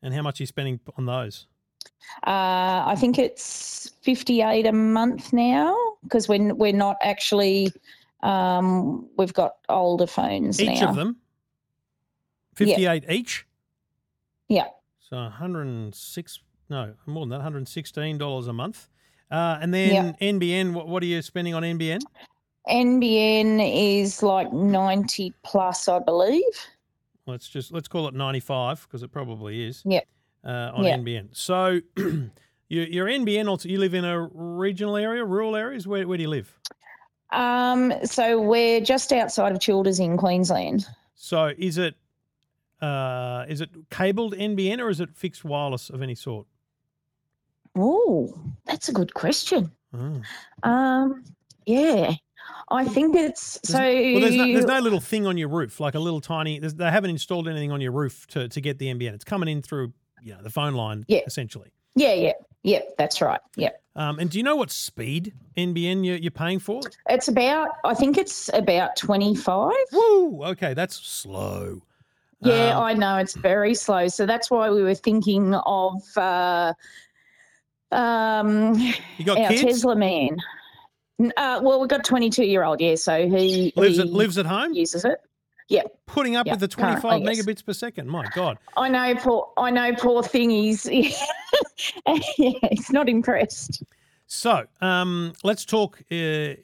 And 0.01 0.13
how 0.13 0.21
much 0.21 0.39
are 0.39 0.43
you 0.43 0.47
spending 0.47 0.79
on 0.97 1.05
those? 1.05 1.47
Uh, 2.27 2.83
I 2.85 2.95
think 2.97 3.17
it's 3.17 3.91
fifty-eight 4.01 4.65
a 4.65 4.73
month 4.73 5.31
now 5.31 5.75
because 6.03 6.27
we're 6.27 6.53
we're 6.53 6.73
not 6.73 6.97
actually. 7.01 7.71
Um, 8.21 9.09
we've 9.17 9.33
got 9.33 9.55
older 9.67 10.07
phones 10.07 10.61
Each 10.61 10.79
now. 10.79 10.91
of 10.91 10.95
them. 10.95 11.17
Yeah. 12.57 12.67
Fifty-eight 12.67 13.03
each. 13.09 13.45
Yeah. 14.47 14.67
So 14.99 15.17
one 15.17 15.31
hundred 15.31 15.67
and 15.67 15.93
six. 15.93 16.39
No, 16.73 16.95
more 17.05 17.21
than 17.21 17.29
that. 17.29 17.35
One 17.37 17.43
hundred 17.43 17.57
and 17.59 17.67
sixteen 17.67 18.17
dollars 18.17 18.47
a 18.47 18.53
month. 18.53 18.89
Uh, 19.29 19.59
and 19.61 19.71
then 19.71 20.15
NBN. 20.19 20.73
What, 20.73 20.87
what 20.87 21.03
are 21.03 21.05
you 21.05 21.21
spending 21.21 21.53
on 21.53 21.61
NBN? 21.61 22.01
NBN 22.67 24.01
is 24.01 24.23
like 24.23 24.51
ninety 24.51 25.33
plus, 25.43 25.87
I 25.87 25.99
believe. 25.99 26.43
Let's 27.27 27.47
just 27.47 27.71
let's 27.71 27.87
call 27.87 28.07
it 28.07 28.15
ninety-five 28.15 28.87
because 28.87 29.03
it 29.03 29.11
probably 29.11 29.67
is. 29.67 29.83
Yep. 29.85 30.07
Uh, 30.43 30.71
on 30.73 30.83
Yeah. 30.83 30.97
NBN. 30.97 31.29
So. 31.31 31.79
Your, 32.69 32.85
your 32.85 33.05
NBN, 33.05 33.47
also, 33.47 33.69
you 33.69 33.77
live 33.77 33.93
in 33.93 34.03
a 34.03 34.19
regional 34.33 34.97
area, 34.97 35.23
rural 35.23 35.55
areas? 35.55 35.85
Where, 35.85 36.07
where 36.07 36.17
do 36.17 36.23
you 36.23 36.29
live? 36.29 36.57
Um, 37.31 37.93
so 38.03 38.41
we're 38.41 38.81
just 38.81 39.13
outside 39.13 39.51
of 39.51 39.59
Childers 39.59 39.99
in 39.99 40.17
Queensland. 40.17 40.87
So 41.13 41.51
is 41.55 41.77
it 41.77 41.93
uh, 42.81 43.45
is 43.47 43.61
it 43.61 43.69
cabled 43.91 44.33
NBN 44.33 44.79
or 44.79 44.89
is 44.89 44.99
it 45.01 45.15
fixed 45.15 45.45
wireless 45.45 45.91
of 45.91 46.01
any 46.01 46.15
sort? 46.15 46.47
Oh, 47.77 48.37
that's 48.65 48.89
a 48.89 48.93
good 48.93 49.13
question. 49.13 49.71
Oh. 49.95 50.21
Um, 50.63 51.23
yeah, 51.65 52.13
I 52.69 52.85
think 52.85 53.15
it's 53.15 53.59
so. 53.63 53.77
Well, 53.79 54.19
there's 54.21 54.35
no, 54.35 54.45
there's 54.53 54.65
no 54.65 54.79
little 54.79 54.99
thing 54.99 55.25
on 55.25 55.37
your 55.37 55.47
roof, 55.49 55.79
like 55.79 55.95
a 55.95 55.99
little 55.99 56.21
tiny. 56.21 56.59
They 56.59 56.89
haven't 56.89 57.09
installed 57.09 57.47
anything 57.47 57.71
on 57.71 57.81
your 57.81 57.91
roof 57.91 58.27
to, 58.27 58.47
to 58.49 58.61
get 58.61 58.79
the 58.79 58.87
NBN. 58.93 59.13
It's 59.13 59.23
coming 59.23 59.49
in 59.49 59.61
through 59.61 59.93
you 60.21 60.33
know 60.33 60.41
the 60.41 60.49
phone 60.49 60.73
line, 60.73 61.05
Yeah. 61.07 61.21
essentially. 61.25 61.71
yeah, 61.95 62.13
yeah, 62.13 62.31
yeah. 62.63 62.79
That's 62.97 63.21
right. 63.21 63.41
Yeah, 63.55 63.69
Um, 63.95 64.19
and 64.19 64.29
do 64.29 64.37
you 64.37 64.43
know 64.43 64.55
what 64.55 64.71
speed 64.71 65.33
NBN 65.57 66.05
you're, 66.05 66.17
you're 66.17 66.31
paying 66.31 66.59
for? 66.59 66.81
it's 67.09 67.27
about. 67.27 67.69
I 67.83 67.93
think 67.93 68.17
it's 68.17 68.49
about 68.53 68.95
twenty 68.95 69.35
five. 69.35 69.71
Woo! 69.91 70.43
Okay, 70.43 70.73
that's 70.73 70.95
slow. 70.95 71.81
Yeah, 72.41 72.75
Um, 72.77 72.83
I 72.83 72.93
know 72.93 73.15
it's 73.17 73.35
very 73.35 73.73
slow. 73.73 74.09
So 74.09 74.25
that's 74.25 74.51
why 74.51 74.69
we 74.69 74.83
were 74.83 74.95
thinking 74.95 75.53
of 75.55 76.01
uh, 76.17 76.73
um, 77.93 78.75
you 79.17 79.25
got 79.25 79.37
our 79.37 79.49
kids 79.49 79.61
Tesla 79.61 79.95
man. 79.95 80.37
Uh, 81.19 81.61
well, 81.63 81.79
we've 81.79 81.89
got 81.89 82.03
twenty 82.03 82.29
two 82.29 82.45
year 82.45 82.63
old. 82.63 82.81
Yeah, 82.81 82.95
so 82.95 83.27
he 83.27 83.71
lives 83.75 83.97
he 83.97 84.01
at 84.01 84.09
lives 84.09 84.37
at 84.37 84.45
home, 84.45 84.73
uses 84.73 85.05
it. 85.05 85.19
Yeah. 85.69 85.83
Putting 86.05 86.35
up 86.35 86.45
yeah, 86.45 86.53
with 86.53 86.59
the 86.59 86.67
25 86.67 87.21
yes. 87.21 87.39
megabits 87.39 87.65
per 87.65 87.73
second. 87.73 88.09
My 88.09 88.27
God. 88.35 88.59
I 88.75 88.89
know, 88.89 89.15
poor. 89.15 89.51
I 89.57 89.71
know, 89.71 89.93
poor 89.95 90.21
thing. 90.21 90.49
He's 90.49 90.85
yeah, 90.91 91.09
he's 92.69 92.91
not 92.91 93.09
impressed. 93.09 93.83
So 94.27 94.65
um, 94.81 95.33
let's 95.43 95.65
talk 95.65 95.99
uh, 96.11 96.13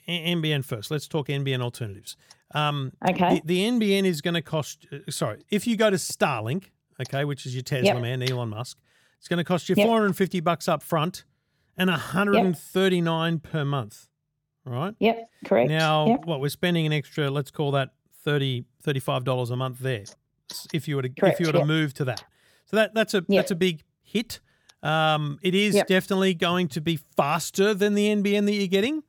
NBN 0.08 0.66
first. 0.66 0.92
Let's 0.92 1.08
talk 1.08 1.28
NBN 1.28 1.62
alternatives. 1.62 2.18
Um, 2.54 2.92
Okay. 3.08 3.42
The, 3.46 3.62
the 3.64 3.80
NBN 3.80 4.06
is 4.06 4.22
going 4.22 4.34
to 4.34 4.42
cost. 4.42 4.88
Uh, 4.92 5.10
sorry, 5.10 5.40
if 5.50 5.68
you 5.68 5.78
go 5.78 5.90
to 5.90 5.98
Starlink, 5.98 6.66
okay, 7.02 7.26
which 7.26 7.46
is 7.46 7.54
your 7.54 7.64
Tesla 7.64 7.94
Yep. 7.94 8.02
man, 8.02 8.24
Elon 8.24 8.50
Musk, 8.50 8.78
it's 9.20 9.28
going 9.28 9.38
to 9.38 9.44
cost 9.44 9.70
you 9.70 9.76
Yep. 9.78 9.86
450 9.86 10.40
bucks 10.40 10.68
up 10.68 10.82
front 10.82 11.24
and 11.78 11.90
139 11.90 13.40
per 13.40 13.64
month. 13.66 14.08
Right 14.66 14.94
Yep. 15.00 15.30
Correct. 15.46 15.70
now, 15.70 16.08
Yep. 16.08 16.26
what 16.26 16.42
we're 16.42 16.50
spending 16.50 16.86
an 16.86 16.94
extra, 16.94 17.30
let's 17.32 17.50
call 17.52 17.72
that 17.72 17.90
30 18.24 18.66
35 18.84 19.24
dollars 19.24 19.50
a 19.50 19.56
month 19.56 19.80
there. 19.80 20.04
If 20.74 20.88
you 20.88 20.96
were 20.96 21.02
to 21.02 21.10
Correct, 21.10 21.36
if 21.36 21.40
you 21.40 21.46
were 21.48 21.54
to 21.54 21.60
yep. 21.60 21.68
move 21.68 21.94
to 21.96 22.06
that, 22.06 22.24
so 22.66 22.76
that 22.78 22.94
that's 22.94 23.14
a 23.14 23.18
Yep. 23.18 23.26
that's 23.30 23.52
a 23.52 23.56
big 23.56 23.84
hit. 24.04 24.40
Um, 24.84 25.40
it 25.42 25.56
is 25.56 25.76
Yep. 25.76 25.88
definitely 25.88 26.34
going 26.34 26.68
to 26.70 26.82
be 26.82 26.98
faster 27.18 27.74
than 27.74 27.96
the 27.96 28.08
NBN 28.10 28.46
that 28.46 28.54
you're 28.54 28.68
getting. 28.68 29.04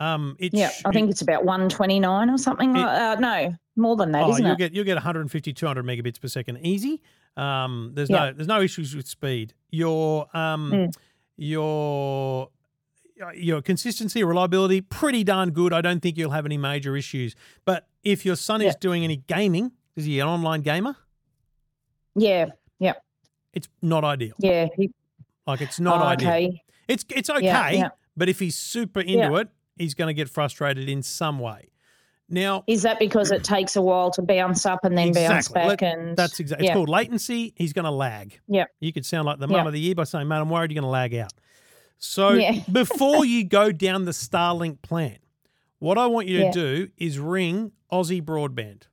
Um, 0.00 0.36
Yeah, 0.40 0.70
I 0.84 0.90
think 0.92 1.10
it's 1.10 1.22
about 1.22 1.44
one 1.44 1.68
twenty 1.68 2.00
nine 2.00 2.30
or 2.30 2.38
something. 2.38 2.70
It- 2.74 2.80
like, 2.80 3.00
uh, 3.00 3.14
no, 3.20 3.54
more 3.76 3.96
than 3.96 4.12
that, 4.12 4.22
oh, 4.24 4.28
not 4.30 4.40
you'll 4.40 4.52
it? 4.52 4.58
get 4.58 4.72
you'll 4.74 4.84
get 4.84 4.94
150 4.96 5.52
200 5.52 5.84
megabits 5.84 6.20
per 6.20 6.28
second 6.28 6.58
easy. 6.64 7.00
Um, 7.36 7.92
there's 7.94 8.10
Yeah. 8.10 8.26
no 8.26 8.32
there's 8.32 8.48
no 8.48 8.60
issues 8.60 8.94
with 8.94 9.06
speed. 9.08 9.54
Your 9.70 10.28
um 10.36 10.70
Mm. 10.72 10.94
your 11.36 12.48
your 13.34 13.62
consistency, 13.62 14.24
reliability, 14.24 14.80
pretty 14.80 15.22
darn 15.24 15.50
good. 15.52 15.72
I 15.72 15.80
don't 15.80 16.00
think 16.00 16.16
you'll 16.18 16.32
have 16.32 16.44
any 16.46 16.58
major 16.58 16.96
issues. 16.96 17.34
But 17.64 17.86
if 18.02 18.24
your 18.26 18.36
son 18.36 18.60
is 18.62 18.74
doing 18.76 19.04
any 19.04 19.16
gaming, 19.16 19.72
is 19.96 20.04
he 20.06 20.18
an 20.20 20.26
online 20.28 20.62
gamer? 20.62 20.96
yeah, 22.14 22.46
yeah. 22.78 22.94
It's 23.54 23.68
not 23.80 24.04
ideal. 24.04 24.34
yeah. 24.38 24.66
He, 24.76 24.90
Like 25.46 25.60
it's 25.60 25.78
not 25.80 26.00
oh, 26.00 26.04
ideal. 26.04 26.28
okay. 26.28 26.62
It's 26.88 27.04
it's 27.10 27.30
okay, 27.30 27.44
Yeah, 27.44 27.70
yeah. 27.70 27.88
but 28.16 28.28
if 28.28 28.38
he's 28.38 28.56
super 28.56 29.00
into 29.00 29.12
Yeah. 29.30 29.40
it, 29.40 29.48
he's 29.76 29.94
going 29.94 30.08
to 30.08 30.14
get 30.14 30.28
frustrated 30.28 30.88
in 30.88 31.02
some 31.02 31.38
way. 31.38 31.70
Now, 32.32 32.64
Is 32.66 32.82
that 32.82 32.98
because 32.98 33.30
it 33.30 33.44
takes 33.44 33.76
a 33.76 33.82
while 33.82 34.10
to 34.12 34.22
bounce 34.22 34.64
up 34.64 34.84
and 34.84 34.96
then 34.96 35.12
bounce 35.12 35.48
back? 35.48 35.66
Let- 35.68 35.82
and 35.82 36.16
That's 36.16 36.40
exactly. 36.40 36.66
It's 36.66 36.74
called 36.74 36.88
latency. 36.88 37.52
He's 37.56 37.74
going 37.74 37.84
to 37.84 37.90
lag. 37.90 38.40
Yeah. 38.48 38.64
You 38.80 38.90
could 38.92 39.04
sound 39.04 39.26
like 39.26 39.38
the 39.38 39.46
Yeah. 39.46 39.58
mum 39.58 39.66
of 39.66 39.74
the 39.74 39.80
year 39.80 39.94
by 39.94 40.04
saying, 40.04 40.26
"Mate, 40.28 40.36
I'm 40.38 40.48
worried 40.48 40.72
you're 40.72 40.80
going 40.80 40.88
to 40.88 40.90
lag 40.90 41.14
out." 41.14 41.32
So 41.98 42.30
Yeah. 42.30 42.60
before 42.72 43.24
you 43.26 43.44
go 43.44 43.70
down 43.70 44.06
the 44.06 44.12
Starlink 44.12 44.80
plan, 44.80 45.18
what 45.78 45.98
I 45.98 46.06
want 46.06 46.26
you 46.26 46.38
to 46.38 46.44
Yeah. 46.44 46.50
do 46.52 46.88
is 46.96 47.18
ring 47.18 47.72
Aussie 47.92 48.22
Broadband. 48.22 48.84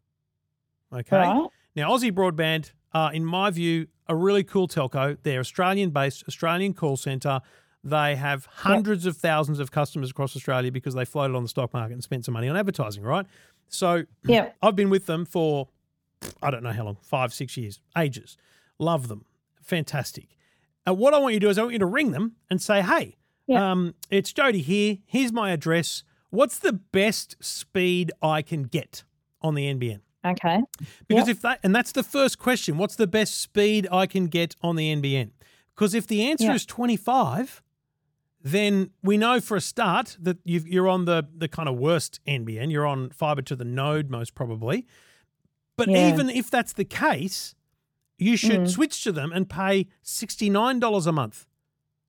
Okay. 0.94 1.16
Right. 1.18 1.48
Now, 1.76 1.92
Aussie 1.92 2.12
Broadband 2.12 2.72
are, 2.94 3.14
in 3.14 3.24
my 3.24 3.52
view, 3.52 3.88
a 4.08 4.16
really 4.16 4.44
cool 4.44 4.68
telco. 4.68 5.18
They're 5.24 5.40
Australian 5.40 5.92
based, 5.92 6.26
Australian 6.28 6.74
call 6.74 6.98
centre. 6.98 7.40
They 7.84 8.16
have 8.18 8.46
hundreds 8.46 9.06
of 9.06 9.16
thousands 9.18 9.60
of 9.60 9.72
customers 9.72 10.12
across 10.12 10.36
Australia 10.36 10.72
because 10.72 10.94
they 10.96 11.06
floated 11.06 11.36
on 11.36 11.44
the 11.44 11.50
stock 11.50 11.74
market 11.74 11.94
and 11.94 12.04
spent 12.04 12.26
some 12.26 12.34
money 12.34 12.50
on 12.50 12.58
advertising, 12.58 13.04
right? 13.04 13.26
So 13.70 14.04
Yeah. 14.24 14.50
I've 14.62 14.76
been 14.76 14.90
with 14.90 15.06
them 15.06 15.26
for 15.26 15.70
I 16.44 16.52
don't 16.52 16.64
know 16.64 16.74
how 16.74 16.84
long, 16.84 16.98
five, 17.02 17.34
six 17.34 17.56
years, 17.56 17.80
ages. 17.98 18.36
Love 18.78 19.08
them. 19.08 19.24
Fantastic. 19.64 20.28
And 20.86 20.98
what 20.98 21.14
I 21.14 21.18
want 21.20 21.34
you 21.34 21.40
to 21.40 21.46
do 21.46 21.50
is 21.50 21.58
I 21.58 21.62
want 21.62 21.74
you 21.74 21.80
to 21.80 21.86
ring 21.86 22.12
them 22.12 22.36
and 22.50 22.62
say, 22.62 22.82
hey, 22.82 23.16
Yeah. 23.48 23.72
um, 23.72 23.96
it's 24.10 24.34
Jody 24.34 24.62
here. 24.62 24.98
Here's 25.06 25.32
my 25.32 25.52
address. 25.52 26.04
What's 26.32 26.60
the 26.60 26.74
best 26.74 27.38
speed 27.40 28.12
I 28.22 28.42
can 28.42 28.64
get 28.64 29.04
on 29.42 29.56
the 29.56 29.64
NBN? 29.74 30.02
Okay. 30.26 30.60
Because 31.08 31.28
Yep. 31.28 31.36
if 31.38 31.42
that, 31.44 31.60
and 31.64 31.74
that's 31.74 31.94
the 31.94 32.04
first 32.04 32.38
question, 32.40 32.78
what's 32.78 32.98
the 32.98 33.08
best 33.08 33.40
speed 33.40 33.88
I 33.90 34.06
can 34.06 34.28
get 34.28 34.56
on 34.62 34.76
the 34.76 34.94
NBN? 34.94 35.32
Because 35.76 35.94
if 35.94 36.06
the 36.08 36.24
answer 36.30 36.46
Yeah. 36.48 36.56
is 36.56 36.66
25, 36.66 37.62
then 38.42 38.92
we 39.04 39.18
know 39.18 39.40
for 39.42 39.58
a 39.58 39.62
start 39.62 40.18
that 40.22 40.38
you've, 40.46 40.68
you're 40.68 40.88
on 40.88 41.06
the, 41.06 41.28
the 41.36 41.48
kind 41.48 41.68
of 41.68 41.78
worst 41.78 42.20
NBN. 42.28 42.72
You're 42.72 42.86
on 42.88 43.10
fiber 43.12 43.42
to 43.44 43.56
the 43.56 43.66
node, 43.66 44.10
most 44.10 44.34
probably. 44.36 44.86
But 45.76 45.90
Yeah. 45.90 46.14
even 46.14 46.30
if 46.30 46.50
that's 46.50 46.74
the 46.74 46.86
case, 46.86 47.56
you 48.18 48.36
should 48.38 48.62
Mm. 48.62 48.70
switch 48.70 49.04
to 49.04 49.12
them 49.12 49.32
and 49.34 49.50
pay 49.50 49.88
$69 50.04 51.06
a 51.08 51.12
month. 51.12 51.48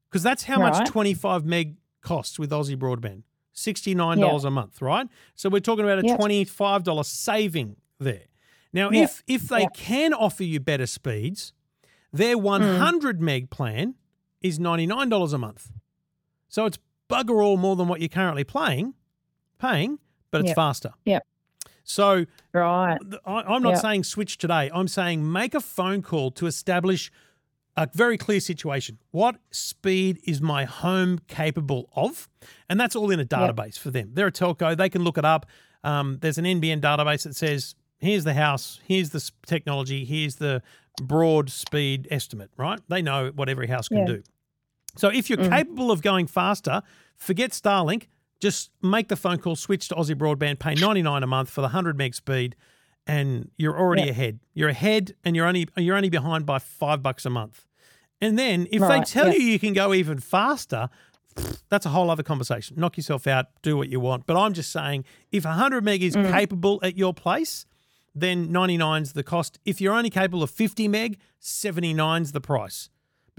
Because 0.09 0.22
that's 0.22 0.45
how 0.45 0.59
much 0.59 0.89
25 0.89 1.45
meg 1.45 1.76
costs 2.01 2.39
with 2.39 2.51
Aussie 2.51 2.76
Broadband. 2.76 3.22
$69 3.55 4.45
a 4.45 4.51
month, 4.51 4.81
right? 4.83 5.07
So 5.35 5.49
we're 5.49 5.61
talking 5.61 5.85
about 5.85 6.03
a 6.05 6.07
Yep. 6.07 6.18
$25 6.18 7.07
saving 7.09 7.76
there. 7.99 8.24
Now, 8.72 8.91
Yeah. 8.91 9.05
if 9.05 9.22
if 9.26 9.49
they 9.49 9.62
Yeah. 9.62 9.68
can 9.74 10.12
offer 10.14 10.45
you 10.45 10.61
better 10.61 10.87
speeds, 10.87 11.53
their 12.12 12.37
Mm. 12.37 12.43
100 12.43 13.20
meg 13.20 13.51
plan 13.51 13.95
is 14.41 14.59
$99 14.59 15.33
a 15.33 15.39
month. 15.39 15.70
So 16.51 16.66
it's 16.66 16.78
bugger 17.09 17.42
all 17.42 17.57
more 17.57 17.76
than 17.76 17.88
what 17.88 18.01
you're 18.01 18.09
currently 18.11 18.44
playing, 18.44 18.94
paying, 19.59 19.98
but 20.30 20.42
it's 20.42 20.48
Yep. 20.48 20.57
faster. 20.57 20.92
Yep. 21.07 21.22
So 21.84 22.26
Right. 22.53 22.98
I, 23.24 23.32
I'm 23.42 23.62
not 23.62 23.70
Yep. 23.74 23.80
saying 23.80 24.05
switch 24.05 24.36
today. 24.36 24.70
I'm 24.74 24.86
saying 24.88 25.30
make 25.32 25.55
a 25.55 25.61
phone 25.61 26.03
call 26.03 26.30
to 26.32 26.46
establish 26.46 27.11
a 27.76 27.88
very 27.94 28.18
clear 28.18 28.40
situation. 28.40 28.98
What 29.12 29.36
speed 29.51 30.20
is 30.24 30.40
my 30.42 30.64
home 30.66 31.20
capable 31.28 31.88
of? 31.96 32.28
And 32.68 32.78
that's 32.78 32.94
all 32.94 33.11
in 33.11 33.18
a 33.20 33.24
database 33.24 33.78
for 33.78 33.90
them. 33.90 34.11
They're 34.14 34.26
a 34.26 34.32
telco. 34.32 34.76
They 34.76 34.88
can 34.90 35.03
look 35.03 35.16
it 35.16 35.24
up. 35.24 35.46
Um, 35.82 36.18
there's 36.20 36.36
an 36.36 36.44
NBN 36.44 36.80
database 36.80 37.22
that 37.22 37.34
says, 37.36 37.74
here's 37.98 38.24
the 38.24 38.34
house, 38.34 38.80
here's 38.84 39.11
the 39.11 39.30
technology, 39.46 40.05
here's 40.05 40.36
the 40.36 40.62
broad 41.01 41.48
speed 41.51 42.07
estimate, 42.11 42.51
right? 42.57 42.80
They 42.88 43.03
know 43.03 43.30
what 43.34 43.48
every 43.48 43.68
house 43.68 43.88
can 43.88 43.98
Yeah. 43.98 44.07
do. 44.07 44.22
So 45.01 45.09
if 45.09 45.30
you're 45.30 45.38
Mm. 45.38 45.48
capable 45.51 45.90
of 45.90 46.03
going 46.03 46.26
faster, 46.26 46.82
forget 47.16 47.53
Starlink. 47.53 48.09
Just 48.38 48.70
make 48.82 49.09
the 49.09 49.16
phone 49.16 49.38
call, 49.38 49.57
switch 49.57 49.88
to 49.88 49.94
Aussie 49.94 50.14
Broadband, 50.14 50.59
pay 50.59 50.74
99 50.74 51.22
a 51.22 51.26
month 51.26 51.48
for 51.48 51.62
the 51.62 51.68
100 51.68 51.96
meg 51.96 52.14
speed, 52.14 52.55
and 53.07 53.51
you're 53.57 53.78
already 53.78 54.03
Yeah. 54.03 54.11
ahead. 54.11 54.40
You're 54.53 54.68
ahead, 54.68 55.14
and 55.24 55.34
you're 55.34 55.46
only 55.46 55.66
you're 55.76 55.96
only 55.96 56.11
behind 56.11 56.44
by 56.44 56.59
five 56.59 57.03
bucks 57.03 57.24
a 57.24 57.30
month. 57.30 57.64
And 58.20 58.38
then 58.38 58.66
if 58.70 58.82
they 58.86 59.01
tell 59.01 59.28
yeah. 59.28 59.36
you 59.38 59.40
you 59.53 59.59
can 59.59 59.72
go 59.72 59.94
even 59.94 60.18
faster, 60.18 60.90
that's 61.70 61.86
a 61.86 61.90
whole 61.90 62.11
other 62.11 62.22
conversation. 62.22 62.76
Knock 62.78 62.98
yourself 62.98 63.26
out, 63.26 63.46
do 63.62 63.78
what 63.78 63.88
you 63.88 64.01
want. 64.01 64.26
But 64.26 64.36
I'm 64.36 64.53
just 64.53 64.70
saying, 64.70 65.05
if 65.32 65.46
100 65.46 65.82
meg 65.82 66.03
is 66.03 66.14
Mm. 66.14 66.30
capable 66.30 66.78
at 66.82 66.98
your 66.98 67.14
place, 67.14 67.64
then 68.14 68.48
99's 68.53 69.14
the 69.14 69.22
cost. 69.22 69.59
If 69.64 69.80
you're 69.80 69.94
only 69.94 70.11
capable 70.11 70.42
of 70.42 70.51
50 70.51 70.88
meg, 70.88 71.18
79's 71.40 72.32
the 72.32 72.40
price. 72.42 72.90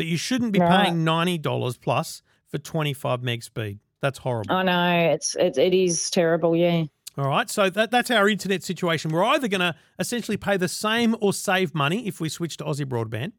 But 0.02 0.08
you 0.08 0.18
shouldn't 0.18 0.52
be 0.52 0.58
Right. 0.60 0.86
paying 0.86 1.06
$90 1.06 1.78
plus 1.80 2.24
for 2.48 2.58
25 2.58 3.22
meg 3.22 3.44
speed. 3.44 3.78
That's 4.02 4.18
horrible. 4.18 4.52
I 4.56 4.64
know 4.64 5.14
it's 5.14 5.36
it, 5.36 5.60
it 5.60 5.76
is 5.76 6.10
terrible. 6.10 6.56
Yeah. 6.56 6.86
All 7.20 7.28
right. 7.28 7.48
So 7.52 7.70
that, 7.70 7.92
that's 7.92 8.10
our 8.10 8.28
internet 8.28 8.64
situation. 8.64 9.12
We're 9.12 9.24
either 9.26 9.48
going 9.48 9.62
to 9.62 9.76
essentially 10.00 10.38
pay 10.38 10.58
the 10.58 10.68
same 10.68 11.16
or 11.22 11.34
save 11.34 11.76
money 11.76 12.08
if 12.08 12.20
we 12.20 12.30
switch 12.30 12.58
to 12.58 12.64
Aussie 12.64 12.84
broadband. 12.84 13.34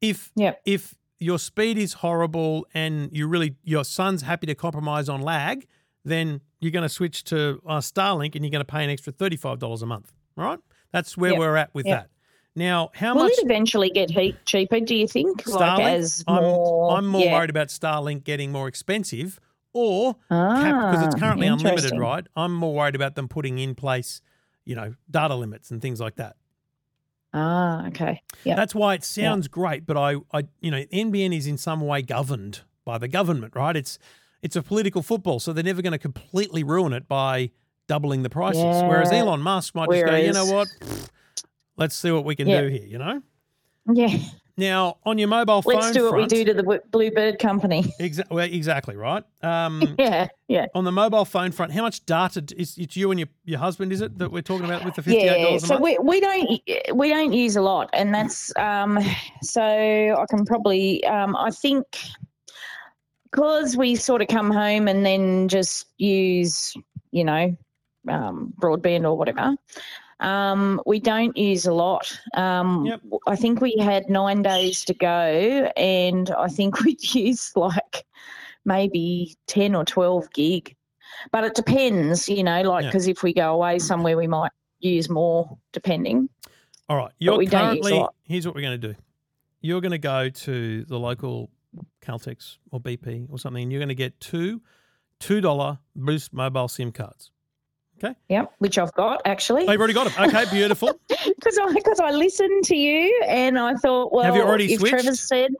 If 0.00 0.30
Yep. 0.36 0.60
if 0.64 0.94
your 1.18 1.40
speed 1.40 1.78
is 1.78 1.94
horrible 1.94 2.64
and 2.74 3.10
you 3.12 3.26
really 3.26 3.56
your 3.64 3.82
son's 3.84 4.22
happy 4.22 4.46
to 4.46 4.54
compromise 4.54 5.08
on 5.08 5.20
lag, 5.20 5.66
then 6.04 6.42
you're 6.60 6.70
going 6.70 6.84
to 6.84 6.88
switch 6.88 7.24
to 7.24 7.60
uh, 7.66 7.78
Starlink 7.78 8.36
and 8.36 8.44
you're 8.44 8.52
going 8.52 8.60
to 8.64 8.72
pay 8.72 8.84
an 8.84 8.90
extra 8.90 9.12
thirty-five 9.12 9.58
dollars 9.58 9.82
a 9.82 9.86
month. 9.86 10.12
All 10.36 10.44
right. 10.44 10.60
That's 10.92 11.16
where 11.16 11.32
Yep. 11.32 11.38
we're 11.40 11.56
at 11.56 11.74
with 11.74 11.86
Yep. 11.86 11.98
that. 12.02 12.10
Now, 12.58 12.90
how 12.92 13.14
Will 13.14 13.24
much 13.24 13.32
it 13.32 13.44
eventually 13.44 13.88
get 13.88 14.10
cheaper? 14.44 14.80
Do 14.80 14.94
you 14.94 15.06
think? 15.06 15.44
Starlink? 15.44 15.60
Like 15.60 15.80
as 15.80 16.24
I'm, 16.26 16.42
more. 16.42 16.96
I'm 16.96 17.06
more 17.06 17.24
yeah. 17.24 17.34
worried 17.34 17.50
about 17.50 17.68
Starlink 17.68 18.24
getting 18.24 18.50
more 18.50 18.66
expensive 18.66 19.38
or 19.72 20.14
because 20.28 21.04
it's 21.04 21.14
Ah, 21.14 21.18
currently 21.18 21.46
unlimited, 21.46 21.96
right? 21.96 22.26
I'm 22.34 22.52
more 22.52 22.74
worried 22.74 22.96
about 22.96 23.14
them 23.14 23.28
putting 23.28 23.58
in 23.60 23.76
place, 23.76 24.20
you 24.64 24.74
know, 24.74 24.94
data 25.08 25.36
limits 25.36 25.70
and 25.70 25.80
things 25.80 26.00
like 26.00 26.16
that. 26.16 26.36
Ah, 27.32 27.86
okay. 27.86 28.22
Yeah. 28.42 28.56
That's 28.56 28.74
why 28.74 28.94
it 28.94 29.04
sounds 29.04 29.46
great, 29.46 29.86
but 29.86 29.96
I, 29.96 30.16
I, 30.32 30.44
you 30.60 30.72
know, 30.72 30.82
NBN 30.86 31.36
is 31.36 31.46
in 31.46 31.58
some 31.58 31.80
way 31.82 32.02
governed 32.02 32.62
by 32.84 32.98
the 32.98 33.06
government, 33.06 33.54
right? 33.54 33.76
It's 33.76 33.98
it's 34.42 34.56
a 34.56 34.62
political 34.62 35.02
football, 35.02 35.38
so 35.38 35.52
they're 35.52 35.62
never 35.62 35.82
going 35.82 35.92
to 35.92 35.98
completely 35.98 36.64
ruin 36.64 36.92
it 36.92 37.06
by 37.06 37.50
doubling 37.86 38.22
the 38.22 38.30
prices. 38.30 38.82
Whereas 38.82 39.12
Elon 39.12 39.42
Musk 39.42 39.74
might 39.74 39.90
just 39.90 40.06
go, 40.06 40.16
you 40.16 40.32
know 40.32 40.46
what? 40.46 40.68
Let's 41.78 41.94
see 41.94 42.10
what 42.10 42.24
we 42.24 42.36
can 42.36 42.46
Yeah. 42.48 42.60
do 42.62 42.68
here. 42.68 42.84
You 42.84 42.98
know. 42.98 43.22
Yeah. 43.90 44.14
Now 44.58 44.96
on 45.06 45.18
your 45.18 45.28
mobile 45.28 45.62
phone, 45.62 45.76
Let's 45.76 45.92
do 45.92 46.04
what 46.04 46.16
we 46.16 46.26
do 46.26 46.44
to 46.44 46.52
the 46.52 46.80
Bluebird 46.90 47.38
company. 47.38 47.84
Exa- 48.00 48.28
well, 48.28 48.44
exactly 48.44 48.96
right. 48.96 49.22
Um, 49.40 49.94
yeah. 50.00 50.26
Yeah. 50.48 50.66
on 50.74 50.82
the 50.82 50.90
mobile 50.90 51.24
phone 51.24 51.52
front, 51.52 51.72
how 51.72 51.82
much 51.82 52.04
data 52.04 52.42
is 52.56 52.76
it's 52.76 52.96
you 52.96 53.12
and 53.12 53.20
your, 53.20 53.28
your 53.44 53.60
husband? 53.60 53.92
Is 53.92 54.00
it 54.00 54.18
that 54.18 54.32
we're 54.32 54.42
talking 54.42 54.66
about 54.66 54.84
with 54.84 54.96
the 54.96 55.02
fifty 55.02 55.20
eight 55.20 55.26
Yeah, 55.26 55.42
dollars 55.44 55.62
a 55.62 55.66
so 55.68 55.80
we, 55.80 55.96
we 56.02 56.20
don't 56.20 56.60
we 56.94 57.08
don't 57.08 57.32
use 57.32 57.54
a 57.54 57.62
lot, 57.62 57.88
and 57.92 58.12
that's 58.12 58.52
um. 58.58 58.98
So 59.42 59.62
I 59.62 60.26
can 60.28 60.44
probably 60.44 61.04
um. 61.04 61.36
I 61.36 61.52
think 61.52 61.86
because 63.30 63.76
we 63.76 63.94
sort 63.94 64.22
of 64.22 64.28
come 64.28 64.50
home 64.50 64.88
and 64.88 65.06
then 65.06 65.46
just 65.48 65.86
use 65.98 66.74
you 67.12 67.22
know 67.22 67.56
um, 68.08 68.52
broadband 68.60 69.04
or 69.04 69.16
whatever. 69.16 69.54
Um, 70.20 70.80
we 70.84 70.98
don't 71.00 71.36
use 71.36 71.66
a 71.66 71.72
lot. 71.72 72.18
Um, 72.34 72.86
Yep. 72.86 73.00
I 73.26 73.36
think 73.36 73.60
we 73.60 73.76
had 73.78 74.08
nine 74.10 74.42
days 74.42 74.84
to 74.86 74.94
go, 74.94 75.70
and 75.76 76.30
I 76.32 76.48
think 76.48 76.80
we'd 76.84 77.14
use 77.14 77.52
like 77.56 78.04
maybe 78.64 79.36
ten 79.46 79.74
or 79.74 79.84
twelve 79.84 80.30
gig. 80.32 80.74
But 81.32 81.44
it 81.44 81.54
depends, 81.54 82.28
you 82.28 82.42
know, 82.44 82.62
like 82.62 82.84
Yeah. 82.84 82.90
because 82.90 83.08
if 83.08 83.22
we 83.22 83.32
go 83.32 83.54
away 83.54 83.78
somewhere, 83.78 84.16
we 84.16 84.26
might 84.26 84.52
use 84.80 85.08
more, 85.08 85.58
depending. 85.72 86.28
All 86.88 86.96
right, 86.96 87.12
you're 87.18 87.36
we 87.36 87.46
don't 87.46 87.76
use 87.76 87.86
a 87.86 87.90
currently. 87.90 88.08
Here's 88.24 88.46
what 88.46 88.54
we're 88.54 88.62
going 88.62 88.80
to 88.80 88.88
do. 88.92 88.94
You're 89.60 89.80
going 89.80 89.92
to 89.92 89.98
go 89.98 90.28
to 90.28 90.84
the 90.84 90.98
local 90.98 91.50
Caltex 92.00 92.58
or 92.70 92.80
BP 92.80 93.26
or 93.30 93.38
something, 93.38 93.62
and 93.62 93.72
you're 93.72 93.80
going 93.80 93.88
to 93.88 93.94
get 93.94 94.18
two 94.20 94.62
two 95.20 95.40
dollar 95.40 95.78
Boost 95.94 96.32
mobile 96.32 96.68
SIM 96.68 96.92
cards. 96.92 97.30
Yep, 98.28 98.52
which 98.58 98.78
I've 98.78 98.92
got 98.94 99.22
actually. 99.24 99.66
Oh, 99.66 99.72
you've 99.72 99.80
already 99.80 99.94
got 99.94 100.12
them. 100.12 100.28
Okay, 100.28 100.44
beautiful. 100.50 100.98
Because 101.08 101.58
I 101.58 101.72
because 101.72 102.00
I 102.00 102.10
listened 102.10 102.64
to 102.64 102.76
you 102.76 103.22
and 103.26 103.58
I 103.58 103.74
thought, 103.74 104.12
well, 104.12 104.24
Have 104.24 104.36
you 104.36 104.42
already 104.42 104.72
if 104.72 104.80
switched? 104.80 104.92
Trevor 104.94 105.14
said, 105.14 105.50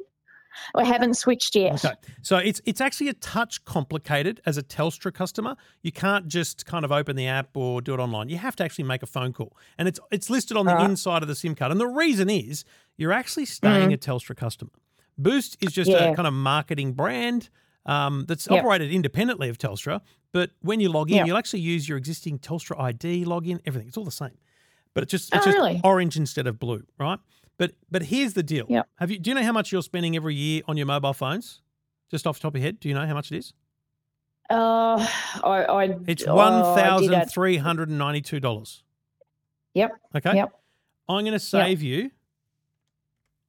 I 0.74 0.84
haven't 0.84 1.14
switched 1.14 1.54
yet. 1.54 1.84
Okay, 1.84 1.94
so 2.22 2.36
it's 2.38 2.60
it's 2.64 2.80
actually 2.80 3.08
a 3.08 3.14
touch 3.14 3.64
complicated 3.64 4.40
as 4.44 4.56
a 4.58 4.62
Telstra 4.62 5.12
customer. 5.14 5.56
You 5.82 5.92
can't 5.92 6.26
just 6.26 6.66
kind 6.66 6.84
of 6.84 6.90
open 6.92 7.14
the 7.16 7.26
app 7.28 7.56
or 7.56 7.80
do 7.80 7.94
it 7.94 8.00
online. 8.00 8.28
You 8.28 8.38
have 8.38 8.56
to 8.56 8.64
actually 8.64 8.84
make 8.84 9.02
a 9.02 9.06
phone 9.06 9.32
call, 9.32 9.56
and 9.78 9.86
it's 9.88 10.00
it's 10.10 10.28
listed 10.30 10.56
on 10.56 10.66
the 10.66 10.74
Right. 10.74 10.90
inside 10.90 11.22
of 11.22 11.28
the 11.28 11.34
SIM 11.36 11.54
card. 11.54 11.70
And 11.72 11.80
the 11.80 11.86
reason 11.86 12.28
is 12.28 12.64
you're 12.96 13.12
actually 13.12 13.46
staying 13.46 13.92
a 13.92 13.96
Telstra 13.96 14.36
customer. 14.36 14.72
Boost 15.16 15.56
is 15.60 15.72
just 15.72 15.90
a 15.90 15.94
Mm. 15.94 16.16
Kind 16.16 16.28
of 16.28 16.34
marketing 16.34 16.92
brand 16.92 17.50
um, 17.88 18.24
that's 18.28 18.46
Yep. 18.48 18.60
operated 18.60 18.92
independently 18.92 19.48
of 19.48 19.58
Telstra. 19.58 20.00
But 20.30 20.50
when 20.60 20.78
you 20.78 20.88
log 20.90 21.10
in, 21.10 21.16
Yep. 21.16 21.26
you'll 21.26 21.36
actually 21.38 21.60
use 21.60 21.88
your 21.88 21.98
existing 21.98 22.38
Telstra 22.38 22.78
ID 22.80 23.24
login. 23.24 23.60
Everything 23.66 23.88
it's 23.88 23.96
all 23.96 24.04
the 24.04 24.10
same, 24.10 24.38
but 24.94 25.02
it's 25.02 25.10
just 25.10 25.34
it's 25.34 25.44
Oh, 25.46 25.50
just 25.50 25.56
really? 25.56 25.80
orange 25.82 26.16
instead 26.16 26.46
of 26.46 26.58
blue, 26.60 26.84
right? 26.98 27.18
But 27.56 27.72
but 27.90 28.02
here's 28.02 28.34
the 28.34 28.42
deal. 28.44 28.66
Yep. 28.68 28.88
Have 28.96 29.10
you 29.10 29.18
do 29.18 29.30
you 29.30 29.34
know 29.34 29.42
how 29.42 29.52
much 29.52 29.72
you're 29.72 29.82
spending 29.82 30.14
every 30.14 30.34
year 30.34 30.62
on 30.68 30.76
your 30.76 30.86
mobile 30.86 31.12
phones? 31.14 31.62
Just 32.10 32.26
off 32.26 32.36
the 32.38 32.42
top 32.42 32.54
of 32.54 32.60
your 32.60 32.66
head, 32.66 32.78
do 32.80 32.88
you 32.88 32.94
know 32.94 33.06
how 33.06 33.14
much 33.14 33.32
it 33.32 33.38
is? 33.38 33.52
Uh, 34.50 35.06
I, 35.44 35.64
I 35.68 35.96
It's 36.06 36.24
oh, 36.26 36.34
one 36.34 36.62
thousand 36.76 37.26
three 37.30 37.56
hundred 37.58 37.88
and 37.90 37.98
ninety-two 37.98 38.40
dollars. 38.40 38.82
Yep. 39.74 39.90
Okay. 40.16 40.36
Yep. 40.36 40.52
I'm 41.08 41.20
going 41.24 41.32
to 41.32 41.38
save 41.38 41.82
you. 41.82 42.10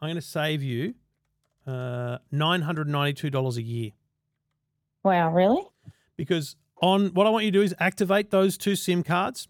I'm 0.02 0.08
going 0.08 0.16
to 0.16 0.22
save 0.22 0.62
you 0.64 0.94
uh, 1.68 2.18
nine 2.32 2.62
hundred 2.64 2.88
ninety-two 2.90 3.30
dollars 3.30 3.58
a 3.58 3.62
year 3.62 3.92
Wow, 5.04 5.32
really? 5.34 5.62
because 6.18 6.56
on 6.82 7.08
what 7.14 7.28
I 7.28 7.30
want 7.30 7.46
you 7.46 7.52
to 7.52 7.58
do 7.60 7.64
is 7.64 7.74
activate 7.80 8.30
those 8.32 8.58
two 8.58 8.76
SIM 8.76 9.04
cards, 9.04 9.48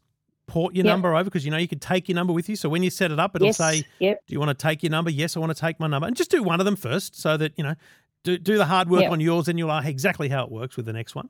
port 0.48 0.76
your 0.76 0.86
Yep. 0.86 0.92
number 0.94 1.16
over 1.16 1.24
because 1.26 1.46
you 1.46 1.52
know 1.52 1.58
you 1.58 1.68
can 1.68 1.80
take 1.80 2.08
your 2.10 2.16
number 2.16 2.34
with 2.34 2.50
you. 2.50 2.56
So 2.56 2.70
when 2.70 2.82
you 2.84 2.90
set 2.90 3.12
it 3.12 3.20
up, 3.20 3.36
it'll 3.36 3.48
yes. 3.48 3.58
say 3.58 3.84
Yep. 4.00 4.22
Do 4.28 4.34
you 4.34 4.40
want 4.40 4.50
to 4.58 4.62
take 4.68 4.82
your 4.84 4.90
number? 4.92 5.10
Yes, 5.12 5.36
I 5.38 5.40
want 5.40 5.56
to 5.56 5.60
take 5.60 5.80
my 5.80 5.88
number. 5.88 6.08
And 6.08 6.16
just 6.16 6.32
do 6.32 6.42
one 6.44 6.60
of 6.60 6.66
them 6.66 6.76
first 6.76 7.16
so 7.20 7.38
that, 7.38 7.54
you 7.58 7.64
know, 7.64 7.76
do, 8.24 8.38
do 8.38 8.58
the 8.58 8.66
hard 8.66 8.90
work 8.90 9.02
Yep. 9.04 9.12
on 9.12 9.20
yours 9.20 9.48
and 9.48 9.58
you'll 9.60 9.68
know 9.70 9.78
exactly 9.80 10.28
how 10.30 10.44
it 10.44 10.52
works 10.52 10.76
with 10.76 10.86
the 10.86 10.94
next 10.94 11.14
one. 11.16 11.30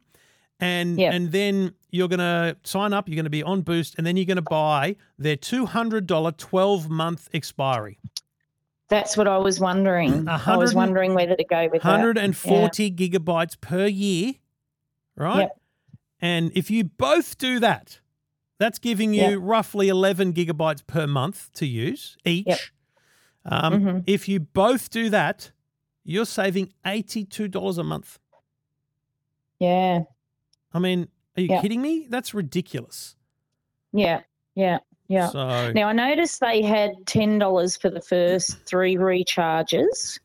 And 0.61 0.97
and 1.13 1.31
then 1.31 1.73
you're 1.89 2.09
going 2.09 2.19
to 2.19 2.57
sign 2.63 2.91
up, 2.91 3.07
you're 3.07 3.15
going 3.15 3.23
to 3.25 3.29
be 3.29 3.43
on 3.43 3.61
Boost, 3.61 3.95
and 3.97 4.05
then 4.05 4.17
you're 4.17 4.25
going 4.25 4.35
to 4.37 4.41
buy 4.41 4.97
their 5.17 5.37
$200 5.37 6.37
12 6.37 6.89
month 6.89 7.29
expiry. 7.33 7.97
That's 8.89 9.15
what 9.15 9.27
I 9.27 9.37
was 9.37 9.59
wondering. 9.59 10.27
I 10.27 10.57
was 10.57 10.73
wondering 10.73 11.13
whether 11.13 11.35
to 11.35 11.43
go 11.43 11.69
with 11.71 11.83
that. 11.83 11.89
140 11.89 12.91
gigabytes 12.91 13.59
per 13.61 13.85
year, 13.85 14.33
right? 15.15 15.41
Yep. 15.41 15.59
And 16.21 16.51
if 16.55 16.69
you 16.71 16.83
both 16.85 17.37
do 17.37 17.59
that, 17.59 17.99
that's 18.57 18.79
giving 18.79 19.13
you 19.13 19.21
Yep. 19.21 19.39
roughly 19.41 19.87
11 19.89 20.33
gigabytes 20.33 20.85
per 20.85 21.05
month 21.07 21.51
to 21.53 21.65
use 21.65 22.17
each. 22.25 22.47
Yep. 22.47 22.59
Um, 23.45 23.73
Mhm. 23.73 24.03
If 24.07 24.27
you 24.27 24.39
both 24.39 24.89
do 24.89 25.09
that, 25.11 25.51
you're 26.03 26.25
saving 26.25 26.73
$82 26.83 27.77
a 27.77 27.83
month. 27.83 28.19
Yeah. 29.59 30.01
I 30.73 30.79
mean, 30.79 31.07
are 31.37 31.41
you 31.41 31.59
kidding 31.61 31.81
me? 31.81 32.07
That's 32.09 32.33
ridiculous. 32.33 33.15
Yeah. 33.93 34.21
Yeah. 34.55 34.79
Yeah. 35.09 35.27
So, 35.29 35.71
Now 35.73 35.89
I 35.89 35.91
noticed 35.93 36.39
they 36.39 36.61
had 36.61 36.91
ten 37.05 37.37
dollars 37.39 37.75
for 37.75 37.89
the 37.89 37.99
first 38.01 38.57
three 38.65 38.95
recharges. 38.95 40.19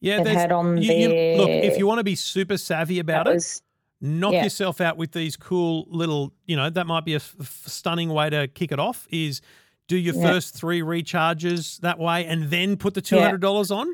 yeah, 0.00 0.22
there's, 0.22 0.36
had 0.36 0.52
on 0.52 0.76
you, 0.82 0.92
you- 0.92 1.36
look, 1.38 1.48
if 1.48 1.78
you 1.78 1.86
want 1.86 1.98
to 1.98 2.04
be 2.04 2.14
super 2.16 2.58
savvy 2.58 2.98
about 2.98 3.24
That 3.24 3.30
it, 3.30 3.34
was 3.34 3.62
knock 4.00 4.32
Yeah. 4.34 4.44
yourself 4.44 4.80
out 4.80 4.96
with 4.98 5.12
these 5.12 5.36
cool 5.36 5.86
little 5.88 6.32
you 6.46 6.54
know 6.56 6.68
that 6.68 6.86
might 6.86 7.04
be 7.06 7.14
a 7.14 7.16
f- 7.16 7.34
stunning 7.66 8.10
way 8.10 8.28
to 8.28 8.46
kick 8.48 8.70
it 8.72 8.78
off 8.78 9.06
is 9.10 9.40
do 9.88 9.96
your 9.96 10.14
Yeah. 10.14 10.22
first 10.32 10.54
three 10.54 10.80
recharges 10.82 11.78
that 11.80 11.98
way 11.98 12.26
and 12.26 12.50
then 12.50 12.76
put 12.76 12.92
the 12.94 13.00
$200 13.00 13.70
on 13.70 13.86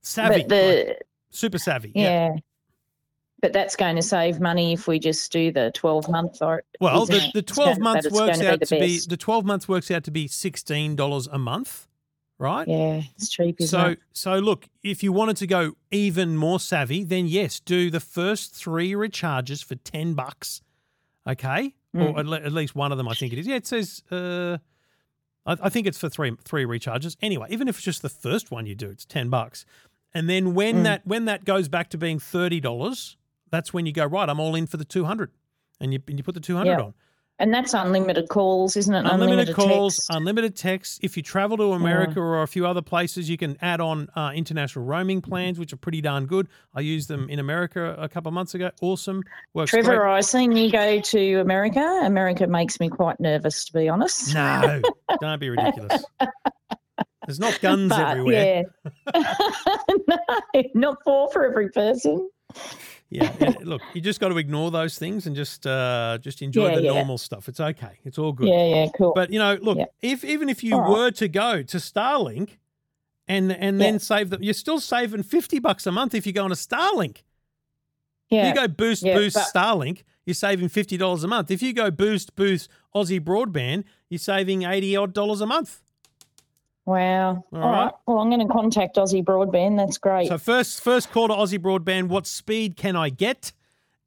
savvy 0.00 0.44
the 0.44 0.84
like, 0.88 1.02
super 1.30 1.58
savvy 1.58 1.92
yeah. 1.94 2.30
But 3.42 3.52
that's 3.52 3.74
going 3.76 3.96
to 3.96 4.02
save 4.02 4.40
money 4.40 4.72
if 4.72 4.86
we 4.86 4.98
just 5.00 5.30
do 5.32 5.50
the 5.52 5.70
twelve 5.74 6.08
month 6.08 6.40
or 6.40 6.62
well 6.80 7.04
the, 7.06 7.20
the 7.34 7.42
12 7.42 7.70
gonna- 7.78 7.80
months 7.82 8.10
works 8.10 8.40
out 8.40 8.60
the 8.60 8.66
to 8.66 8.78
be 8.80 9.00
the 9.06 9.16
12 9.16 9.44
months 9.44 9.68
works 9.68 9.90
out 9.90 10.04
to 10.04 10.10
be 10.12 10.28
$16 10.28 11.28
a 11.32 11.38
month 11.38 11.88
right? 12.38 12.66
Yeah, 12.66 13.02
it's 13.14 13.28
cheap, 13.28 13.60
So, 13.62 13.90
it? 13.90 14.00
so 14.12 14.38
look, 14.38 14.66
if 14.82 15.04
you 15.04 15.12
wanted 15.12 15.36
to 15.36 15.46
go 15.46 15.76
even 15.92 16.36
more 16.36 16.58
savvy, 16.58 17.04
then 17.04 17.28
yes, 17.28 17.60
do 17.60 17.88
the 17.88 18.00
first 18.00 18.52
three 18.54 18.92
recharges 18.92 19.62
for 19.64 19.76
ten 19.76 20.14
bucks, 20.14 20.60
okay, 21.24 21.74
or 21.94 22.00
Mm. 22.14 22.18
at, 22.18 22.26
le- 22.26 22.40
at 22.40 22.52
least 22.52 22.74
one 22.74 22.90
of 22.90 22.98
them. 22.98 23.06
I 23.06 23.14
think 23.14 23.32
it 23.32 23.38
is. 23.38 23.46
Yeah, 23.46 23.56
it 23.56 23.66
says. 23.68 24.02
Uh, 24.10 24.58
I, 25.46 25.56
I 25.62 25.68
think 25.68 25.86
it's 25.86 25.98
for 25.98 26.08
three 26.08 26.32
three 26.44 26.64
recharges. 26.64 27.16
Anyway, 27.22 27.46
even 27.50 27.68
if 27.68 27.76
it's 27.76 27.84
just 27.84 28.02
the 28.02 28.08
first 28.08 28.50
one 28.50 28.66
you 28.66 28.74
do, 28.74 28.88
it's 28.90 29.04
ten 29.04 29.28
bucks, 29.28 29.64
and 30.12 30.28
then 30.28 30.52
when 30.52 30.78
Mm. 30.78 30.82
that 30.84 31.06
when 31.06 31.26
that 31.26 31.44
goes 31.44 31.68
back 31.68 31.90
to 31.90 31.98
being 31.98 32.18
thirty 32.18 32.58
dollars, 32.58 33.16
that's 33.52 33.72
when 33.72 33.86
you 33.86 33.92
go 33.92 34.04
right. 34.04 34.28
I'm 34.28 34.40
all 34.40 34.56
in 34.56 34.66
for 34.66 34.76
the 34.78 34.84
two 34.84 35.04
hundred, 35.04 35.30
and 35.80 35.92
you 35.92 36.00
and 36.08 36.18
you 36.18 36.24
put 36.24 36.34
the 36.34 36.40
two 36.40 36.56
hundred 36.56 36.72
Yeah. 36.72 36.80
on. 36.86 36.94
And 37.38 37.52
that's 37.52 37.74
unlimited 37.74 38.28
calls, 38.28 38.76
isn't 38.76 38.94
it? 38.94 39.04
Unlimited, 39.04 39.56
calls, 39.56 39.96
text. 39.96 40.10
unlimited 40.12 40.54
text. 40.54 41.00
If 41.02 41.16
you 41.16 41.24
travel 41.24 41.56
to 41.56 41.72
America 41.72 42.20
or 42.20 42.42
a 42.42 42.46
few 42.46 42.66
other 42.66 42.82
places, 42.82 43.28
you 43.28 43.36
can 43.36 43.56
add 43.60 43.80
on 43.80 44.08
uh, 44.14 44.30
international 44.32 44.84
roaming 44.84 45.20
plans, 45.22 45.58
which 45.58 45.72
are 45.72 45.76
pretty 45.78 46.00
darn 46.00 46.26
good. 46.26 46.46
I 46.72 46.80
used 46.82 47.08
them 47.08 47.28
in 47.28 47.40
America 47.40 47.96
a 47.98 48.08
couple 48.08 48.28
of 48.28 48.34
months 48.34 48.54
ago. 48.54 48.70
Awesome. 48.80 49.24
Works 49.54 49.70
Trevor, 49.70 49.96
great. 49.96 50.10
I 50.12 50.20
seen 50.20 50.52
you 50.52 50.70
go 50.70 51.00
to 51.00 51.40
America. 51.40 51.80
America 52.04 52.46
makes 52.46 52.78
me 52.78 52.88
quite 52.88 53.18
nervous, 53.18 53.64
to 53.64 53.72
be 53.72 53.88
honest. 53.88 54.32
No, 54.34 54.80
don't 55.20 55.40
be 55.40 55.48
ridiculous. 55.50 56.04
There's 57.26 57.38
not 57.40 57.60
guns 57.60 57.90
But, 57.90 58.00
everywhere. 58.18 58.64
Yeah. 59.14 59.22
no, 60.08 60.18
not 60.74 60.98
four 61.04 61.30
for 61.32 61.44
every 61.44 61.70
person. 61.70 62.28
Yeah. 63.10 63.32
Look, 63.62 63.82
you 63.94 64.00
just 64.00 64.20
got 64.20 64.28
to 64.28 64.38
ignore 64.38 64.70
those 64.70 64.98
things 64.98 65.26
and 65.26 65.36
just 65.36 65.66
uh, 65.66 66.18
just 66.20 66.42
enjoy 66.42 66.70
Yeah, 66.70 66.74
the 66.76 66.82
yeah. 66.82 66.92
normal 66.94 67.18
stuff. 67.18 67.48
It's 67.48 67.60
okay. 67.60 67.98
It's 68.04 68.18
all 68.18 68.32
good. 68.32 68.48
Yeah, 68.48 68.64
yeah, 68.66 68.86
cool. 68.96 69.12
But 69.14 69.30
you 69.30 69.38
know, 69.38 69.58
look, 69.60 69.78
if 70.00 70.24
even 70.24 70.48
if 70.48 70.64
you 70.64 70.74
All 70.74 70.80
right. 70.80 70.90
were 70.90 71.10
to 71.12 71.28
go 71.28 71.62
to 71.62 71.76
Starlink 71.76 72.56
and 73.28 73.52
and 73.52 73.80
then 73.80 73.98
save 73.98 74.30
them, 74.30 74.42
you're 74.42 74.54
still 74.54 74.80
saving 74.80 75.22
fifty 75.24 75.58
bucks 75.58 75.86
a 75.86 75.92
month 75.92 76.14
if 76.14 76.26
you 76.26 76.32
go 76.32 76.44
on 76.44 76.52
a 76.52 76.56
Starlink. 76.56 77.18
yeah. 78.30 78.48
You 78.48 78.54
go 78.54 78.66
boost 78.66 79.04
boost 79.04 79.36
but- 79.36 79.46
Starlink, 79.54 80.02
you're 80.24 80.34
saving 80.34 80.68
fifty 80.70 80.96
dollars 80.96 81.22
a 81.22 81.28
month. 81.28 81.50
If 81.50 81.60
you 81.62 81.72
go 81.74 81.90
boost 81.90 82.34
boost 82.34 82.68
Aussie 82.94 83.20
broadband, 83.20 83.84
you're 84.08 84.18
saving 84.18 84.62
eighty 84.64 84.96
odd 84.96 85.12
dollars 85.12 85.40
a 85.42 85.46
month. 85.46 85.80
Wow. 86.84 87.44
All 87.52 87.62
All 87.62 87.70
right. 87.70 87.92
Well, 88.06 88.18
I'm 88.18 88.28
going 88.30 88.46
to 88.46 88.52
contact 88.52 88.96
Aussie 88.96 89.24
Broadband. 89.24 89.76
That's 89.76 89.98
great. 89.98 90.28
So 90.28 90.38
first 90.38 90.82
first 90.82 91.10
call 91.12 91.28
to 91.28 91.34
Aussie 91.34 91.58
broadband. 91.58 92.08
What 92.08 92.26
speed 92.26 92.76
can 92.76 92.96
I 92.96 93.08
get? 93.08 93.52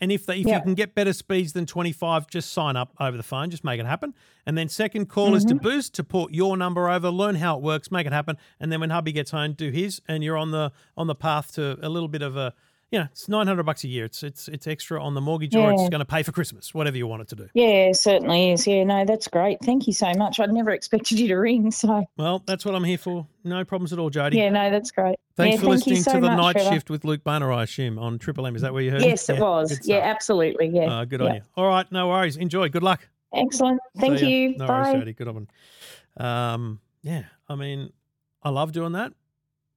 And 0.02 0.12
if 0.12 0.26
they, 0.26 0.42
if 0.42 0.46
you 0.46 0.60
can 0.62 0.74
get 0.74 0.94
better 0.94 1.14
speeds 1.14 1.54
than 1.54 1.66
25, 1.66 2.28
just 2.28 2.52
sign 2.52 2.76
up 2.76 2.94
over 3.00 3.16
the 3.16 3.24
phone. 3.24 3.50
Just 3.50 3.64
make 3.64 3.80
it 3.80 3.86
happen. 3.86 4.14
And 4.46 4.58
then 4.58 4.68
second 4.68 5.06
call 5.08 5.36
is 5.36 5.46
to 5.46 5.56
Mm-hmm. 5.56 5.64
boost 5.64 5.94
to 5.96 6.04
port 6.04 6.34
your 6.34 6.58
number 6.58 6.90
over, 6.90 7.10
learn 7.10 7.36
how 7.36 7.56
it 7.56 7.62
works, 7.64 7.90
make 7.92 8.06
it 8.06 8.12
happen. 8.12 8.36
And 8.60 8.74
then 8.74 8.82
when 8.82 8.90
hubby 8.90 9.14
gets 9.14 9.32
home, 9.32 9.54
do 9.54 9.70
his, 9.72 10.02
and 10.06 10.22
you're 10.22 10.36
on 10.38 10.52
the 10.52 10.74
on 10.98 11.08
the 11.08 11.16
path 11.16 11.54
to 11.56 11.78
a 11.82 11.88
little 11.88 12.10
bit 12.10 12.22
of 12.22 12.36
a, 12.36 12.54
you 12.96 13.02
know, 13.02 13.08
it's 13.12 13.28
900 13.28 13.64
bucks 13.64 13.84
a 13.84 13.90
year. 13.90 14.06
It's 14.06 14.24
it's 14.24 14.48
it's 14.48 14.68
extra 14.68 15.04
on 15.04 15.16
the 15.16 15.20
mortgage, 15.22 15.54
or 15.54 15.70
it's 15.74 15.90
going 15.90 16.00
to 16.00 16.06
pay 16.06 16.24
for 16.24 16.32
Christmas, 16.32 16.74
whatever 16.74 16.96
you 16.96 17.08
want 17.08 17.24
it 17.24 17.28
to 17.28 17.36
do. 17.36 17.50
yeah, 17.54 17.92
certainly 17.92 18.52
is. 18.52 18.66
Yeah, 18.66 18.86
no, 18.86 19.04
that's 19.04 19.28
great. 19.28 19.58
Thank 19.64 19.86
you 19.86 19.92
so 19.92 20.12
much. 20.16 20.40
I'd 20.40 20.52
never 20.54 20.72
expected 20.72 21.20
you 21.20 21.28
to 21.28 21.36
ring. 21.36 21.72
So, 21.72 22.06
Well, 22.18 22.42
that's 22.46 22.64
what 22.64 22.74
I'm 22.74 22.86
here 22.86 22.98
for. 22.98 23.28
No 23.44 23.66
problems 23.66 23.92
at 23.92 24.00
all, 24.00 24.10
Jody. 24.10 24.38
yeah, 24.38 24.50
no, 24.50 24.70
that's 24.72 24.92
great. 24.92 25.18
Thanks 25.36 25.56
yeah, 25.56 25.60
for 25.60 25.66
thank 25.66 25.86
listening 25.86 26.04
so 26.04 26.14
to 26.14 26.20
the 26.22 26.36
night 26.36 26.54
Trevor. 26.54 26.70
shift 26.72 26.90
with 26.90 27.04
Luke 27.04 27.24
Bona, 27.26 27.54
I 27.54 27.64
assume, 27.64 28.00
on 28.00 28.18
Triple 28.18 28.48
M. 28.48 28.56
Is 28.56 28.62
that 28.62 28.72
where 28.74 28.82
you 28.82 28.92
heard? 28.92 29.02
Yes, 29.02 29.28
it 29.28 29.36
Yeah, 29.36 29.42
was. 29.42 29.80
Yeah, 29.84 29.98
absolutely. 29.98 30.70
Yeah. 30.70 31.00
Uh, 31.00 31.04
good 31.06 31.20
yeah. 31.20 31.28
on 31.28 31.36
you. 31.36 31.42
All 31.58 31.68
right, 31.68 31.92
no 31.92 32.08
worries. 32.08 32.38
Enjoy. 32.38 32.70
Good 32.70 32.84
luck. 32.84 33.06
Excellent. 33.34 33.82
Thank 34.00 34.20
See 34.20 34.30
you. 34.44 34.58
No 34.58 34.68
Bye. 34.68 34.82
worries, 34.84 35.00
Jody. 35.00 35.14
Good 35.14 35.28
on. 35.28 35.48
Um, 36.18 36.80
yeah, 37.04 37.24
I 37.50 37.56
mean, 37.56 37.92
I 38.42 38.50
love 38.50 38.72
doing 38.72 38.94
that. 38.94 39.12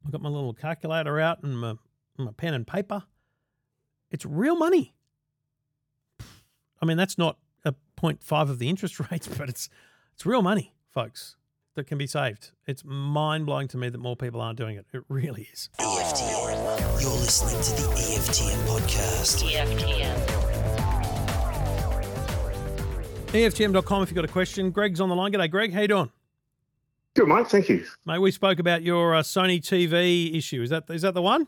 I've 0.06 0.12
got 0.12 0.22
my 0.22 0.28
little 0.28 0.54
calculator 0.54 1.18
out 1.18 1.42
and 1.42 1.58
my, 1.58 1.74
my 2.24 2.32
pen 2.32 2.54
and 2.54 2.66
paper. 2.66 3.04
It's 4.10 4.24
real 4.24 4.56
money. 4.56 4.94
I 6.80 6.86
mean, 6.86 6.96
that's 6.96 7.18
not 7.18 7.38
a 7.64 7.74
0.5 8.00 8.40
of 8.42 8.58
the 8.58 8.68
interest 8.68 8.98
rates, 9.10 9.28
but 9.28 9.48
it's 9.48 9.68
it's 10.14 10.26
real 10.26 10.42
money, 10.42 10.74
folks, 10.90 11.36
that 11.74 11.86
can 11.86 11.98
be 11.98 12.06
saved. 12.06 12.50
It's 12.66 12.82
mind 12.84 13.46
blowing 13.46 13.68
to 13.68 13.76
me 13.76 13.88
that 13.88 13.98
more 13.98 14.16
people 14.16 14.40
aren't 14.40 14.58
doing 14.58 14.76
it. 14.76 14.86
It 14.92 15.04
really 15.08 15.48
is. 15.52 15.70
EFTM. 15.78 17.00
You're 17.00 17.10
listening 17.10 17.62
to 17.62 17.82
the 17.82 17.88
EFTM 17.94 18.66
podcast. 18.66 19.44
EFTM. 19.44 20.48
EFTM.com 23.28 24.02
if 24.02 24.08
you've 24.08 24.16
got 24.16 24.24
a 24.24 24.28
question. 24.28 24.70
Greg's 24.70 25.00
on 25.00 25.08
the 25.08 25.14
line. 25.14 25.32
G'day, 25.32 25.50
Greg. 25.50 25.72
How 25.72 25.82
you 25.82 25.88
doing? 25.88 26.10
Good, 27.14 27.28
mate. 27.28 27.48
Thank 27.48 27.68
you. 27.68 27.84
Mate, 28.06 28.18
we 28.20 28.30
spoke 28.30 28.58
about 28.58 28.82
your 28.82 29.14
uh, 29.14 29.22
Sony 29.22 29.60
TV 29.60 30.36
issue. 30.36 30.62
Is 30.62 30.70
that 30.70 30.84
is 30.88 31.02
that 31.02 31.14
the 31.14 31.22
one? 31.22 31.46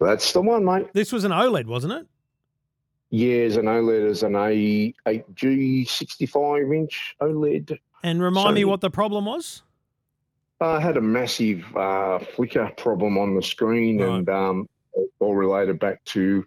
That's 0.00 0.32
the 0.32 0.40
one, 0.40 0.64
mate. 0.64 0.88
This 0.94 1.12
was 1.12 1.24
an 1.24 1.32
OLED, 1.32 1.66
wasn't 1.66 1.92
it? 1.92 2.06
Years 3.10 3.56
an 3.56 3.66
OLED 3.66 4.06
is 4.06 4.22
an 4.22 4.34
A 4.36 4.94
eight 5.06 5.34
G 5.34 5.84
sixty 5.84 6.26
five 6.26 6.72
inch 6.72 7.16
OLED. 7.20 7.78
And 8.02 8.22
remind 8.22 8.54
me 8.54 8.64
what 8.64 8.80
the 8.80 8.90
problem 8.90 9.26
was. 9.26 9.62
I 10.60 10.78
had 10.80 10.96
a 10.96 11.00
massive 11.00 11.64
uh, 11.76 12.18
flicker 12.18 12.70
problem 12.76 13.18
on 13.18 13.34
the 13.34 13.42
screen, 13.42 14.00
Right. 14.00 14.08
and 14.18 14.28
um, 14.28 14.68
all 15.18 15.34
related 15.34 15.78
back 15.78 16.02
to. 16.06 16.44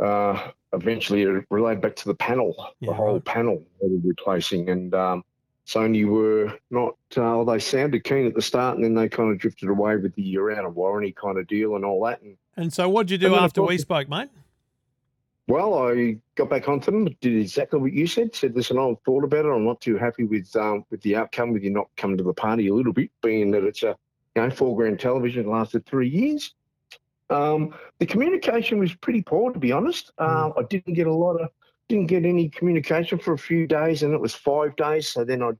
Uh, 0.00 0.50
eventually, 0.72 1.22
it 1.22 1.44
related 1.50 1.80
back 1.82 1.94
to 1.96 2.06
the 2.06 2.14
panel, 2.14 2.54
Yeah, 2.80 2.90
the 2.90 2.94
whole 2.94 3.12
right. 3.14 3.24
panel 3.24 3.62
they 3.80 3.88
were 3.88 4.00
replacing, 4.02 4.70
and 4.70 4.94
um, 4.94 5.24
Sony 5.66 6.06
were 6.06 6.52
not. 6.70 6.96
Uh, 7.16 7.44
they 7.44 7.58
sounded 7.58 8.02
keen 8.04 8.26
at 8.26 8.34
the 8.34 8.42
start, 8.42 8.76
and 8.76 8.84
then 8.84 8.94
they 8.94 9.08
kind 9.08 9.30
of 9.30 9.38
drifted 9.38 9.68
away 9.68 9.96
with 9.96 10.14
the 10.14 10.22
year 10.22 10.50
out 10.52 10.64
of 10.64 10.74
warranty 10.74 11.12
kind 11.12 11.38
of 11.38 11.46
deal 11.46 11.76
and 11.76 11.84
all 11.84 12.04
that. 12.06 12.22
And 12.22 12.36
And 12.56 12.72
so, 12.72 12.88
what'd 12.88 13.10
you 13.10 13.18
do 13.18 13.26
And 13.26 13.34
then, 13.34 13.38
of 13.40 13.44
after 13.46 13.62
we 13.62 13.78
spoke, 13.78 14.08
mate? 14.08 14.28
Well, 15.48 15.74
I 15.74 16.18
got 16.36 16.48
back 16.48 16.68
onto 16.68 16.90
them, 16.90 17.04
did 17.20 17.36
exactly 17.36 17.80
what 17.80 17.92
you 17.92 18.06
said. 18.06 18.34
Said, 18.34 18.54
listen, 18.54 18.78
I've 18.78 19.00
thought 19.04 19.24
about 19.24 19.44
it. 19.44 19.48
I'm 19.48 19.64
not 19.64 19.80
too 19.80 19.96
happy 19.96 20.24
with 20.24 20.54
um, 20.56 20.84
with 20.90 21.00
the 21.02 21.16
outcome, 21.16 21.52
with 21.52 21.62
you 21.62 21.70
not 21.70 21.88
coming 21.96 22.16
to 22.18 22.24
the 22.24 22.32
party 22.32 22.68
a 22.68 22.74
little 22.74 22.92
bit, 22.92 23.10
being 23.22 23.50
that 23.52 23.64
it's 23.64 23.82
a 23.82 23.96
you 24.36 24.42
know 24.42 24.50
four 24.50 24.76
grand 24.76 25.00
television 25.00 25.50
lasted 25.50 25.84
three 25.86 26.08
years. 26.08 26.54
Um, 27.30 27.74
the 27.98 28.06
communication 28.06 28.78
was 28.78 28.94
pretty 28.94 29.22
poor, 29.22 29.52
to 29.52 29.58
be 29.58 29.72
honest. 29.72 30.12
Um, 30.18 30.52
I 30.56 30.62
didn't 30.68 30.94
get 30.94 31.06
a 31.06 31.12
lot 31.12 31.36
of, 31.36 31.48
didn't 31.88 32.06
get 32.06 32.24
any 32.24 32.48
communication 32.50 33.18
for 33.18 33.32
a 33.32 33.38
few 33.38 33.66
days, 33.66 34.02
and 34.02 34.12
it 34.12 34.20
was 34.20 34.34
five 34.34 34.76
days. 34.76 35.08
So 35.08 35.24
then 35.24 35.42
I'd 35.42 35.56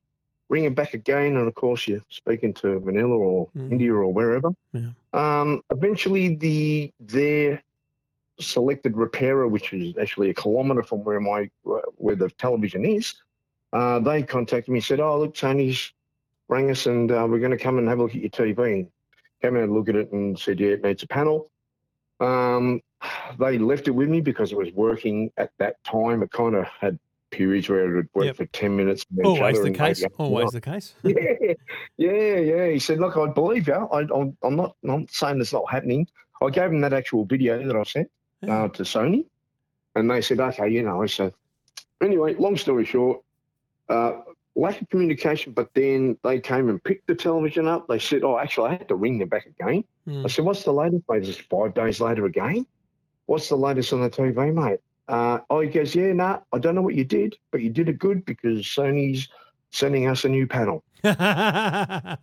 ring 0.53 0.64
him 0.64 0.74
back 0.74 0.92
again, 0.92 1.36
and 1.38 1.48
of 1.48 1.55
course 1.55 1.88
you're 1.88 2.05
speaking 2.11 2.53
to 2.62 2.78
Manila 2.80 3.16
or 3.16 3.48
Mm. 3.57 3.72
India 3.72 3.92
or 3.94 4.12
wherever. 4.12 4.50
Yeah. 4.72 4.90
Um, 5.14 5.62
eventually, 5.70 6.36
the 6.36 6.92
their 7.00 7.62
selected 8.38 8.96
repairer, 8.96 9.48
which 9.48 9.72
is 9.72 9.96
actually 10.03 10.30
a 10.30 10.34
kilometre 10.34 10.82
from 10.82 11.00
where 11.05 11.20
my 11.20 11.50
where 11.96 12.16
the 12.22 12.28
television 12.44 12.84
is, 12.84 13.14
uh, 13.72 13.98
they 14.00 14.22
contacted 14.22 14.70
me 14.72 14.78
and 14.78 14.84
said, 14.84 15.00
"Oh, 15.00 15.18
look, 15.20 15.34
Tony's 15.34 15.92
rang 16.48 16.70
us, 16.70 16.86
and 16.86 17.11
uh, 17.11 17.26
we're 17.28 17.44
going 17.46 17.59
to 17.59 17.64
come 17.66 17.78
and 17.78 17.88
have 17.88 17.98
a 17.98 18.03
look 18.03 18.14
at 18.14 18.20
your 18.20 18.30
TV." 18.30 18.59
And 18.74 18.86
came 19.40 19.55
and 19.57 19.62
had 19.64 19.70
a 19.70 19.72
look 19.72 19.88
at 19.88 19.96
it 19.96 20.12
and 20.12 20.38
said, 20.38 20.61
"Yeah, 20.61 20.74
it 20.76 20.84
needs 20.84 21.03
a 21.03 21.09
panel." 21.09 21.50
Um, 22.20 22.82
they 23.38 23.59
left 23.59 23.88
it 23.88 23.92
with 24.00 24.09
me 24.09 24.20
because 24.20 24.53
it 24.53 24.59
was 24.59 24.70
working 24.72 25.32
at 25.36 25.50
that 25.59 25.82
time. 25.82 26.22
It 26.22 26.30
kind 26.30 26.55
of 26.55 26.66
had 26.66 26.98
periods 27.32 27.68
where 27.68 27.90
it 27.90 27.96
would 27.96 28.08
work 28.14 28.26
Yep. 28.26 28.36
for 28.36 28.46
ten 28.46 28.76
minutes. 28.76 29.04
Always 29.24 29.60
the 29.60 29.72
case. 29.72 30.04
Always 30.18 30.52
the 30.52 30.60
case. 30.60 30.94
yeah, 31.02 31.54
yeah, 31.96 32.36
yeah. 32.36 32.68
He 32.68 32.78
said, 32.78 33.00
"Look, 33.00 33.16
I 33.16 33.26
believe 33.26 33.66
you. 33.66 33.74
I, 33.74 34.00
I'm, 34.00 34.36
I'm 34.44 34.54
not. 34.54 34.76
I'm 34.84 35.00
not 35.00 35.10
saying 35.10 35.40
it's 35.40 35.52
not 35.52 35.68
happening." 35.70 36.06
I 36.40 36.50
gave 36.50 36.70
him 36.70 36.80
that 36.82 36.92
actual 36.92 37.24
video 37.24 37.64
that 37.66 37.76
I 37.76 37.82
sent 37.84 38.10
Yeah. 38.42 38.64
uh, 38.64 38.68
to 38.68 38.82
Sony, 38.84 39.24
and 39.96 40.08
they 40.10 40.20
said, 40.20 40.38
"Okay, 40.38 40.68
you 40.68 40.82
know." 40.82 41.04
So, 41.06 41.32
anyway, 42.00 42.34
long 42.34 42.56
story 42.56 42.84
short, 42.84 43.22
uh, 43.88 44.12
lack 44.54 44.80
of 44.80 44.88
communication. 44.90 45.52
But 45.52 45.72
then 45.74 46.16
they 46.22 46.38
came 46.40 46.68
and 46.68 46.82
picked 46.84 47.06
the 47.08 47.14
television 47.14 47.66
up. 47.66 47.88
They 47.88 47.98
said, 47.98 48.22
"Oh, 48.24 48.38
actually, 48.38 48.70
I 48.70 48.74
had 48.74 48.88
to 48.88 48.94
ring 48.94 49.18
them 49.18 49.28
back 49.28 49.46
again." 49.46 49.84
Hmm. 50.06 50.24
I 50.26 50.28
said, 50.28 50.44
"What's 50.44 50.64
the 50.64 50.72
latest, 50.72 51.04
mate? 51.08 51.22
Is 51.26 51.38
five 51.38 51.74
days 51.74 52.00
later 52.00 52.26
again? 52.26 52.66
What's 53.26 53.48
the 53.48 53.56
latest 53.56 53.92
on 53.92 54.00
the 54.02 54.10
TV, 54.10 54.52
mate?" 54.52 54.80
Uh, 55.09 55.38
oh, 55.50 55.61
he 55.61 55.68
goes, 55.68 55.94
"Yeah, 55.94 56.12
nah, 56.12 56.40
I 56.53 56.59
don't 56.59 56.74
know 56.74 56.82
what 56.82 56.94
you 56.94 57.05
did, 57.05 57.36
but 57.50 57.61
you 57.61 57.70
did 57.70 57.88
it 57.88 57.98
good 57.98 58.24
because 58.24 58.61
Sony's 58.64 59.28
sending 59.70 60.07
us 60.07 60.24
a 60.24 60.28
new 60.28 60.46
panel." 60.46 60.82
I 61.05 62.16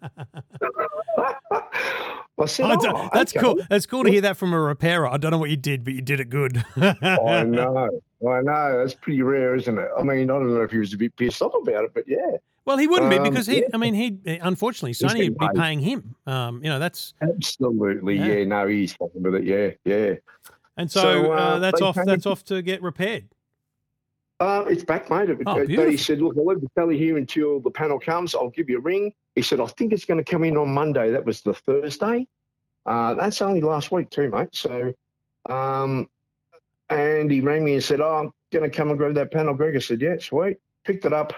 said, 2.46 2.66
I 2.68 2.76
"Oh, 2.80 3.10
that's 3.14 3.36
okay." 3.36 3.44
cool. 3.44 3.60
That's 3.70 3.86
cool 3.86 4.04
to 4.06 4.10
hear 4.10 4.22
that 4.22 4.38
from 4.38 4.54
a 4.54 4.60
repairer. 4.60 5.08
I 5.08 5.18
don't 5.18 5.32
know 5.32 5.38
what 5.38 5.50
you 5.50 5.58
did, 5.58 5.84
but 5.84 5.94
you 5.94 6.02
did 6.02 6.20
it 6.22 6.30
good. 6.30 6.64
I 6.78 6.94
know, 7.44 7.90
I 8.26 8.42
know. 8.42 8.78
That's 8.80 8.94
pretty 8.94 9.22
rare, 9.22 9.56
isn't 9.56 9.78
it? 9.78 9.90
I 9.98 10.04
mean, 10.04 10.30
I 10.30 10.34
don't 10.34 10.54
know 10.54 10.62
if 10.62 10.72
he 10.72 10.78
was 10.78 10.94
a 10.94 10.98
bit 10.98 11.16
pissed 11.18 11.42
off 11.42 11.54
about 11.62 11.84
it, 11.84 11.92
but 11.94 12.06
yeah, 12.08 12.38
Well, 12.64 12.78
he 12.78 12.88
wouldn't 12.88 13.10
be 13.12 13.18
Um, 13.18 13.24
because 13.30 13.48
he. 13.48 13.60
yeah. 13.62 13.68
I 13.74 13.78
mean, 13.78 13.94
he 13.94 14.18
unfortunately 14.42 14.94
Sony 14.94 15.30
would 15.30 15.38
be 15.38 15.50
paying 15.60 15.80
him. 15.80 16.16
Um, 16.28 16.64
you 16.64 16.70
know 16.70 16.80
that's 16.80 17.14
absolutely, 17.22 18.16
Yeah. 18.18 18.26
yeah. 18.28 18.44
no, 18.46 18.68
he's 18.68 18.94
fucking 18.94 19.22
with 19.22 19.36
it, 19.36 19.44
yeah, 19.44 19.72
yeah. 19.84 20.14
And 20.80 20.90
so, 20.90 21.02
So, 21.02 21.32
uh, 21.34 21.36
uh, 21.36 21.60
that's 21.60 21.82
off. 21.82 21.96
That's 21.96 22.26
in- 22.26 22.32
off 22.32 22.44
to 22.46 22.62
get 22.62 22.82
repaired. 22.82 23.26
Uh, 24.40 24.64
it's 24.70 24.84
back, 24.86 25.10
mate. 25.10 25.30
It- 25.30 25.38
Oh, 25.46 25.60
they 25.60 25.66
beautiful. 25.66 25.98
said, 25.98 26.22
look, 26.22 26.36
I'll 26.38 26.46
leave 26.46 26.62
the 26.62 26.70
telly 26.74 26.98
here 26.98 27.18
until 27.18 27.60
the 27.60 27.70
panel 27.70 28.00
comes. 28.00 28.34
I'll 28.34 28.50
give 28.50 28.70
you 28.70 28.78
a 28.78 28.82
ring. 28.82 29.14
He 29.36 29.42
said, 29.42 29.60
I 29.60 29.66
think 29.68 29.92
it's 29.92 30.06
going 30.06 30.24
to 30.24 30.24
come 30.24 30.46
in 30.46 30.56
on 30.56 30.70
Monday. 30.74 31.12
That 31.12 31.26
was 31.26 31.42
the 31.42 31.54
Thursday. 31.54 32.26
Uh, 32.86 33.14
that's 33.16 33.42
only 33.42 33.60
last 33.60 33.92
week 33.92 34.10
too, 34.10 34.30
mate. 34.30 34.50
So, 34.54 34.94
um, 35.50 36.10
and 36.90 37.30
he 37.30 37.42
rang 37.42 37.66
me 37.66 37.74
and 37.74 37.84
said, 37.84 38.00
"Oh, 38.00 38.16
I'm 38.16 38.32
going 38.52 38.70
to 38.70 38.76
come 38.76 38.90
and 38.90 38.98
grab 38.98 39.14
that 39.16 39.32
panel." 39.32 39.54
Greg, 39.54 39.76
I 39.76 39.80
said, 39.80 40.02
"Yeah, 40.02 40.16
sweet." 40.20 40.58
Picked 40.86 41.06
it 41.06 41.12
up 41.14 41.34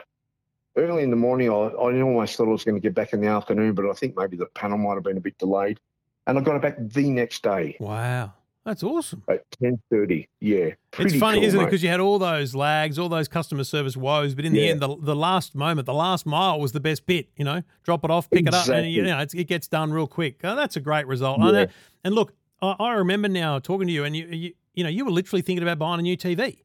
early 0.77 1.01
in 1.03 1.09
the 1.09 1.15
morning. 1.17 1.49
I, 1.49 1.53
I 1.53 2.01
almost 2.01 2.37
thought 2.37 2.47
I 2.47 2.51
was 2.51 2.63
going 2.63 2.75
to 2.75 2.81
get 2.81 2.93
back 2.93 3.11
in 3.11 3.19
the 3.19 3.27
afternoon, 3.27 3.73
but 3.73 3.89
I 3.89 3.93
think 3.93 4.15
maybe 4.15 4.37
the 4.37 4.45
panel 4.45 4.77
might 4.77 4.93
have 4.93 5.03
been 5.03 5.17
a 5.17 5.21
bit 5.21 5.37
delayed, 5.39 5.79
and 6.27 6.37
I 6.37 6.41
got 6.41 6.55
it 6.55 6.61
back 6.61 6.75
the 6.79 7.09
next 7.09 7.41
day 7.43 7.75
Wow. 7.79 8.33
That's 8.65 8.83
awesome. 8.83 9.23
at 9.27 9.43
ten 9.51 9.81
thirty. 9.89 10.29
Yeah, 10.39 10.69
It's 10.99 11.15
funny, 11.17 11.39
cool, 11.39 11.47
isn't 11.47 11.59
it? 11.59 11.65
Because 11.65 11.81
you 11.81 11.89
had 11.89 11.99
all 11.99 12.19
those 12.19 12.53
lags, 12.53 12.99
all 12.99 13.09
those 13.09 13.27
customer 13.27 13.63
service 13.63 13.97
woes, 13.97 14.35
but 14.35 14.45
in 14.45 14.53
the 14.53 14.69
end, 14.69 14.81
the, 14.81 14.95
the 14.99 15.15
last 15.15 15.55
moment, 15.55 15.87
the 15.87 15.93
last 15.95 16.25
mile 16.27 16.59
was 16.59 16.71
the 16.71 16.79
best 16.79 17.05
bit. 17.07 17.29
You 17.37 17.45
know, 17.45 17.63
drop 17.83 18.03
it 18.05 18.11
off, 18.11 18.29
pick 18.29 18.45
it 18.47 18.53
up, 18.53 18.67
and 18.69 18.91
you 18.91 19.01
know 19.01 19.17
it's, 19.19 19.33
it 19.33 19.45
gets 19.45 19.67
done 19.67 19.91
real 19.91 20.05
quick. 20.07 20.41
Oh, 20.43 20.55
that's 20.55 20.75
a 20.75 20.79
great 20.79 21.07
result. 21.07 21.41
I 21.41 21.51
Yeah. 21.51 21.65
and 22.03 22.13
look, 22.13 22.33
I, 22.61 22.75
I 22.79 22.93
remember 22.93 23.27
now 23.29 23.57
talking 23.57 23.87
to 23.87 23.93
you, 23.93 24.03
and 24.03 24.15
you, 24.15 24.27
you, 24.27 24.53
you 24.75 24.83
know, 24.83 24.89
you 24.91 25.05
were 25.05 25.11
literally 25.11 25.41
thinking 25.41 25.63
about 25.63 25.79
buying 25.79 25.99
a 25.99 26.03
new 26.03 26.15
TV. 26.15 26.59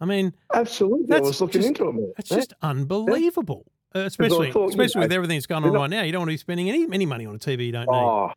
I 0.00 0.04
mean, 0.06 0.32
Absolutely, 0.54 1.14
I 1.14 1.20
was 1.20 1.40
looking 1.42 1.60
just- 1.60 1.68
into 1.68 1.88
it. 1.88 1.92
Mate. 1.94 2.08
it's 2.18 2.30
Yeah. 2.30 2.36
just 2.38 2.54
unbelievable. 2.62 3.66
Uh, 3.94 4.00
especially, 4.00 4.50
thought, 4.50 4.62
you 4.62 4.68
especially 4.70 5.00
know, 5.00 5.04
with 5.04 5.12
everything 5.12 5.36
that's 5.36 5.46
going 5.46 5.62
on 5.64 5.70
right 5.72 5.90
now, 5.90 6.02
you 6.02 6.12
don't 6.12 6.22
want 6.22 6.30
to 6.30 6.32
be 6.32 6.38
spending 6.38 6.70
any 6.70 6.86
any 6.90 7.04
money 7.04 7.26
on 7.26 7.34
a 7.34 7.38
TV 7.38 7.66
you 7.66 7.72
don't 7.72 7.86
need. 7.90 8.32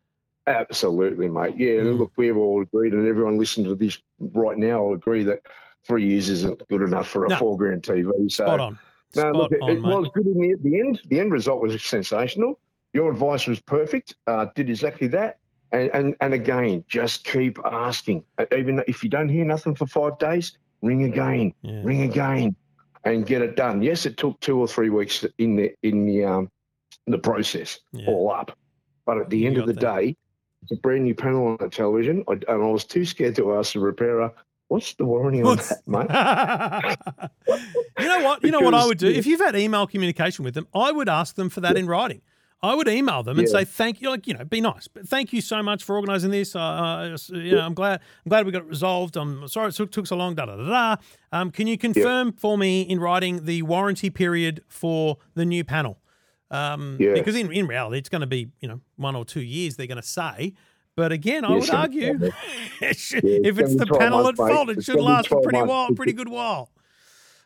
Absolutely, 0.46 1.28
mate. 1.28 1.56
Yeah, 1.56 1.80
Mm. 1.80 1.98
look, 1.98 2.12
we've 2.16 2.36
all 2.36 2.62
agreed, 2.62 2.92
and 2.92 3.06
everyone 3.06 3.38
listening 3.38 3.66
to 3.68 3.74
this 3.74 3.98
right 4.20 4.56
now 4.56 4.84
will 4.84 4.94
agree 4.94 5.24
that 5.24 5.40
three 5.84 6.06
years 6.06 6.28
isn't 6.28 6.66
good 6.68 6.82
enough 6.82 7.08
for 7.08 7.26
a 7.26 7.30
No. 7.30 7.36
four 7.36 7.56
grand 7.56 7.82
TV. 7.82 8.12
So, 8.30 8.44
Spot 8.44 8.60
on. 8.60 8.78
no, 9.16 9.22
Spot 9.22 9.34
look, 9.34 9.52
it, 9.52 9.62
on, 9.62 9.70
it 9.70 9.82
was 9.82 10.08
good 10.14 10.26
in 10.26 10.38
the, 10.40 10.54
the 10.62 10.80
end. 10.80 11.00
The 11.08 11.18
end 11.20 11.32
result 11.32 11.62
was 11.62 11.82
sensational. 11.82 12.60
Your 12.92 13.10
advice 13.10 13.46
was 13.46 13.60
perfect. 13.60 14.14
Uh, 14.26 14.46
did 14.54 14.70
exactly 14.70 15.08
that. 15.08 15.38
And, 15.72 15.90
and 15.92 16.16
and 16.20 16.32
again, 16.32 16.84
just 16.86 17.24
keep 17.24 17.58
asking. 17.64 18.22
Even 18.56 18.82
if 18.86 19.02
you 19.02 19.10
don't 19.10 19.28
hear 19.28 19.44
nothing 19.44 19.74
for 19.74 19.86
five 19.86 20.16
days, 20.18 20.56
ring 20.80 21.02
again, 21.02 21.52
Yeah. 21.62 21.80
ring 21.82 22.02
again, 22.02 22.54
and 23.02 23.26
get 23.26 23.42
it 23.42 23.56
done. 23.56 23.82
Yes, 23.82 24.06
it 24.06 24.16
took 24.16 24.38
two 24.40 24.60
or 24.60 24.68
three 24.68 24.90
weeks 24.90 25.24
in 25.38 25.56
the 25.56 25.74
in 25.82 26.06
the 26.06 26.24
um 26.24 26.50
the 27.08 27.18
process 27.18 27.80
Yeah. 27.92 28.06
all 28.10 28.30
up, 28.30 28.56
but 29.06 29.18
at 29.18 29.28
the 29.28 29.38
You 29.38 29.48
end 29.48 29.58
of 29.58 29.66
the 29.66 29.72
that. 29.72 29.80
day, 29.80 30.16
it's 30.62 30.72
a 30.72 30.76
brand 30.76 31.04
new 31.04 31.14
panel 31.14 31.46
on 31.46 31.56
the 31.60 31.68
television, 31.68 32.24
I, 32.28 32.32
and 32.32 32.44
I 32.48 32.56
was 32.56 32.84
too 32.84 33.04
scared 33.04 33.36
to 33.36 33.54
ask 33.54 33.72
the 33.74 33.80
repairer, 33.80 34.32
"What's 34.68 34.94
the 34.94 35.04
warranty 35.04 35.40
on 35.42 35.46
What's- 35.46 35.68
that, 35.68 35.86
mate?" 35.86 37.60
you 38.00 38.08
know 38.08 38.24
what? 38.24 38.42
You 38.42 38.50
know 38.50 38.60
what 38.60 38.74
I 38.74 38.84
would 38.86 38.98
do? 38.98 39.08
If 39.08 39.26
you've 39.26 39.40
had 39.40 39.56
email 39.56 39.86
communication 39.86 40.44
with 40.44 40.54
them, 40.54 40.66
I 40.74 40.92
would 40.92 41.08
ask 41.08 41.36
them 41.36 41.48
for 41.48 41.60
that 41.60 41.76
in 41.76 41.86
writing. 41.86 42.20
I 42.62 42.74
would 42.74 42.88
email 42.88 43.22
them 43.22 43.38
and 43.38 43.46
Yeah. 43.46 43.52
say 43.60 43.64
thank 43.66 44.00
you, 44.00 44.08
like 44.08 44.26
you 44.26 44.32
know, 44.34 44.42
be 44.44 44.62
nice, 44.62 44.88
but 44.88 45.06
thank 45.06 45.32
you 45.32 45.40
so 45.42 45.62
much 45.62 45.84
for 45.84 45.94
organising 45.96 46.30
this. 46.30 46.56
Uh, 46.56 46.58
Uh, 46.60 47.16
you 47.36 47.52
know, 47.54 47.60
I'm 47.60 47.74
glad, 47.74 48.00
I'm 48.24 48.30
glad 48.30 48.46
we 48.46 48.50
got 48.50 48.62
it 48.62 48.68
resolved. 48.68 49.16
I'm 49.16 49.46
sorry 49.46 49.68
it 49.68 49.74
took, 49.74 49.92
took 49.92 50.06
so 50.06 50.16
long. 50.16 50.34
Da 50.34 50.46
da 50.46 50.56
da 50.56 50.64
da. 50.66 50.96
Um, 51.32 51.50
can 51.50 51.66
you 51.66 51.76
confirm 51.76 52.32
for 52.32 52.56
me 52.56 52.80
in 52.80 52.98
writing 52.98 53.44
the 53.44 53.62
warranty 53.62 54.08
period 54.10 54.62
for 54.68 55.18
the 55.34 55.44
new 55.44 55.64
panel? 55.64 55.98
Um, 56.50 56.96
Yeah. 57.00 57.14
Because 57.14 57.36
in, 57.36 57.52
in 57.52 57.66
reality, 57.66 57.98
it's 57.98 58.08
going 58.08 58.20
to 58.20 58.26
be 58.26 58.48
you 58.60 58.68
know 58.68 58.80
one 58.96 59.16
or 59.16 59.24
two 59.24 59.42
years. 59.42 59.76
They're 59.76 59.86
going 59.86 60.00
to 60.00 60.06
say. 60.06 60.54
But 60.96 61.12
again, 61.12 61.44
I 61.44 61.50
Yeah, 61.50 61.58
would 61.58 61.70
argue 61.70 62.18
it 62.80 62.96
should- 62.96 63.22
Yeah, 63.24 63.40
if 63.44 63.58
it's 63.58 63.76
the 63.76 63.84
panel 63.86 64.20
at 64.28 64.38
months, 64.38 64.54
fault, 64.54 64.70
it 64.70 64.82
should 64.82 65.00
last 65.00 65.30
a 65.30 65.40
pretty 65.40 65.58
months. 65.58 65.68
while, 65.68 65.88
pretty 65.90 66.14
good 66.14 66.28
while. 66.28 66.70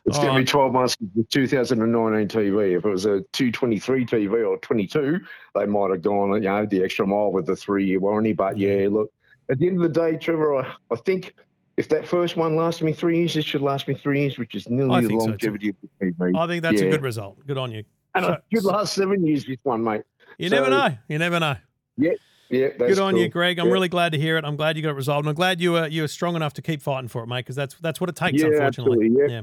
It's 0.05 0.17
going 0.17 0.29
Oh. 0.29 0.33
to 0.35 0.39
be 0.39 0.45
12 0.45 0.73
months 0.73 0.97
of 1.19 1.29
2019 1.29 2.27
TV. 2.27 2.77
If 2.77 2.85
it 2.85 2.89
was 2.89 3.05
a 3.05 3.21
223 3.33 4.05
TV 4.05 4.47
or 4.47 4.57
22, 4.57 5.19
they 5.53 5.65
might 5.65 5.91
have 5.91 6.01
gone, 6.01 6.33
you 6.33 6.39
know, 6.49 6.65
the 6.65 6.81
extra 6.83 7.05
mile 7.05 7.31
with 7.31 7.45
the 7.45 7.55
three 7.55 7.85
year 7.85 7.99
warranty. 7.99 8.33
But 8.33 8.57
yeah, 8.57 8.87
look, 8.89 9.11
at 9.49 9.59
the 9.59 9.67
end 9.67 9.77
of 9.77 9.83
the 9.83 9.99
day, 9.99 10.17
Trevor, 10.17 10.55
I, 10.55 10.73
I 10.89 10.95
think 10.95 11.35
if 11.77 11.89
that 11.89 12.07
first 12.07 12.37
one 12.37 12.55
lasted 12.55 12.85
me 12.85 12.93
three 12.93 13.19
years, 13.19 13.35
it 13.35 13.43
should 13.45 13.61
last 13.61 13.87
me 13.87 13.93
three 13.95 14.21
years, 14.21 14.37
which 14.39 14.55
is 14.55 14.69
nearly 14.69 15.01
the 15.01 15.07
think 15.09 15.21
so 15.21 15.27
longevity 15.27 15.69
of 15.69 15.75
the 15.99 16.05
TV. 16.05 16.35
I 16.37 16.47
think 16.47 16.63
that's 16.63 16.81
a 16.81 16.89
good 16.89 17.03
result. 17.03 17.45
Good 17.45 17.57
on 17.57 17.71
you. 17.71 17.83
And 18.15 18.25
So- 18.25 18.31
it 18.33 18.43
should 18.53 18.63
last 18.65 18.93
seven 18.93 19.25
years, 19.25 19.45
this 19.45 19.57
one, 19.63 19.83
mate. 19.83 20.01
You 20.37 20.49
So- 20.49 20.55
never 20.55 20.69
know. 20.69 20.97
You 21.07 21.17
never 21.17 21.39
know. 21.39 21.55
Yeah, 21.97 22.11
Good 22.49 22.75
that's 22.79 22.99
on 22.99 23.15
you. 23.15 23.29
Greg. 23.29 23.59
I'm 23.59 23.67
Yeah. 23.67 23.73
really 23.73 23.87
glad 23.87 24.11
to 24.11 24.17
hear 24.19 24.37
it. 24.37 24.43
I'm 24.43 24.57
glad 24.57 24.75
you 24.75 24.83
got 24.83 24.89
it 24.89 24.95
resolved. 24.95 25.25
And 25.25 25.29
I'm 25.29 25.35
glad 25.35 25.61
you 25.61 25.71
were 25.71 25.87
you 25.87 26.01
were 26.01 26.07
strong 26.09 26.35
enough 26.35 26.53
to 26.55 26.61
keep 26.61 26.81
fighting 26.81 27.07
for 27.07 27.23
it, 27.23 27.27
mate. 27.27 27.39
Because 27.39 27.55
that's 27.55 27.75
that's 27.75 28.01
what 28.01 28.09
it 28.09 28.15
takes. 28.17 28.41
Yeah, 28.41 28.47
unfortunately, 28.49 29.07
absolutely, 29.07 29.33
yeah. 29.33 29.41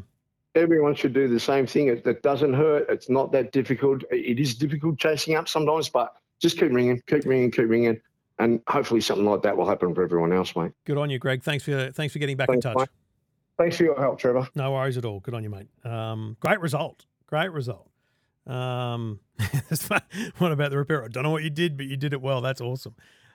Everyone 0.55 0.95
should 0.95 1.15
do 1.15 1.27
the 1.29 1.41
same 1.41 1.67
thing. 1.67 1.89
It, 1.89 2.07
it 2.07 2.23
doesn't 2.23 2.53
hurt. 2.53 2.87
It's 2.91 3.09
not 3.09 3.33
that 3.33 3.53
difficult. 3.53 4.03
It 4.11 4.39
is 4.41 4.55
difficult 4.55 4.99
chasing 4.99 5.37
up 5.37 5.49
sometimes, 5.49 5.89
but 5.89 6.15
just 6.41 6.59
keep 6.59 6.71
ringing, 6.73 7.01
keep 7.07 7.25
ringing, 7.25 7.51
keep 7.51 7.69
ringing, 7.69 7.99
and 8.39 8.61
hopefully 8.69 9.01
something 9.01 9.25
like 9.27 9.43
that 9.43 9.57
will 9.57 9.67
happen 9.69 9.95
for 9.95 10.03
everyone 10.03 10.33
else, 10.33 10.55
mate. 10.57 10.73
Good 10.85 10.99
on 10.99 11.09
you, 11.09 11.19
Greg. 11.19 11.43
Thanks 11.43 11.65
for 11.65 11.91
thanks 11.93 12.13
for 12.13 12.19
getting 12.19 12.37
back 12.37 12.49
Thanks, 12.49 12.67
in 12.67 12.73
touch. 12.73 12.79
mate. 12.81 12.89
Thanks 13.57 13.77
for 13.79 13.85
your 13.85 13.99
help, 13.99 14.19
Trevor. 14.19 14.49
No 14.55 14.73
worries 14.73 14.99
at 14.99 15.05
all. 15.07 15.21
Good 15.21 15.35
on 15.35 15.43
you, 15.45 15.51
mate. 15.51 15.69
Um, 15.85 16.37
great 16.41 16.61
result. 16.61 17.07
Great 17.27 17.53
result. 17.53 17.89
Um, 18.49 19.21
what 20.39 20.53
about 20.53 20.71
the 20.71 20.79
repair? 20.79 21.05
I 21.05 21.09
don't 21.09 21.23
know 21.23 21.31
what 21.31 21.45
you 21.45 21.51
did, 21.51 21.77
but 21.77 21.87
you 21.87 21.97
did 21.97 22.13
it 22.13 22.21
well. 22.21 22.41
That's 22.41 22.61
awesome. 22.61 22.95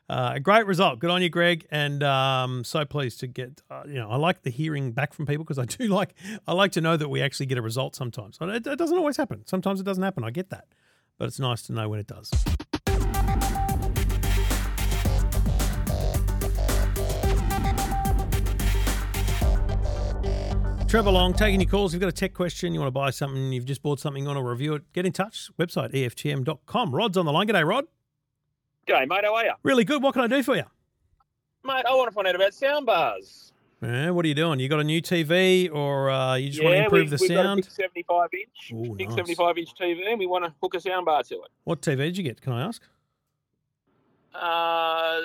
Uh, 0.09 0.37
great 0.39 0.65
result. 0.65 0.99
Good 0.99 1.09
on 1.09 1.21
you, 1.21 1.29
Greg. 1.29 1.65
And 1.71 2.03
um, 2.03 2.63
so 2.63 2.83
pleased 2.83 3.19
to 3.21 3.27
get. 3.27 3.61
Uh, 3.69 3.83
you 3.87 3.95
know, 3.95 4.09
I 4.09 4.17
like 4.17 4.41
the 4.41 4.49
hearing 4.49 4.91
back 4.91 5.13
from 5.13 5.25
people 5.25 5.45
because 5.45 5.59
I 5.59 5.65
do 5.65 5.87
like. 5.93 6.15
I 6.47 6.53
like 6.53 6.71
to 6.73 6.81
know 6.81 6.97
that 6.97 7.09
we 7.09 7.21
actually 7.21 7.45
get 7.45 7.57
a 7.57 7.61
result 7.61 7.95
sometimes. 7.95 8.37
It, 8.41 8.67
it 8.67 8.77
doesn't 8.77 8.97
always 8.97 9.17
happen. 9.17 9.45
Sometimes 9.45 9.79
it 9.79 9.83
doesn't 9.83 10.03
happen. 10.03 10.23
I 10.23 10.31
get 10.31 10.49
that, 10.49 10.65
but 11.17 11.25
it's 11.27 11.39
nice 11.39 11.61
to 11.63 11.73
know 11.73 11.87
when 11.87 11.99
it 11.99 12.07
does. 12.07 12.31
Trevor 20.93 21.09
Long, 21.09 21.33
taking 21.33 21.59
your 21.59 21.67
calls. 21.67 21.91
If 21.91 21.95
you've 21.95 22.01
got 22.01 22.09
a 22.09 22.11
tech 22.11 22.35
question, 22.35 22.71
you 22.71 22.79
want 22.79 22.89
to 22.89 22.91
buy 22.91 23.09
something, 23.09 23.51
you've 23.51 23.65
just 23.65 23.81
bought 23.81 23.99
something, 23.99 24.21
you 24.21 24.27
want 24.27 24.37
to 24.37 24.43
review 24.43 24.75
it, 24.75 24.93
get 24.93 25.07
in 25.07 25.11
touch. 25.11 25.49
Website 25.57 25.91
EFTM.com. 25.91 26.93
Rod's 26.93 27.17
on 27.17 27.25
the 27.25 27.31
line. 27.31 27.47
G'day, 27.47 27.67
Rod. 27.67 27.85
G'day, 28.87 29.07
mate. 29.07 29.23
How 29.23 29.33
are 29.33 29.43
you? 29.43 29.53
Really 29.63 29.85
good. 29.85 30.03
What 30.03 30.13
can 30.13 30.21
I 30.21 30.27
do 30.27 30.43
for 30.43 30.55
you? 30.55 30.65
Mate, 31.63 31.83
I 31.89 31.95
want 31.95 32.11
to 32.11 32.13
find 32.13 32.27
out 32.27 32.35
about 32.35 32.53
sound 32.53 32.85
bars. 32.85 33.53
Yeah, 33.81 34.11
what 34.11 34.23
are 34.23 34.27
you 34.27 34.35
doing? 34.35 34.59
You 34.59 34.69
got 34.69 34.81
a 34.81 34.83
new 34.83 35.01
TV 35.01 35.73
or 35.73 36.11
uh, 36.11 36.35
you 36.35 36.51
just 36.51 36.61
want 36.63 36.73
to 36.73 36.77
yeah, 36.77 36.83
improve 36.83 37.09
we, 37.09 37.17
the 37.17 37.21
we've 37.21 37.29
got 37.31 37.39
a 37.39 37.47
sound? 37.47 37.61
big 37.63 37.71
75 37.71 38.29
inch, 38.31 38.71
Ooh, 38.71 38.95
big 38.95 39.07
nice. 39.07 39.15
75 39.15 39.57
inch 39.57 39.69
TV, 39.73 40.11
and 40.11 40.19
we 40.19 40.27
want 40.27 40.45
to 40.45 40.53
hook 40.61 40.75
a 40.75 40.79
sound 40.79 41.07
bar 41.07 41.23
to 41.23 41.33
it. 41.33 41.49
What 41.63 41.81
TV 41.81 41.97
did 41.97 42.17
you 42.19 42.23
get? 42.23 42.39
Can 42.39 42.53
I 42.53 42.65
ask? 42.65 42.83
Uh, 44.35 45.21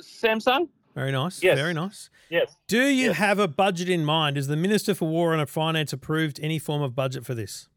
Samsung? 0.00 0.68
Very 0.96 1.12
nice. 1.12 1.42
Yes. 1.42 1.58
Very 1.58 1.74
nice. 1.74 2.08
Yes. 2.30 2.56
Do 2.66 2.86
you 2.86 3.08
Yes. 3.08 3.16
have 3.18 3.38
a 3.38 3.46
budget 3.46 3.90
in 3.90 4.02
mind? 4.02 4.36
Has 4.38 4.46
the 4.46 4.56
Minister 4.56 4.94
for 4.94 5.06
War 5.06 5.34
and 5.34 5.48
Finance 5.48 5.92
approved 5.92 6.40
any 6.42 6.58
form 6.58 6.80
of 6.80 6.94
budget 6.94 7.26
for 7.26 7.34
this? 7.34 7.68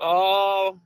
Oh, 0.00 0.80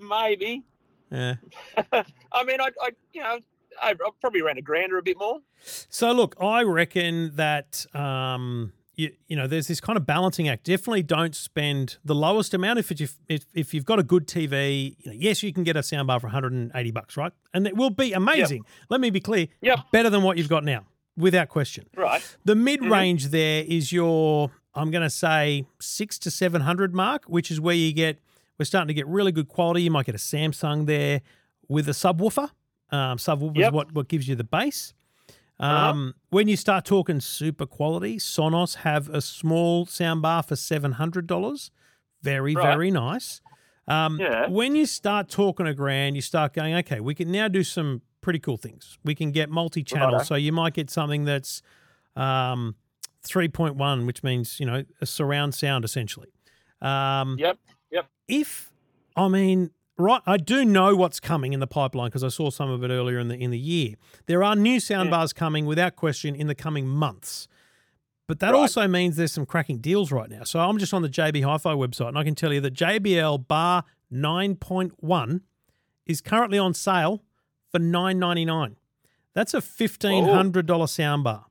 maybe. 0.00 0.64
Yeah. 1.12 1.36
I 2.32 2.44
mean, 2.44 2.60
I, 2.60 2.70
I 2.82 2.90
you 3.12 3.22
know, 3.22 3.38
I, 3.80 3.90
I 3.90 3.94
probably 4.20 4.42
ran 4.42 4.58
a 4.58 4.62
grand 4.62 4.92
or 4.92 4.98
a 4.98 5.02
bit 5.02 5.16
more. 5.16 5.38
So 5.62 6.10
look, 6.10 6.34
I 6.40 6.62
reckon 6.62 7.36
that 7.36 7.86
um, 7.94 8.72
you, 8.96 9.12
you 9.26 9.36
know 9.36 9.46
there's 9.46 9.66
this 9.66 9.80
kind 9.80 9.96
of 9.96 10.06
balancing 10.06 10.48
act. 10.48 10.64
Definitely 10.64 11.02
don't 11.02 11.34
spend 11.34 11.98
the 12.04 12.14
lowest 12.14 12.54
amount 12.54 12.78
if 12.78 12.90
it's, 12.90 13.16
if 13.28 13.46
if 13.54 13.74
you've 13.74 13.84
got 13.84 13.98
a 13.98 14.02
good 14.02 14.26
TV. 14.26 14.96
You 15.00 15.10
know, 15.10 15.16
yes, 15.16 15.42
you 15.42 15.52
can 15.52 15.64
get 15.64 15.76
a 15.76 15.80
soundbar 15.80 16.20
for 16.20 16.28
180 16.28 16.90
bucks, 16.90 17.16
right? 17.16 17.32
And 17.52 17.66
it 17.66 17.76
will 17.76 17.90
be 17.90 18.12
amazing. 18.12 18.64
Let 18.88 19.00
me 19.00 19.10
be 19.10 19.20
clear. 19.20 19.48
Yep. 19.60 19.78
Better 19.92 20.10
than 20.10 20.22
what 20.22 20.38
you've 20.38 20.48
got 20.48 20.64
now, 20.64 20.84
without 21.16 21.48
question. 21.48 21.86
Right. 21.96 22.22
The 22.44 22.54
mid 22.54 22.84
range 22.84 23.28
there 23.28 23.64
is 23.66 23.92
your 23.92 24.50
I'm 24.74 24.90
going 24.90 25.02
to 25.02 25.10
say 25.10 25.66
six 25.80 26.18
to 26.20 26.30
seven 26.30 26.62
hundred 26.62 26.94
mark, 26.94 27.24
which 27.26 27.50
is 27.50 27.60
where 27.60 27.74
you 27.74 27.92
get 27.92 28.18
we're 28.58 28.64
starting 28.64 28.88
to 28.88 28.94
get 28.94 29.06
really 29.06 29.32
good 29.32 29.48
quality. 29.48 29.82
You 29.82 29.90
might 29.90 30.06
get 30.06 30.14
a 30.14 30.18
Samsung 30.18 30.86
there 30.86 31.20
with 31.68 31.88
a 31.88 31.92
subwoofer. 31.92 32.50
Um, 32.90 33.18
subwoofer 33.18 33.66
is 33.66 33.72
what 33.72 33.92
what 33.92 34.08
gives 34.08 34.28
you 34.28 34.34
the 34.34 34.44
bass. 34.44 34.94
Uh-huh. 35.60 35.90
Um, 35.90 36.14
When 36.30 36.48
you 36.48 36.56
start 36.56 36.84
talking 36.84 37.20
super 37.20 37.66
quality, 37.66 38.16
Sonos 38.16 38.76
have 38.76 39.08
a 39.08 39.20
small 39.20 39.86
soundbar 39.86 40.44
for 40.46 40.56
seven 40.56 40.92
hundred 40.92 41.26
dollars. 41.26 41.70
Very 42.22 42.54
Right. 42.54 42.66
very 42.66 42.90
nice. 42.90 43.40
Um, 43.86 44.18
Yeah. 44.18 44.48
When 44.48 44.74
you 44.74 44.86
start 44.86 45.28
talking 45.28 45.66
a 45.66 45.74
grand, 45.74 46.16
you 46.16 46.22
start 46.22 46.54
going, 46.54 46.74
okay, 46.76 47.00
we 47.00 47.14
can 47.14 47.30
now 47.30 47.48
do 47.48 47.62
some 47.62 48.02
pretty 48.20 48.38
cool 48.38 48.56
things. 48.56 48.98
We 49.04 49.14
can 49.14 49.30
get 49.30 49.50
multi-channel, 49.50 50.12
Righto. 50.14 50.24
so 50.24 50.34
you 50.34 50.50
might 50.52 50.72
get 50.74 50.88
something 50.90 51.24
that's 51.24 51.60
um, 52.16 52.74
three 53.22 53.48
point 53.48 53.76
one, 53.76 54.06
which 54.06 54.22
means 54.22 54.58
you 54.58 54.66
know 54.66 54.84
a 55.00 55.06
surround 55.06 55.54
sound 55.54 55.84
essentially. 55.84 56.32
Um, 56.80 57.36
Yep. 57.38 57.58
Yep. 57.90 58.06
if 58.28 58.72
I 59.16 59.28
mean, 59.28 59.70
right, 59.98 60.20
I 60.26 60.36
do 60.36 60.64
know 60.64 60.94
what's 60.96 61.20
coming 61.20 61.52
in 61.52 61.60
the 61.60 61.66
pipeline 61.66 62.08
because 62.08 62.24
I 62.24 62.28
saw 62.28 62.50
some 62.50 62.70
of 62.70 62.82
it 62.84 62.90
earlier 62.90 63.18
in 63.18 63.28
the 63.28 63.36
in 63.36 63.50
the 63.50 63.58
year. 63.58 63.94
There 64.26 64.42
are 64.42 64.54
new 64.56 64.78
soundbars 64.78 65.34
coming 65.34 65.66
without 65.66 65.96
question 65.96 66.34
in 66.34 66.46
the 66.46 66.54
coming 66.54 66.86
months. 66.86 67.48
But 68.26 68.38
that 68.40 68.52
Right. 68.52 68.58
also 68.60 68.88
means 68.88 69.16
there's 69.16 69.32
some 69.32 69.44
cracking 69.44 69.78
deals 69.78 70.10
right 70.10 70.30
now. 70.30 70.44
So 70.44 70.58
I'm 70.58 70.78
just 70.78 70.94
on 70.94 71.02
the 71.02 71.10
JB 71.10 71.42
Hi-Fi 71.42 71.74
website 71.74 72.08
and 72.08 72.18
I 72.18 72.24
can 72.24 72.34
tell 72.34 72.52
you 72.54 72.60
that 72.62 72.72
JBL 72.72 73.46
Bar 73.46 73.84
9.1 74.10 75.40
is 76.06 76.20
currently 76.20 76.58
on 76.58 76.72
sale 76.74 77.22
for 77.70 77.78
nine 77.78 78.18
ninety 78.18 78.44
nine. 78.44 78.76
That's 79.34 79.52
a 79.54 79.60
fifteen 79.60 80.24
hundred 80.24 80.66
dollar 80.66 80.84
oh. 80.84 80.86
soundbar. 80.86 81.44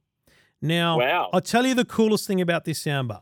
Now, 0.61 0.97
Wow. 0.99 1.29
I'll 1.33 1.41
tell 1.41 1.65
you 1.67 1.75
the 1.75 1.85
coolest 1.85 2.25
thing 2.25 2.39
about 2.39 2.63
this 2.65 2.81
soundbar. 2.83 3.21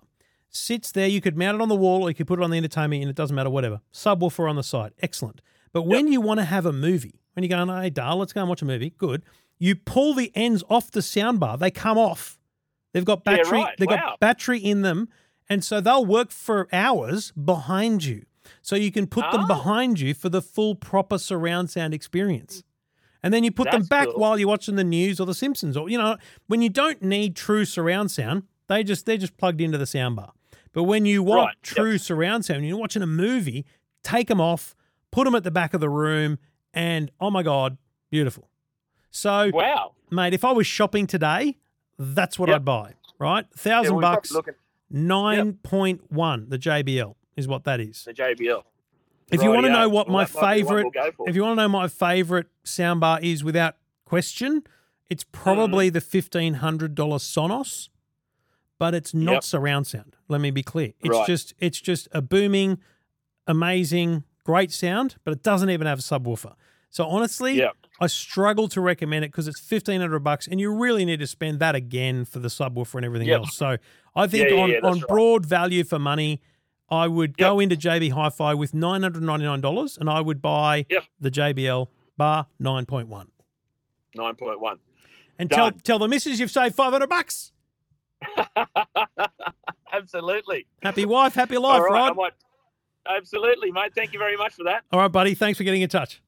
Sits 0.53 0.91
there, 0.91 1.07
you 1.07 1.21
could 1.21 1.37
mount 1.37 1.55
it 1.55 1.61
on 1.61 1.69
the 1.69 1.75
wall 1.75 2.03
or 2.03 2.09
you 2.09 2.15
could 2.15 2.27
put 2.27 2.39
it 2.39 2.43
on 2.43 2.51
the 2.51 2.57
entertainment 2.57 2.99
unit, 2.99 3.11
it 3.13 3.15
doesn't 3.15 3.35
matter, 3.35 3.49
whatever. 3.49 3.79
Subwoofer 3.93 4.49
on 4.49 4.57
the 4.57 4.63
side, 4.63 4.91
excellent. 5.01 5.41
But 5.71 5.83
when 5.83 6.11
you 6.11 6.19
want 6.19 6.39
to 6.41 6.45
have 6.45 6.65
a 6.65 6.73
movie, 6.73 7.21
when 7.33 7.43
you're 7.43 7.57
going, 7.65 7.81
hey, 7.81 7.89
Dale, 7.89 8.17
let's 8.17 8.33
go 8.33 8.41
and 8.41 8.49
watch 8.49 8.61
a 8.61 8.65
movie, 8.65 8.89
good. 8.97 9.23
You 9.59 9.75
pull 9.77 10.13
the 10.13 10.29
ends 10.35 10.63
off 10.69 10.91
the 10.91 10.99
soundbar, 10.99 11.57
they 11.57 11.71
come 11.71 11.97
off. 11.97 12.37
They've 12.93 13.05
got 13.05 13.21
Yeah, 13.25 13.37
battery, 13.37 13.59
right. 13.59 13.75
they've 13.77 13.87
Wow. 13.87 13.95
got 13.95 14.19
battery 14.19 14.59
in 14.59 14.81
them, 14.81 15.07
and 15.47 15.63
so 15.63 15.79
they'll 15.79 16.05
work 16.05 16.31
for 16.31 16.67
hours 16.73 17.31
behind 17.31 18.03
you. 18.03 18.25
So 18.61 18.75
you 18.75 18.91
can 18.91 19.07
put 19.07 19.31
them 19.31 19.43
Oh. 19.43 19.47
behind 19.47 20.01
you 20.01 20.13
for 20.13 20.27
the 20.27 20.41
full 20.41 20.75
proper 20.75 21.17
surround 21.17 21.69
sound 21.69 21.93
experience. 21.93 22.63
And 23.23 23.33
then 23.33 23.43
you 23.45 23.51
put 23.51 23.69
them 23.71 23.83
back 23.83 24.07
cool. 24.09 24.19
while 24.19 24.37
you're 24.39 24.47
watching 24.49 24.75
the 24.75 24.83
news 24.83 25.19
or 25.19 25.25
the 25.27 25.35
Simpsons 25.35 25.77
or 25.77 25.87
you 25.89 25.97
know, 25.97 26.17
when 26.47 26.61
you 26.61 26.69
don't 26.69 27.01
need 27.03 27.35
true 27.35 27.63
surround 27.65 28.11
sound, 28.11 28.43
they 28.67 28.83
just 28.83 29.05
they're 29.05 29.15
just 29.17 29.37
plugged 29.37 29.61
into 29.61 29.77
the 29.77 29.85
soundbar. 29.85 30.31
But 30.73 30.83
when 30.83 31.05
you 31.05 31.21
want 31.23 31.39
Right, 31.47 31.55
yep. 31.55 31.63
true 31.63 31.97
surround 31.97 32.45
sound, 32.45 32.65
you're 32.65 32.77
watching 32.77 33.01
a 33.01 33.07
movie, 33.07 33.65
take 34.03 34.27
them 34.27 34.39
off, 34.39 34.75
put 35.11 35.25
them 35.25 35.35
at 35.35 35.43
the 35.43 35.51
back 35.51 35.73
of 35.73 35.81
the 35.81 35.89
room, 35.89 36.39
and 36.73 37.11
oh 37.19 37.29
my 37.29 37.43
god, 37.43 37.77
beautiful. 38.09 38.47
So, 39.09 39.51
Wow. 39.53 39.93
mate, 40.09 40.33
if 40.33 40.45
I 40.45 40.51
was 40.53 40.65
shopping 40.65 41.07
today, 41.07 41.57
that's 41.99 42.39
what 42.39 42.47
Yep. 42.49 42.55
I'd 42.55 42.65
buy. 42.65 42.93
Right, 43.19 43.45
thousand 43.55 43.99
probably 43.99 44.15
bucks, 44.15 44.55
nine 44.89 45.53
point 45.61 46.11
one. 46.11 46.49
The 46.49 46.57
JBL 46.57 47.15
is 47.35 47.47
what 47.47 47.63
that 47.65 47.79
is. 47.79 48.03
the 48.05 48.13
JBL. 48.13 48.63
If 49.31 49.41
you 49.43 49.49
want 49.49 49.63
to 49.65 49.69
Rightio. 49.69 49.73
know 49.73 49.89
what 49.89 50.07
Well, 50.07 50.13
my 50.13 50.23
that 50.25 50.33
might 50.33 50.41
be 50.57 50.63
one 50.63 50.75
favorite, 50.83 51.15
we'll 51.19 51.27
if 51.29 51.35
you 51.35 51.41
want 51.43 51.57
to 51.57 51.61
know 51.63 51.69
my 51.69 51.87
favorite 51.87 52.47
soundbar 52.65 53.21
is 53.21 53.43
without 53.43 53.75
question, 54.05 54.63
it's 55.09 55.23
probably 55.23 55.87
Mm-hmm. 55.87 55.93
the 55.93 56.01
fifteen 56.01 56.53
hundred 56.55 56.95
dollar 56.95 57.17
Sonos, 57.17 57.89
but 58.81 58.95
it's 58.95 59.13
not 59.13 59.31
Yep. 59.33 59.43
surround 59.43 59.85
sound. 59.85 60.15
Let 60.27 60.41
me 60.41 60.49
be 60.49 60.63
clear. 60.63 60.93
It's 61.01 61.09
Right. 61.15 61.27
just 61.27 61.53
it's 61.59 61.79
just 61.79 62.07
a 62.13 62.19
booming, 62.19 62.79
amazing, 63.45 64.23
great 64.43 64.71
sound, 64.71 65.17
but 65.23 65.31
it 65.33 65.43
doesn't 65.43 65.69
even 65.69 65.85
have 65.85 65.99
a 65.99 66.01
subwoofer. 66.01 66.55
So 66.89 67.05
honestly, 67.05 67.57
Yep. 67.57 67.77
I 67.99 68.07
struggle 68.07 68.67
to 68.69 68.81
recommend 68.81 69.23
it 69.23 69.27
because 69.27 69.47
it's 69.47 69.59
fifteen 69.59 70.01
hundred 70.01 70.21
bucks, 70.21 70.47
and 70.47 70.59
you 70.59 70.73
really 70.73 71.05
need 71.05 71.19
to 71.19 71.27
spend 71.27 71.59
that 71.59 71.75
again 71.75 72.25
for 72.25 72.39
the 72.39 72.47
subwoofer 72.47 72.95
and 72.95 73.05
everything 73.05 73.27
Yep. 73.27 73.37
else. 73.41 73.55
So 73.55 73.77
I 74.15 74.25
think 74.25 74.49
Yeah, 74.49 74.55
yeah, 74.55 74.63
on 74.63 74.69
yeah, 74.71 74.79
on 74.81 74.93
right. 74.99 75.07
broad 75.07 75.45
value 75.45 75.83
for 75.83 75.99
money, 75.99 76.41
I 76.89 77.07
would 77.07 77.37
go 77.37 77.59
into 77.59 77.77
JB 77.77 78.09
Hi-Fi 78.09 78.55
with 78.55 78.73
nine 78.73 79.03
hundred 79.03 79.21
ninety 79.21 79.45
nine 79.45 79.61
dollars, 79.61 79.95
and 79.95 80.09
I 80.09 80.21
would 80.21 80.41
buy 80.41 80.87
the 81.19 81.29
JBL 81.29 81.87
bar 82.17 82.47
nine 82.57 82.87
point 82.87 83.09
one. 83.09 83.29
Nine 84.15 84.33
point 84.35 84.59
one. 84.59 84.79
And 85.37 85.51
tell 85.51 85.71
tell 85.71 85.99
the 85.99 86.07
missus 86.07 86.39
you've 86.39 86.49
saved 86.49 86.73
five 86.73 86.91
hundred 86.91 87.09
bucks. 87.09 87.51
Absolutely. 89.93 90.67
Happy 90.81 91.05
wife, 91.05 91.33
happy 91.33 91.57
life, 91.57 91.81
right, 91.81 92.15
Rod. 92.15 92.31
Absolutely, 93.07 93.71
mate. 93.71 93.93
Thank 93.95 94.13
you 94.13 94.19
very 94.19 94.37
much 94.37 94.53
for 94.53 94.63
that. 94.65 94.83
All 94.91 94.99
right, 94.99 95.11
buddy. 95.11 95.33
Thanks 95.33 95.57
for 95.57 95.63
getting 95.63 95.81
in 95.81 95.89
touch. 95.89 96.21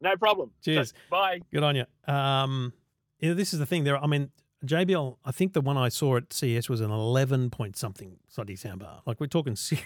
No 0.00 0.16
problem. 0.16 0.50
Cheers. 0.62 0.90
So, 0.90 0.94
bye. 1.10 1.40
Good 1.52 1.62
on 1.62 1.76
you. 1.76 1.84
Um, 2.06 2.72
you 3.18 3.30
know, 3.30 3.34
this 3.34 3.52
is 3.52 3.58
the 3.58 3.66
thing. 3.66 3.84
There, 3.84 3.96
I 3.96 4.06
mean, 4.06 4.30
JBL. 4.64 5.16
I 5.24 5.32
think 5.32 5.54
the 5.54 5.60
one 5.60 5.76
I 5.76 5.88
saw 5.88 6.16
at 6.16 6.32
CES 6.32 6.68
was 6.68 6.80
an 6.80 6.90
eleven 6.90 7.50
point 7.50 7.76
something 7.76 8.18
Soddy 8.28 8.56
soundbar. 8.56 9.00
Like 9.06 9.20
we're 9.20 9.26
talking 9.26 9.56
ser- 9.56 9.78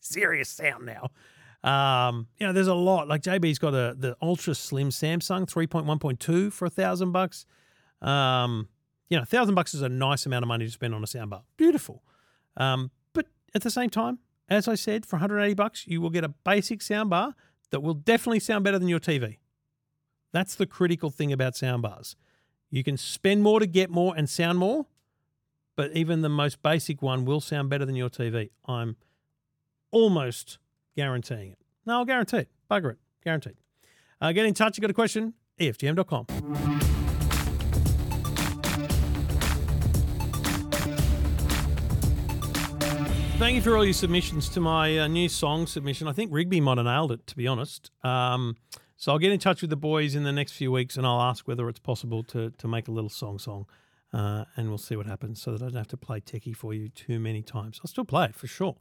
serious 0.00 0.48
sound 0.48 0.86
now. 0.86 1.10
Um, 1.64 2.28
you 2.38 2.46
know, 2.46 2.52
there's 2.52 2.68
a 2.68 2.74
lot. 2.74 3.08
Like 3.08 3.22
JB's 3.22 3.58
got 3.58 3.74
a 3.74 3.94
the 3.98 4.16
ultra 4.22 4.54
slim 4.54 4.90
Samsung 4.90 5.48
three 5.48 5.66
point 5.66 5.86
one 5.86 5.98
point 5.98 6.20
two 6.20 6.50
for 6.50 6.66
a 6.66 6.70
thousand 6.70 7.10
bucks. 7.12 7.44
Um, 8.00 8.68
you 9.08 9.16
know, 9.16 9.22
a 9.22 9.26
thousand 9.26 9.54
bucks 9.54 9.74
is 9.74 9.82
a 9.82 9.88
nice 9.88 10.26
amount 10.26 10.42
of 10.42 10.48
money 10.48 10.64
to 10.64 10.70
spend 10.70 10.94
on 10.94 11.02
a 11.02 11.06
soundbar. 11.06 11.42
Beautiful. 11.56 12.02
Um, 12.56 12.90
but 13.12 13.26
at 13.54 13.62
the 13.62 13.70
same 13.70 13.90
time, 13.90 14.18
as 14.48 14.68
I 14.68 14.74
said, 14.74 15.06
for 15.06 15.16
180 15.16 15.54
bucks, 15.54 15.86
you 15.86 16.00
will 16.00 16.10
get 16.10 16.24
a 16.24 16.28
basic 16.28 16.80
soundbar 16.80 17.34
that 17.70 17.80
will 17.80 17.94
definitely 17.94 18.40
sound 18.40 18.64
better 18.64 18.78
than 18.78 18.88
your 18.88 19.00
TV. 19.00 19.38
That's 20.32 20.54
the 20.54 20.66
critical 20.66 21.10
thing 21.10 21.32
about 21.32 21.54
soundbars. 21.54 22.14
You 22.70 22.84
can 22.84 22.96
spend 22.96 23.42
more 23.42 23.60
to 23.60 23.66
get 23.66 23.90
more 23.90 24.14
and 24.16 24.28
sound 24.28 24.58
more, 24.58 24.86
but 25.76 25.92
even 25.96 26.22
the 26.22 26.28
most 26.28 26.62
basic 26.62 27.02
one 27.02 27.24
will 27.24 27.40
sound 27.40 27.70
better 27.70 27.84
than 27.84 27.96
your 27.96 28.10
TV. 28.10 28.50
I'm 28.66 28.96
almost 29.90 30.58
guaranteeing 30.96 31.52
it. 31.52 31.58
No, 31.84 31.98
I'll 31.98 32.04
guarantee 32.04 32.38
it. 32.38 32.48
Bugger 32.70 32.92
it. 32.92 32.98
Guaranteed. 33.24 33.56
Uh, 34.20 34.32
get 34.32 34.46
in 34.46 34.54
touch. 34.54 34.76
You 34.76 34.82
got 34.82 34.90
a 34.90 34.94
question? 34.94 35.34
EFTM.com. 35.60 36.95
Thank 43.38 43.54
you 43.54 43.60
for 43.60 43.76
all 43.76 43.84
your 43.84 43.92
submissions 43.92 44.48
to 44.48 44.60
my 44.60 44.98
uh, 44.98 45.08
new 45.08 45.28
song 45.28 45.66
submission. 45.66 46.08
I 46.08 46.12
think 46.12 46.32
Rigby 46.32 46.58
might 46.58 46.78
have 46.78 46.86
nailed 46.86 47.12
it, 47.12 47.26
to 47.26 47.36
be 47.36 47.46
honest. 47.46 47.90
Um, 48.02 48.56
so 48.96 49.12
I'll 49.12 49.18
get 49.18 49.30
in 49.30 49.38
touch 49.38 49.60
with 49.60 49.68
the 49.68 49.76
boys 49.76 50.14
in 50.14 50.24
the 50.24 50.32
next 50.32 50.52
few 50.52 50.72
weeks, 50.72 50.96
and 50.96 51.06
I'll 51.06 51.20
ask 51.20 51.46
whether 51.46 51.68
it's 51.68 51.78
possible 51.78 52.22
to 52.24 52.50
to 52.50 52.66
make 52.66 52.88
a 52.88 52.90
little 52.90 53.10
song 53.10 53.38
song, 53.38 53.66
uh, 54.14 54.46
and 54.56 54.70
we'll 54.70 54.78
see 54.78 54.96
what 54.96 55.04
happens, 55.04 55.42
so 55.42 55.52
that 55.52 55.62
I 55.62 55.66
don't 55.66 55.76
have 55.76 55.86
to 55.88 55.98
play 55.98 56.18
techie 56.18 56.56
for 56.56 56.72
you 56.72 56.88
too 56.88 57.20
many 57.20 57.42
times. 57.42 57.78
I'll 57.84 57.88
still 57.88 58.06
play 58.06 58.24
it 58.24 58.34
for 58.34 58.46
sure, 58.46 58.74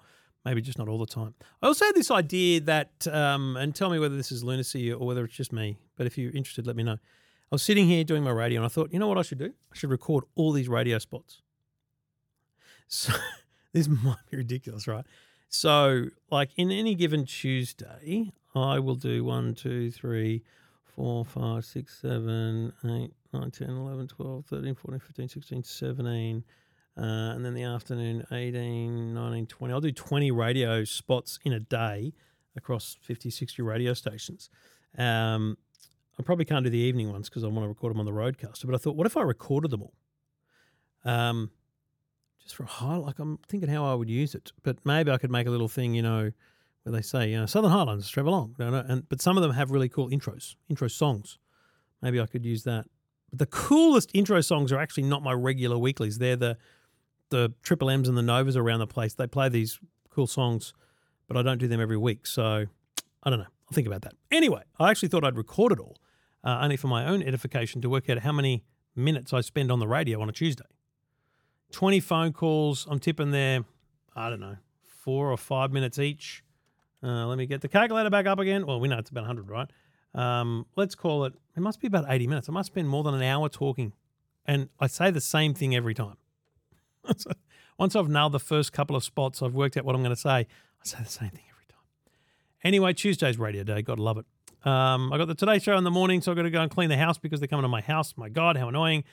maybe 0.45 0.61
just 0.61 0.77
not 0.77 0.87
all 0.87 0.99
the 0.99 1.05
time. 1.05 1.33
I 1.61 1.67
also 1.67 1.83
had 1.83 1.95
this 1.95 2.09
idea 2.09 2.61
that, 2.61 3.05
um, 3.11 3.57
and 3.57 3.75
tell 3.75 3.89
me 3.89 3.99
whether 3.99 4.15
this 4.15 4.31
is 4.31 4.41
lunacy 4.41 4.89
or 4.89 5.05
whether 5.05 5.25
it's 5.25 5.35
just 5.35 5.51
me. 5.51 5.77
But 5.97 6.07
if 6.07 6.17
you're 6.17 6.31
interested, 6.31 6.65
let 6.65 6.77
me 6.77 6.83
know. 6.83 6.93
I 6.93 7.51
was 7.51 7.61
sitting 7.61 7.87
here 7.87 8.05
doing 8.05 8.23
my 8.23 8.31
radio, 8.31 8.61
and 8.61 8.65
I 8.65 8.69
thought, 8.69 8.93
you 8.93 8.99
know 8.99 9.07
what 9.09 9.17
I 9.17 9.21
should 9.21 9.39
do? 9.39 9.51
I 9.71 9.75
should 9.75 9.89
record 9.89 10.23
all 10.35 10.53
these 10.53 10.69
radio 10.69 10.97
spots. 10.97 11.41
So 12.87 13.13
this 13.75 13.87
might 14.03 14.17
be 14.31 14.37
ridiculous, 14.37 14.87
right? 14.87 15.05
So, 15.49 16.07
like 16.31 16.49
in 16.55 16.71
any 16.71 16.95
given 16.95 17.25
Tuesday, 17.25 18.31
I 18.55 18.79
will 18.79 18.95
do 18.95 19.23
1, 19.23 19.55
2, 19.55 19.91
3, 19.91 20.43
4, 20.95 21.25
5, 21.25 21.65
6, 21.65 22.01
7, 22.01 22.73
8, 22.83 23.13
9, 23.33 23.51
10, 23.51 23.69
11, 23.69 24.07
12, 24.07 24.45
13, 24.45 24.75
14, 24.75 24.99
15, 24.99 25.29
16, 25.29 25.63
17. 25.63 26.43
Uh, 26.97 27.01
and 27.01 27.45
then 27.45 27.53
the 27.53 27.63
afternoon, 27.63 28.25
18, 28.31 29.13
19, 29.13 29.45
20. 29.47 29.73
I'll 29.73 29.81
do 29.81 29.91
20 29.91 30.31
radio 30.31 30.83
spots 30.85 31.37
in 31.43 31.51
a 31.51 31.59
day 31.59 32.13
across 32.55 32.97
50, 33.01 33.29
60 33.29 33.61
radio 33.61 33.93
stations. 33.93 34.49
Um, 34.97 35.57
I 36.17 36.23
probably 36.23 36.45
can't 36.45 36.63
do 36.63 36.69
the 36.69 36.77
evening 36.77 37.11
ones 37.11 37.27
because 37.27 37.43
I 37.43 37.47
want 37.47 37.65
to 37.65 37.67
record 37.67 37.91
them 37.91 37.99
on 37.99 38.05
the 38.05 38.13
Rodecaster. 38.13 38.65
But 38.65 38.75
I 38.75 38.77
thought, 38.77 38.95
what 38.95 39.05
if 39.05 39.17
I 39.17 39.21
recorded 39.21 39.71
them 39.71 39.81
all? 39.81 39.93
Um, 41.03 41.51
just 42.45 42.55
for 42.55 42.63
a 42.63 42.67
highlight. 42.67 43.05
Like 43.07 43.19
I'm 43.19 43.39
thinking 43.49 43.69
how 43.69 43.85
I 43.85 43.95
would 43.95 44.09
use 44.09 44.33
it, 44.35 44.53
but 44.63 44.77
maybe 44.85 45.11
I 45.11 45.17
could 45.17 45.31
make 45.31 45.47
a 45.47 45.49
little 45.49 45.67
thing, 45.67 45.93
you 45.93 46.01
know, 46.01 46.31
where 46.83 46.93
they 46.93 47.01
say, 47.01 47.31
you 47.31 47.39
know, 47.39 47.45
Southern 47.47 47.71
Highlands, 47.71 48.15
no, 48.15 48.49
no, 48.57 48.85
and 48.87 49.09
but 49.09 49.21
some 49.21 49.37
of 49.37 49.43
them 49.43 49.51
have 49.51 49.71
really 49.71 49.89
cool 49.89 50.09
intros, 50.09 50.55
intro 50.69 50.87
songs. 50.87 51.39
Maybe 52.01 52.21
I 52.21 52.27
could 52.27 52.45
use 52.45 52.63
that. 52.63 52.85
But 53.31 53.39
the 53.39 53.47
coolest 53.47 54.11
intro 54.13 54.39
songs 54.41 54.71
are 54.71 54.79
actually 54.79 55.03
not 55.03 55.23
my 55.23 55.33
regular 55.33 55.77
weeklies. 55.77 56.19
They're 56.19 56.35
the 56.35 56.57
the 57.31 57.53
Triple 57.63 57.89
M's 57.89 58.07
and 58.07 58.17
the 58.17 58.21
Novas 58.21 58.55
around 58.55 58.79
the 58.79 58.87
place. 58.87 59.15
They 59.15 59.25
play 59.25 59.49
these 59.49 59.79
cool 60.11 60.27
songs, 60.27 60.73
but 61.27 61.35
I 61.35 61.41
don't 61.41 61.57
do 61.57 61.67
them 61.67 61.81
every 61.81 61.97
week. 61.97 62.27
So 62.27 62.65
I 63.23 63.29
don't 63.29 63.39
know. 63.39 63.45
I'll 63.45 63.73
think 63.73 63.87
about 63.87 64.03
that. 64.03 64.13
Anyway, 64.31 64.61
I 64.79 64.91
actually 64.91 65.09
thought 65.09 65.23
I'd 65.23 65.37
record 65.37 65.71
it 65.71 65.79
all, 65.79 65.97
uh, 66.43 66.59
only 66.61 66.77
for 66.77 66.87
my 66.87 67.07
own 67.07 67.23
edification 67.23 67.81
to 67.81 67.89
work 67.89 68.07
out 68.11 68.19
how 68.19 68.31
many 68.31 68.63
minutes 68.95 69.33
I 69.33 69.41
spend 69.41 69.71
on 69.71 69.79
the 69.79 69.87
radio 69.87 70.21
on 70.21 70.29
a 70.29 70.31
Tuesday. 70.31 70.65
20 71.75 71.99
phone 71.99 72.31
calls. 72.31 72.87
I'm 72.89 72.99
tipping 72.99 73.31
there, 73.31 73.65
I 74.15 74.29
don't 74.29 74.39
know, 74.39 74.55
four 75.03 75.29
or 75.29 75.35
five 75.35 75.73
minutes 75.73 75.99
each. 75.99 76.41
Uh, 77.03 77.27
let 77.27 77.37
me 77.37 77.45
get 77.45 77.59
the 77.59 77.67
calculator 77.67 78.09
back 78.09 78.25
up 78.25 78.39
again. 78.39 78.65
Well, 78.65 78.79
we 78.79 78.87
know 78.87 78.97
it's 78.97 79.09
about 79.09 79.27
100, 79.27 79.49
right? 79.49 79.69
Um, 80.13 80.67
let's 80.77 80.95
call 80.95 81.25
it, 81.25 81.33
it 81.53 81.59
must 81.59 81.81
be 81.81 81.87
about 81.87 82.05
80 82.07 82.27
minutes. 82.27 82.47
I 82.47 82.53
must 82.53 82.67
spend 82.67 82.87
more 82.87 83.03
than 83.03 83.13
an 83.13 83.21
hour 83.23 83.49
talking. 83.49 83.91
And 84.45 84.69
I 84.79 84.87
say 84.87 85.11
the 85.11 85.19
same 85.19 85.53
thing 85.53 85.75
every 85.75 85.93
time. 85.93 86.15
Once 87.77 87.93
I've 87.93 88.07
nailed 88.07 88.31
the 88.31 88.39
first 88.39 88.71
couple 88.71 88.95
of 88.95 89.03
spots, 89.03 89.41
I've 89.41 89.53
worked 89.53 89.75
out 89.75 89.83
what 89.83 89.95
I'm 89.95 90.01
going 90.01 90.15
to 90.15 90.21
say. 90.21 90.29
I 90.29 90.45
say 90.83 90.99
the 91.03 91.09
same 91.09 91.31
thing 91.31 91.43
every 91.51 91.65
time. 91.67 91.83
Anyway, 92.63 92.93
Tuesday's 92.93 93.37
radio 93.37 93.65
day. 93.65 93.81
God 93.81 93.99
love 93.99 94.17
it. 94.17 94.25
Um, 94.65 95.11
I 95.11 95.17
got 95.17 95.27
the 95.27 95.35
Today 95.35 95.59
Show 95.59 95.77
in 95.77 95.83
the 95.83 95.91
morning, 95.91 96.21
so 96.21 96.31
I've 96.31 96.37
got 96.37 96.43
to 96.43 96.49
go 96.49 96.61
and 96.61 96.71
clean 96.71 96.87
the 96.87 96.95
house 96.95 97.17
because 97.17 97.41
they're 97.41 97.49
coming 97.49 97.63
to 97.63 97.67
my 97.67 97.81
house. 97.81 98.13
My 98.15 98.29
God, 98.29 98.55
how 98.55 98.69
annoying. 98.69 99.03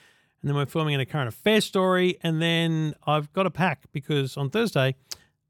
And 0.43 0.49
then 0.49 0.57
we're 0.57 0.67
filming 0.67 0.95
in 0.95 1.01
a 1.01 1.07
current 1.07 1.29
affairs 1.29 1.65
story. 1.65 2.19
And 2.23 2.43
then 2.43 2.95
I've 3.07 3.33
got 3.33 3.45
to 3.45 3.51
pack 3.51 3.85
because 3.93 4.37
on 4.37 4.51
Thursday, 4.51 4.97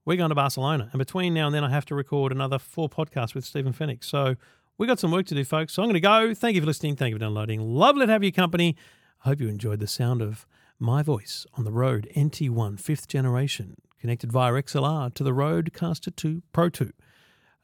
we're 0.04 0.18
going 0.18 0.28
to 0.28 0.34
Barcelona. 0.34 0.88
And 0.92 0.98
between 0.98 1.32
now 1.32 1.46
and 1.46 1.54
then, 1.54 1.64
I 1.64 1.70
have 1.70 1.86
to 1.86 1.94
record 1.94 2.30
another 2.30 2.58
four 2.58 2.88
podcasts 2.88 3.34
with 3.34 3.44
Stephen 3.44 3.72
Fenech. 3.72 4.04
So 4.04 4.36
we've 4.76 4.88
got 4.88 4.98
some 4.98 5.10
work 5.10 5.26
to 5.26 5.34
do, 5.34 5.44
folks. 5.44 5.72
So 5.72 5.82
I'm 5.82 5.88
going 5.88 5.94
to 5.94 6.00
go. 6.00 6.34
Thank 6.34 6.56
you 6.56 6.60
for 6.60 6.66
listening. 6.66 6.96
Thank 6.96 7.10
you 7.10 7.16
for 7.16 7.20
downloading. 7.20 7.60
Lovely 7.60 8.06
to 8.06 8.12
have 8.12 8.22
your 8.22 8.32
company. 8.32 8.76
I 9.24 9.30
hope 9.30 9.40
you 9.40 9.48
enjoyed 9.48 9.80
the 9.80 9.86
sound 9.86 10.20
of 10.20 10.46
my 10.78 11.02
voice 11.02 11.46
on 11.54 11.64
the 11.64 11.72
Rode 11.72 12.10
NT1 12.14 12.80
fifth 12.80 13.08
generation, 13.08 13.76
connected 14.00 14.32
via 14.32 14.52
XLR 14.52 15.14
to 15.14 15.22
the 15.22 15.30
Rodecaster 15.30 16.14
2 16.14 16.42
Pro 16.52 16.68
2. 16.68 16.92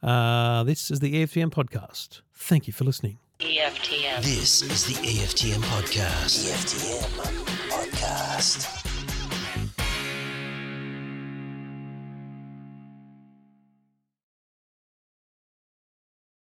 Uh, 0.02 0.62
this 0.62 0.90
is 0.90 1.00
the 1.00 1.14
EFTM 1.14 1.50
podcast. 1.50 2.22
Thank 2.32 2.68
you 2.68 2.72
for 2.72 2.84
listening. 2.84 3.18
EFTM. 3.40 4.20
This 4.24 4.62
is 4.62 4.84
the 4.84 4.94
EFTM 4.94 5.62
podcast. 5.66 6.50
EFTM 6.50 7.04
podcast. 7.70 8.77